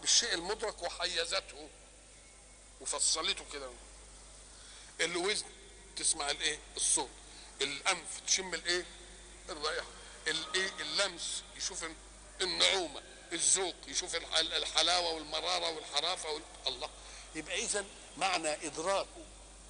بالشيء 0.01 0.35
المدرك 0.35 0.83
وحيزته 0.83 1.69
وفصلته 2.81 3.45
كده. 3.53 3.71
الوزن 5.01 5.47
تسمع 5.97 6.31
الإيه؟ 6.31 6.59
الصوت. 6.77 7.11
الأنف 7.61 8.21
تشم 8.27 8.55
الإيه؟ 8.55 8.85
الرائحة. 9.49 9.87
الإيه؟ 10.27 10.71
اللمس 10.81 11.43
يشوف 11.57 11.85
النعومة. 12.41 13.03
الذوق 13.33 13.75
يشوف 13.89 14.15
الحلاوة 14.35 15.13
والمرارة 15.13 15.71
والحرافة 15.71 16.31
وال... 16.31 16.43
الله. 16.67 16.91
يبقى 17.35 17.59
اذا 17.59 17.85
معنى 18.17 18.67
إدراك 18.67 19.07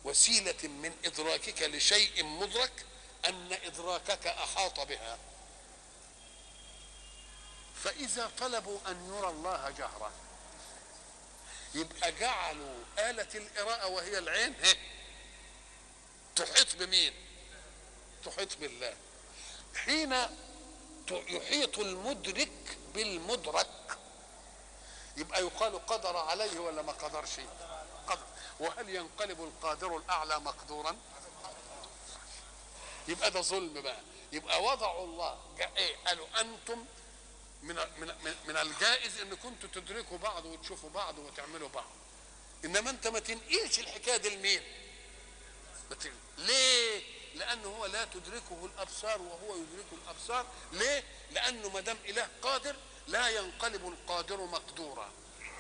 وسيلة 0.05 0.63
من 0.69 0.97
إدراكك 1.05 1.63
لشيء 1.63 2.25
مدرك 2.25 2.87
أن 3.29 3.53
إدراكك 3.53 4.27
أحاط 4.27 4.81
بها. 4.81 5.19
فإذا 7.85 8.31
طلبوا 8.39 8.79
أن 8.87 9.15
يرى 9.15 9.29
الله 9.31 9.71
جهرة 9.71 10.13
يبقى 11.75 12.13
جعلوا 12.13 12.85
آلة 12.99 13.29
القراءة 13.35 13.87
وهي 13.87 14.19
العين 14.19 14.55
تحيط 16.37 16.77
بمين؟ 16.77 17.13
تحيط 18.25 18.57
بالله. 18.57 18.97
حين 19.77 20.17
يحيط 21.11 21.79
المدرك 21.79 22.79
بالمدرك. 22.99 23.99
يبقى 25.17 25.43
يقال 25.43 25.87
قدر 25.87 26.17
عليه 26.17 26.59
ولا 26.59 26.83
ما 26.83 26.93
قدرش؟ 26.93 27.41
قدر. 28.09 28.27
وهل 28.61 28.89
ينقلب 28.89 29.43
القادر 29.45 29.97
الأعلى 29.97 30.39
مقدورا؟ 30.39 30.97
يبقى 33.09 33.31
ده 33.31 33.41
ظلم 33.41 33.81
بقى. 33.81 34.01
يبقى 34.33 34.63
وضعوا 34.63 35.05
الله 35.05 35.39
إيه؟ 35.77 35.97
قالوا 36.07 36.27
أنتم 36.41 36.85
من 37.63 37.75
من 37.75 38.35
من 38.47 38.57
الجائز 38.57 39.21
إن 39.21 39.35
كنتوا 39.37 39.69
تدركوا 39.75 40.19
بعض 40.19 40.45
وتشوفوا 40.45 40.91
بعض 40.91 41.19
وتعملوا 41.19 41.69
بعض. 41.69 41.91
إنما 42.65 42.91
أنت 42.91 43.07
ما 43.07 43.19
تنقلش 43.19 43.79
الحكاية 43.79 44.17
دي 44.17 44.29
لمين؟ 44.37 44.63
ليه؟ 46.39 47.03
لأنه 47.35 47.69
هو 47.69 47.87
لا 47.87 48.05
تدركه 48.05 48.67
الأبصار 48.67 49.23
وهو 49.23 49.57
يدرك 49.57 49.87
الأبصار. 49.93 50.47
ليه؟ 50.73 51.05
لأنه 51.31 51.69
ما 51.69 51.81
دام 51.81 51.99
إله 52.05 52.29
قادر 52.43 52.77
لا 53.09 53.29
ينقلب 53.29 53.89
القادر 53.89 54.37
مقدورا. 54.37 55.11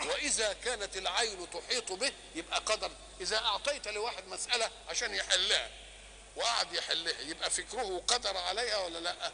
وإذا 0.06 0.52
كانت 0.52 0.96
العين 0.96 1.50
تحيط 1.50 1.92
به 1.92 2.12
يبقى 2.34 2.58
قدر. 2.60 2.90
إذا 3.20 3.36
أعطيت 3.38 3.88
لواحد 3.88 4.28
مسألة 4.28 4.70
عشان 4.88 5.14
يحلها 5.14 5.70
وقعد 6.36 6.72
يحلها 6.72 7.20
يبقى 7.20 7.50
فكره 7.50 8.02
قدر 8.08 8.36
عليها 8.36 8.76
ولا 8.78 8.98
لأ؟ 8.98 9.32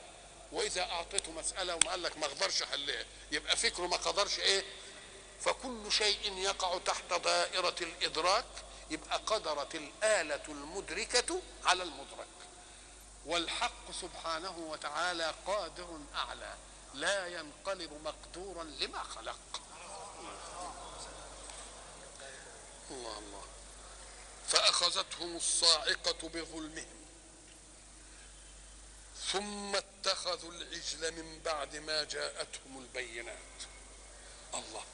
وإذا 0.52 0.82
أعطيته 0.82 1.32
مسألة 1.32 1.74
وما 1.74 1.90
قال 1.90 2.02
لك 2.02 2.18
ما 2.18 2.26
أقدرش 2.26 2.62
احلها 2.62 3.04
يبقى 3.32 3.56
فكره 3.56 3.86
ما 3.86 3.96
قدرش 3.96 4.38
إيه؟ 4.38 4.64
فكل 5.40 5.92
شيء 5.92 6.38
يقع 6.38 6.78
تحت 6.78 7.12
دائرة 7.12 7.74
الإدراك 7.80 8.44
يبقى 8.90 9.16
قدرت 9.26 9.74
الآلة 9.74 10.42
المدركة 10.48 11.40
على 11.64 11.82
المدرك. 11.82 12.26
والحق 13.26 13.90
سبحانه 14.00 14.58
وتعالى 14.58 15.34
قادر 15.46 15.98
أعلى. 16.14 16.54
لا 16.94 17.26
ينقلب 17.26 17.92
مقدورا 18.04 18.64
لما 18.64 19.02
خلق. 19.02 19.60
الله 22.90 23.18
الله. 23.18 23.44
فأخذتهم 24.48 25.36
الصاعقة 25.36 26.28
بظلمهم. 26.28 27.04
ثم 29.32 29.76
اتخذوا 29.76 30.52
العجل 30.52 31.12
من 31.12 31.40
بعد 31.44 31.76
ما 31.76 32.04
جاءتهم 32.04 32.78
البينات. 32.78 33.38
الله. 34.54 34.84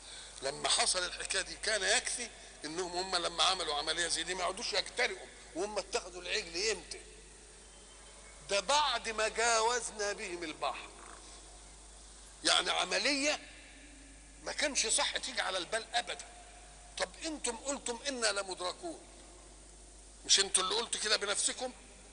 لما 0.43 0.69
حصل 0.69 0.99
الحكاية 0.99 1.43
دي 1.43 1.57
كان 1.57 1.83
يكفي 1.83 2.31
إنهم 2.65 2.93
هم 2.97 3.17
لما 3.17 3.45
عملوا 3.45 3.75
عملية 3.75 4.09
زي 4.09 4.23
دي 4.23 4.35
ما 4.35 4.41
يقعدوش 4.41 4.73
يجترئوا 4.73 5.27
وهم 5.55 5.79
اتخذوا 5.79 6.23
العجل 6.23 6.71
إمتى 6.71 7.01
ده 8.51 8.61
بعد 8.61 9.09
ما 9.09 9.29
جاوزنا 9.29 10.13
بهم 10.13 10.43
البحر. 10.43 10.89
يعني 12.45 12.71
عملية 12.71 13.39
ما 14.45 14.53
كانش 14.53 14.87
صح 14.87 15.17
تيجي 15.17 15.41
على 15.41 15.59
البال 15.59 15.95
ابدا. 15.95 16.27
طب 16.99 17.09
أنتم 17.25 17.57
قلتم 17.57 17.99
إنا 18.09 18.27
لمدركون 18.27 19.01
مش 20.25 20.41
أنتوا 20.41 20.63
اللي 20.63 20.75
قلتوا 20.75 21.01
كده 21.01 21.17
بنفسكم؟ 21.17 21.73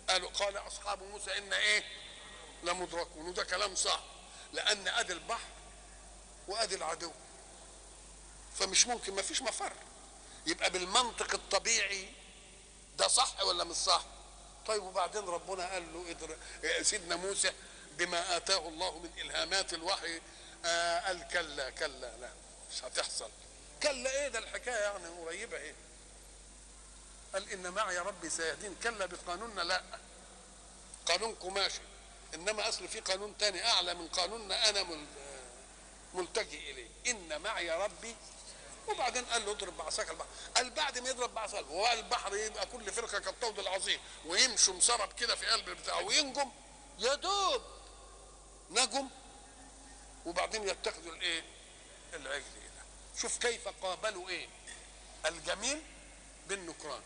قالوا 0.10 0.30
قال 0.30 0.58
أصحاب 0.58 1.04
موسى 1.04 1.38
إن 1.38 1.54
إيه؟ 1.54 1.84
لمدركون 2.64 3.28
وده 3.30 3.44
كلام 3.44 3.76
صح 3.76 4.00
لأن 4.54 4.88
أدي 4.88 5.14
البحر 5.14 5.48
وأدي 6.48 6.76
العدو. 6.76 7.12
فمش 8.60 8.88
ممكن 8.88 9.14
ما 9.16 9.22
فيش 9.22 9.42
مفر. 9.42 9.74
يبقى 10.46 10.70
بالمنطق 10.70 11.34
الطبيعي 11.34 12.10
ده 12.98 13.08
صح 13.08 13.44
ولا 13.44 13.64
مش 13.64 13.76
صح؟ 13.76 14.06
طيب 14.68 14.84
وبعدين 14.84 15.26
ربنا 15.26 15.72
قال 15.74 15.94
له 15.94 16.12
ادر... 16.12 16.38
سيدنا 16.84 17.16
موسى 17.16 17.52
بما 17.98 18.38
آتاه 18.38 18.68
الله 18.68 19.00
من 19.00 19.10
إلهامات 19.18 19.74
الوحي. 19.74 20.22
آه 20.66 21.00
قال 21.00 21.28
كلا 21.28 21.70
كلا 21.70 22.18
لا 22.18 22.30
مش 22.72 22.84
هتحصل. 22.84 23.30
كلا 23.84 24.12
إيه؟ 24.12 24.28
ده 24.28 24.40
الحكاية 24.40 24.76
يعني 24.76 25.08
قريبة 25.08 25.58
إيه؟ 25.58 25.76
قال 27.34 27.52
إن 27.52 27.70
معي 27.72 27.98
ربي 27.98 28.30
سيهدين. 28.30 28.76
كلا 28.84 29.06
بقانوننا 29.06 29.62
لا. 29.62 29.84
قانونكم 31.06 31.54
ماشي 31.54 31.80
إنما 32.34 32.70
أصل 32.70 32.88
في 32.88 33.00
قانون 33.00 33.38
تاني 33.38 33.66
أعلى 33.68 33.94
من 33.94 34.08
قانوننا 34.08 34.70
أنا 34.70 34.86
ملتجئ 36.14 36.72
إليه. 36.72 36.88
إن 37.08 37.42
معي 37.42 37.70
ربي. 37.72 38.16
وبعدين 38.88 39.26
قال 39.26 39.46
له 39.46 39.52
اضرب 39.52 39.78
بعصاك 39.78 40.10
البحر. 40.10 40.28
قال 40.56 40.70
بعد 40.70 41.00
ما 41.00 41.10
يضرب 41.10 41.34
بعصاك 41.34 41.66
هو 41.66 41.92
البحر 41.94 42.36
يبقى 42.36 42.66
كل 42.66 42.92
فرقة 42.94 43.20
كالطود 43.20 43.60
العظيم 43.60 44.00
ويمشوا 44.26 44.74
مسرب 44.74 45.14
كده 45.14 45.36
في 45.36 45.46
قلب 45.46 45.70
بتاعه 45.70 46.02
وينجم 46.04 46.52
يا 47.00 47.16
دوب 47.16 47.62
نجم 48.70 49.10
وبعدين 50.26 50.70
يتخذوا 50.70 51.14
الايه؟ 51.14 51.44
العجل 52.14 52.44
ده 52.54 52.84
شوف 53.22 53.38
كيف 53.38 53.68
قابلوا 53.68 54.30
إيه؟ 54.30 54.48
الجميل 55.26 55.82
بالنكران. 56.48 57.02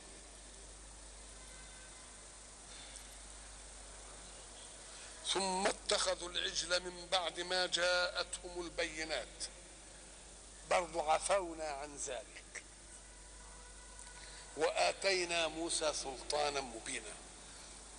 ثم 5.34 5.68
اتخذوا 5.68 6.30
العجل 6.30 6.84
من 6.84 7.08
بعد 7.08 7.40
ما 7.40 7.66
جاءتهم 7.66 8.62
البينات. 8.62 9.28
برضو 10.70 11.02
عفونا 11.02 11.64
عن 11.70 11.96
ذلك. 11.96 12.64
وآتينا 14.58 15.48
موسى 15.48 15.94
سلطانا 15.94 16.62
مبينا. 16.62 17.14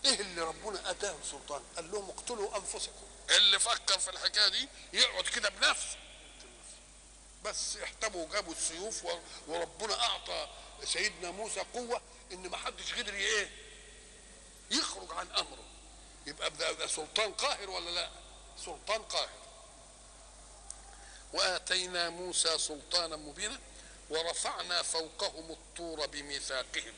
إيه 0.05 0.21
اللي 0.21 0.41
ربنا 0.41 0.91
أتاه 0.91 1.17
سلطان 1.31 1.63
قال 1.77 1.93
لهم 1.93 2.11
اقتلوا 2.11 2.57
أنفسكم. 2.57 3.12
اللي 3.37 3.59
فكر 3.59 3.99
في 3.99 4.11
الحكاية 4.11 4.49
دي 4.49 4.69
يقعد 4.93 5.25
كده 5.25 5.49
بنفسه. 5.49 5.97
بس 7.45 7.77
احتموا 7.77 8.29
جابوا 8.33 8.53
السيوف 8.53 9.05
وربنا 9.49 10.03
أعطى 10.03 10.49
سيدنا 10.85 11.31
موسى 11.31 11.61
قوة 11.61 12.01
إن 12.33 12.49
ما 12.49 12.57
حدش 12.57 12.95
قدر 12.95 13.15
إيه؟ 13.15 13.51
يخرج 14.71 15.11
عن 15.13 15.31
أمره. 15.31 15.65
يبقى 16.27 16.51
ده 16.51 16.87
سلطان 16.87 17.33
قاهر 17.35 17.71
ولا 17.71 17.91
لا؟ 17.91 18.11
سلطان 18.65 19.03
قاهر. 19.03 19.43
وآتينا 21.33 22.11
موسى 22.11 22.59
سلطانا 22.59 23.17
مبينا 23.17 23.59
ورفعنا 24.11 24.83
فوقهم 24.83 25.51
الطور 25.51 26.07
بميثاقهم 26.07 26.95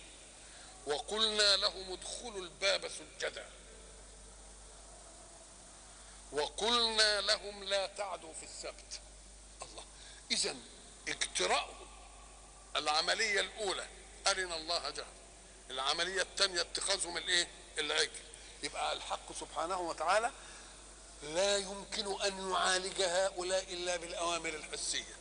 وقلنا 0.87 1.57
لهم 1.57 1.93
ادخلوا 1.93 2.43
الباب 2.45 2.89
سجدا. 2.89 3.47
وقلنا 6.33 7.20
لهم 7.20 7.64
لا 7.64 7.87
تعدوا 7.87 8.33
في 8.33 8.43
السبت. 8.43 9.01
الله. 9.62 9.85
إذا 10.31 10.57
اجتراءهم 11.09 11.87
العملية 12.77 13.41
الأولى. 13.41 13.89
أرنا 14.27 14.57
الله 14.57 14.91
جهرا 14.91 15.14
العملية 15.70 16.22
الثانية 16.22 16.61
اتخاذهم 16.61 17.16
الإيه؟ 17.16 17.49
العجل. 17.79 18.22
يبقى 18.62 18.93
الحق 18.93 19.33
سبحانه 19.41 19.81
وتعالى 19.81 20.31
لا 21.22 21.57
يمكن 21.57 22.22
أن 22.22 22.51
يعالج 22.51 23.03
هؤلاء 23.03 23.62
إلا 23.62 23.97
بالأوامر 23.97 24.49
الحسية. 24.49 25.16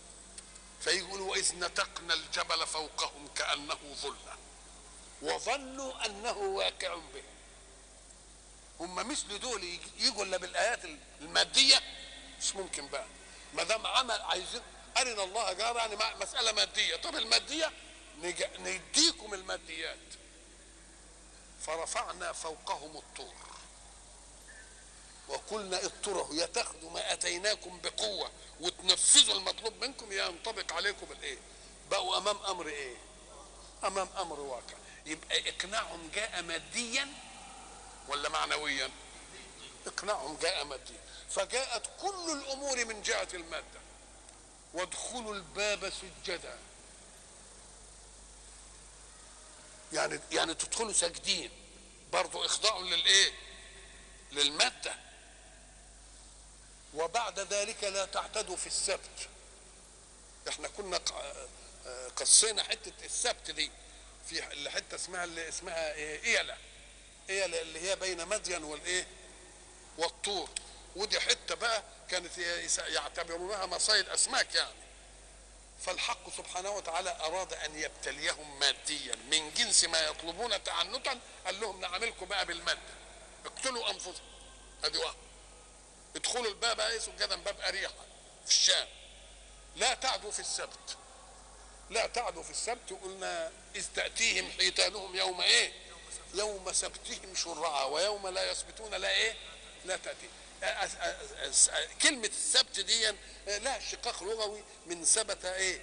فيقول 0.82 1.22
وإذ 1.22 1.56
نتقنا 1.56 2.14
الجبل 2.14 2.68
فوقهم 2.68 3.28
كأنه 3.28 3.80
ظلة. 3.94 4.38
وظنوا 5.22 6.06
أنه 6.06 6.38
واقع 6.38 6.96
بهم 6.96 7.33
هم 8.84 8.96
مثل 8.96 9.40
دول 9.40 9.80
يجوا 10.00 10.24
إلا 10.26 10.38
بالآيات 10.38 10.80
المادية؟ 11.22 11.82
مش 12.42 12.56
ممكن 12.56 12.88
بقى. 12.88 13.06
ما 13.54 13.64
دام 13.64 13.88
عمل 13.88 14.22
عايزين 14.22 14.62
أرنا 14.98 15.24
الله 15.24 15.54
جار 15.54 15.76
يعني 15.76 15.96
مسألة 16.22 16.52
مادية. 16.52 16.96
طب 16.96 17.16
المادية؟ 17.16 17.72
نديكم 18.60 19.34
الماديات. 19.34 19.98
فرفعنا 21.62 22.32
فوقهم 22.32 22.98
الطور. 22.98 23.34
وقلنا 25.28 25.86
اضطروا 25.86 26.34
يا 26.36 26.46
تاخذوا 26.46 26.92
ما 26.92 27.14
أتيناكم 27.14 27.80
بقوة 27.84 28.32
وتنفذوا 28.60 29.36
المطلوب 29.36 29.84
منكم 29.84 30.12
يا 30.12 30.26
ينطبق 30.26 30.74
عليكم 30.74 31.08
الإيه؟ 31.12 31.38
بقوا 31.92 32.18
أمام 32.18 32.38
أمر 32.38 32.68
إيه؟ 32.68 32.96
أمام 33.84 34.08
أمر 34.18 34.40
واقع. 34.40 34.74
يبقى 35.06 35.50
إقناعهم 35.50 36.10
جاء 36.16 36.42
ماديا 36.42 37.08
ولا 38.08 38.30
معنويا؟ 38.30 38.90
اقناعهم 39.88 40.38
جاء 40.42 40.64
ماديا 40.64 41.00
فجاءت 41.30 41.90
كل 42.02 42.32
الأمور 42.32 42.86
من 42.86 43.02
جهة 43.02 43.28
المادة. 43.34 43.80
وادخلوا 44.74 45.36
الباب 45.36 45.90
سجدا. 45.90 46.58
يعني 49.94 50.20
يعني 50.32 50.54
تدخلوا 50.54 50.94
ساجدين. 50.94 51.52
برضو 52.14 52.46
إخضاع 52.46 52.78
للإيه؟ 52.78 53.32
للمادة. 54.32 54.96
وبعد 56.94 57.40
ذلك 57.40 57.84
لا 57.84 58.06
تعتدوا 58.06 58.56
في 58.56 58.68
السبت. 58.68 59.30
إحنا 60.50 60.68
كنا 60.68 61.02
قصينا 62.16 62.64
حتة 62.64 63.06
السبت 63.06 63.52
دي. 63.52 63.72
في 64.30 64.70
حتة 64.70 64.96
اسمها 64.96 65.24
اللي 65.24 65.50
اسمها 65.50 65.94
إيه؟ 65.94 66.58
ايله 67.30 67.62
اللي 67.62 67.90
هي 67.90 67.96
بين 67.96 68.28
مدين 68.28 68.64
والإيه؟ 68.64 69.08
والطور. 69.98 70.50
ودي 70.96 71.20
حتة 71.20 71.56
بقى 71.56 71.84
كانت 72.10 72.38
يعتبرونها 72.78 73.66
مصايد 73.66 74.10
أسماك 74.10 74.56
يعني. 74.56 74.84
فالحق 75.86 76.38
سبحانه 76.38 76.70
وتعالى 76.70 77.10
أراد 77.10 77.54
أن 77.54 77.80
يبتليهم 77.80 78.60
ماديا 78.60 79.16
من 79.16 79.54
جنس 79.54 79.86
ما 79.86 80.00
يطلبون 80.02 80.64
تعنتا. 80.64 81.20
قال 81.46 81.60
لهم 81.62 81.82
نعملكم 81.82 82.26
بقى 82.26 82.46
بالمادة. 82.46 82.80
اقتلوا 83.46 83.92
أنفسكم. 83.92 84.24
أدي 84.84 84.98
واحد. 84.98 85.18
ادخلوا 86.16 86.48
الباب 86.48 86.80
إيه 86.80 87.00
سجدا 87.00 87.36
باب 87.36 87.62
أريحة 87.62 87.94
في 88.46 88.52
الشام. 88.52 88.88
لا 89.76 89.94
تعدوا 89.94 90.32
في 90.32 90.40
السبت. 90.40 90.98
لا 91.90 92.08
تعدوا 92.08 92.44
في 92.44 92.52
السبت. 92.52 92.94
قلنا 93.04 93.52
إذ 93.76 93.86
تأتيهم 93.96 94.52
حيتانهم 94.52 95.16
يوم 95.16 95.42
إيه؟ 95.42 95.74
يوم 96.34 96.74
سبتهم 96.74 97.36
شرعا 97.36 97.84
ويوم 97.84 98.28
لا 98.28 98.52
يسبتون 98.52 98.94
لا 98.96 99.10
إيه؟ 99.12 99.36
لا 99.86 99.98
أ- 100.62 102.02
كلمة 102.04 102.28
السبت 102.28 102.80
دي 102.80 103.12
لها 103.48 103.78
اشتقاق 103.78 104.24
لغوي 104.24 104.64
من 104.86 105.06
ثبت 105.06 105.46
إيه؟ 105.46 105.82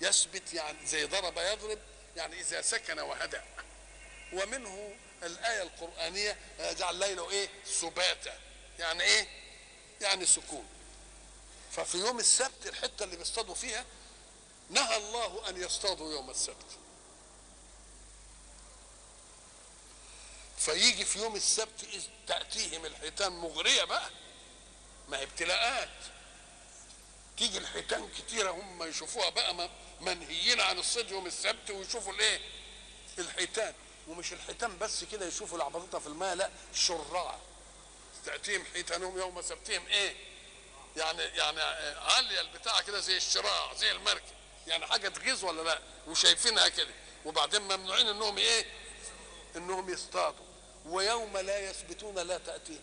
يثبت 0.00 0.54
يعني 0.54 0.86
زي 0.86 1.04
ضرب 1.04 1.38
يضرب 1.38 1.78
يعني 2.16 2.40
إذا 2.40 2.62
سكن 2.62 2.98
وهدأ 3.00 3.44
ومنه 4.32 4.94
الآية 5.22 5.62
القرآنية 5.62 6.38
آه، 6.60 6.72
جعل 6.72 6.94
ليله 6.96 7.30
إيه؟ 7.30 7.48
سباتا. 7.66 8.38
يعني 8.78 9.02
إيه؟ 9.02 9.28
يعني 10.00 10.26
سكون. 10.26 10.66
ففي 11.72 11.98
يوم 11.98 12.18
السبت 12.18 12.66
الحتة 12.66 13.04
اللي 13.04 13.16
بيصطادوا 13.16 13.54
فيها 13.54 13.84
نهى 14.70 14.96
الله 14.96 15.48
أن 15.48 15.62
يصطادوا 15.62 16.12
يوم 16.12 16.30
السبت. 16.30 16.66
فيجي 20.64 21.04
في 21.04 21.18
يوم 21.18 21.36
السبت 21.36 21.84
إذ 21.92 22.02
تأتيهم 22.26 22.86
الحيتان 22.86 23.32
مغرية 23.32 23.84
بقى 23.84 24.10
ما 25.08 25.18
هي 25.18 25.22
ابتلاءات. 25.22 25.88
تيجي 27.36 27.58
الحيتان 27.58 28.08
كتيرة 28.18 28.50
هم 28.50 28.82
يشوفوها 28.82 29.30
بقى 29.30 29.70
منهيين 30.00 30.60
عن 30.60 30.78
الصيد 30.78 31.10
يوم 31.10 31.26
السبت 31.26 31.70
ويشوفوا 31.70 32.12
الإيه؟ 32.12 32.40
الحيتان. 33.18 33.74
ومش 34.08 34.32
الحيتان 34.32 34.78
بس 34.78 35.04
كده 35.04 35.26
يشوفوا 35.26 35.56
العبطة 35.56 35.98
في 35.98 36.06
الماء 36.06 36.34
لا 36.34 36.50
شرعة 36.74 37.40
تأتيهم 38.24 38.64
حيتانهم 38.72 39.18
يوم 39.18 39.42
سبتهم 39.42 39.86
إيه؟ 39.86 40.16
يعني 40.96 41.22
يعني 41.22 41.60
عالية 41.98 42.40
البتاع 42.40 42.80
كده 42.80 43.00
زي 43.00 43.16
الشراع 43.16 43.74
زي 43.74 43.92
المركب. 43.92 44.34
يعني 44.66 44.86
حاجة 44.86 45.08
تغيظ 45.08 45.44
ولا 45.44 45.62
لا؟ 45.62 45.80
وشايفينها 46.06 46.68
كده. 46.68 46.94
وبعدين 47.24 47.62
ممنوعين 47.62 48.06
إنهم 48.08 48.38
إيه؟ 48.38 48.66
إنهم 49.56 49.90
يصطادوا. 49.92 50.51
ويوم 50.86 51.38
لا 51.38 51.70
يثبتون 51.70 52.18
لا 52.18 52.38
تأتيهم. 52.38 52.80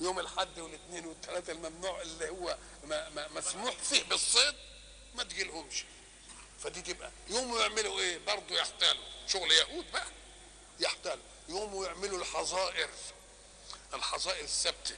يوم 0.00 0.18
الحد 0.18 0.58
والاثنين 0.58 1.06
والثلاثة 1.06 1.52
الممنوع 1.52 2.00
اللي 2.02 2.28
هو 2.28 2.58
ما 2.84 3.08
ما 3.08 3.28
مسموح 3.28 3.74
فيه 3.76 4.02
بالصيد 4.02 4.54
ما 5.14 5.22
تجيلهمش. 5.24 5.84
فدي 6.60 6.82
تبقى. 6.82 7.10
يوم 7.28 7.58
يعملوا 7.58 8.00
إيه؟ 8.00 8.18
برضه 8.18 8.54
يحتالوا. 8.54 9.04
شغل 9.26 9.52
يهود 9.52 9.92
بقى 9.92 10.06
يحتالوا. 10.80 11.24
يوم 11.48 11.84
يعملوا 11.84 12.18
الحظائر 12.18 12.88
الحظائر 13.94 14.44
الثابتة. 14.44 14.96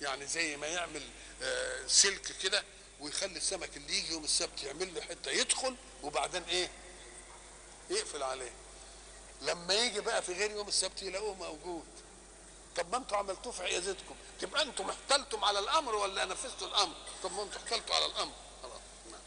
يعني 0.00 0.26
زي 0.26 0.56
ما 0.56 0.66
يعمل 0.66 1.02
آه، 1.42 1.86
سلك 1.86 2.36
كده 2.42 2.64
ويخلي 3.00 3.36
السمك 3.36 3.76
اللي 3.76 3.98
يجي 3.98 4.12
يوم 4.12 4.24
السبت 4.24 4.62
يعمل 4.62 4.94
له 4.94 5.00
حتة 5.00 5.30
يدخل 5.30 5.76
وبعدين 6.02 6.42
إيه؟ 6.42 6.70
يقفل 7.90 8.22
عليه. 8.22 8.52
لما 9.42 9.74
يجي 9.74 10.00
بقى 10.00 10.22
في 10.22 10.32
غير 10.32 10.50
يوم 10.50 10.68
السبت 10.68 11.02
يلاقوه 11.02 11.34
موجود. 11.34 11.84
طب 12.76 12.90
ما 12.90 12.96
أنتوا 12.96 13.16
عملتوه 13.16 13.52
في 13.52 13.62
عيادتكم. 13.62 14.14
تبقى 14.40 14.62
أنتم 14.62 14.90
احتلتم 14.90 15.44
على 15.44 15.58
الأمر 15.58 15.94
ولا 15.94 16.24
نفذتوا 16.24 16.66
الأمر؟ 16.68 16.94
طب 17.22 17.32
ما 17.32 17.42
أنتوا 17.42 17.60
احتلتوا 17.60 17.94
على 17.94 18.06
الأمر. 18.06 18.32
نعم. 19.10 19.20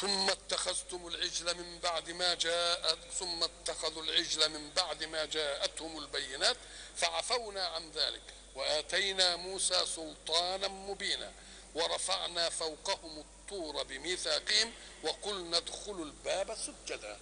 ثم 0.00 0.30
اتخذتم 0.30 1.06
العجل 1.06 1.56
من 1.56 1.78
بعد 1.78 2.10
ما 2.10 2.34
جاءت 2.34 2.98
ثم 3.18 3.42
اتخذوا 3.42 4.02
العجل 4.02 4.48
من 4.48 4.70
بعد 4.70 5.04
ما 5.04 5.24
جاءتهم 5.24 5.98
البينات 5.98 6.56
فعفونا 6.96 7.66
عن 7.66 7.90
ذلك 7.90 8.22
وآتينا 8.54 9.36
موسى 9.36 9.86
سلطانا 9.86 10.68
مبينا 10.68 11.32
ورفعنا 11.74 12.48
فوقهم 12.48 13.18
الطور 13.18 13.82
بميثاقهم 13.82 14.72
وقلنا 15.02 15.56
ادخلوا 15.56 16.04
الباب 16.04 16.56
سجدا. 16.56 17.18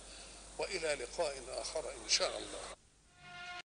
وإلى 0.59 0.95
لقاء 0.95 1.35
آخر 1.49 1.91
إن 2.05 2.09
شاء 2.09 2.39
الله. 2.39 2.82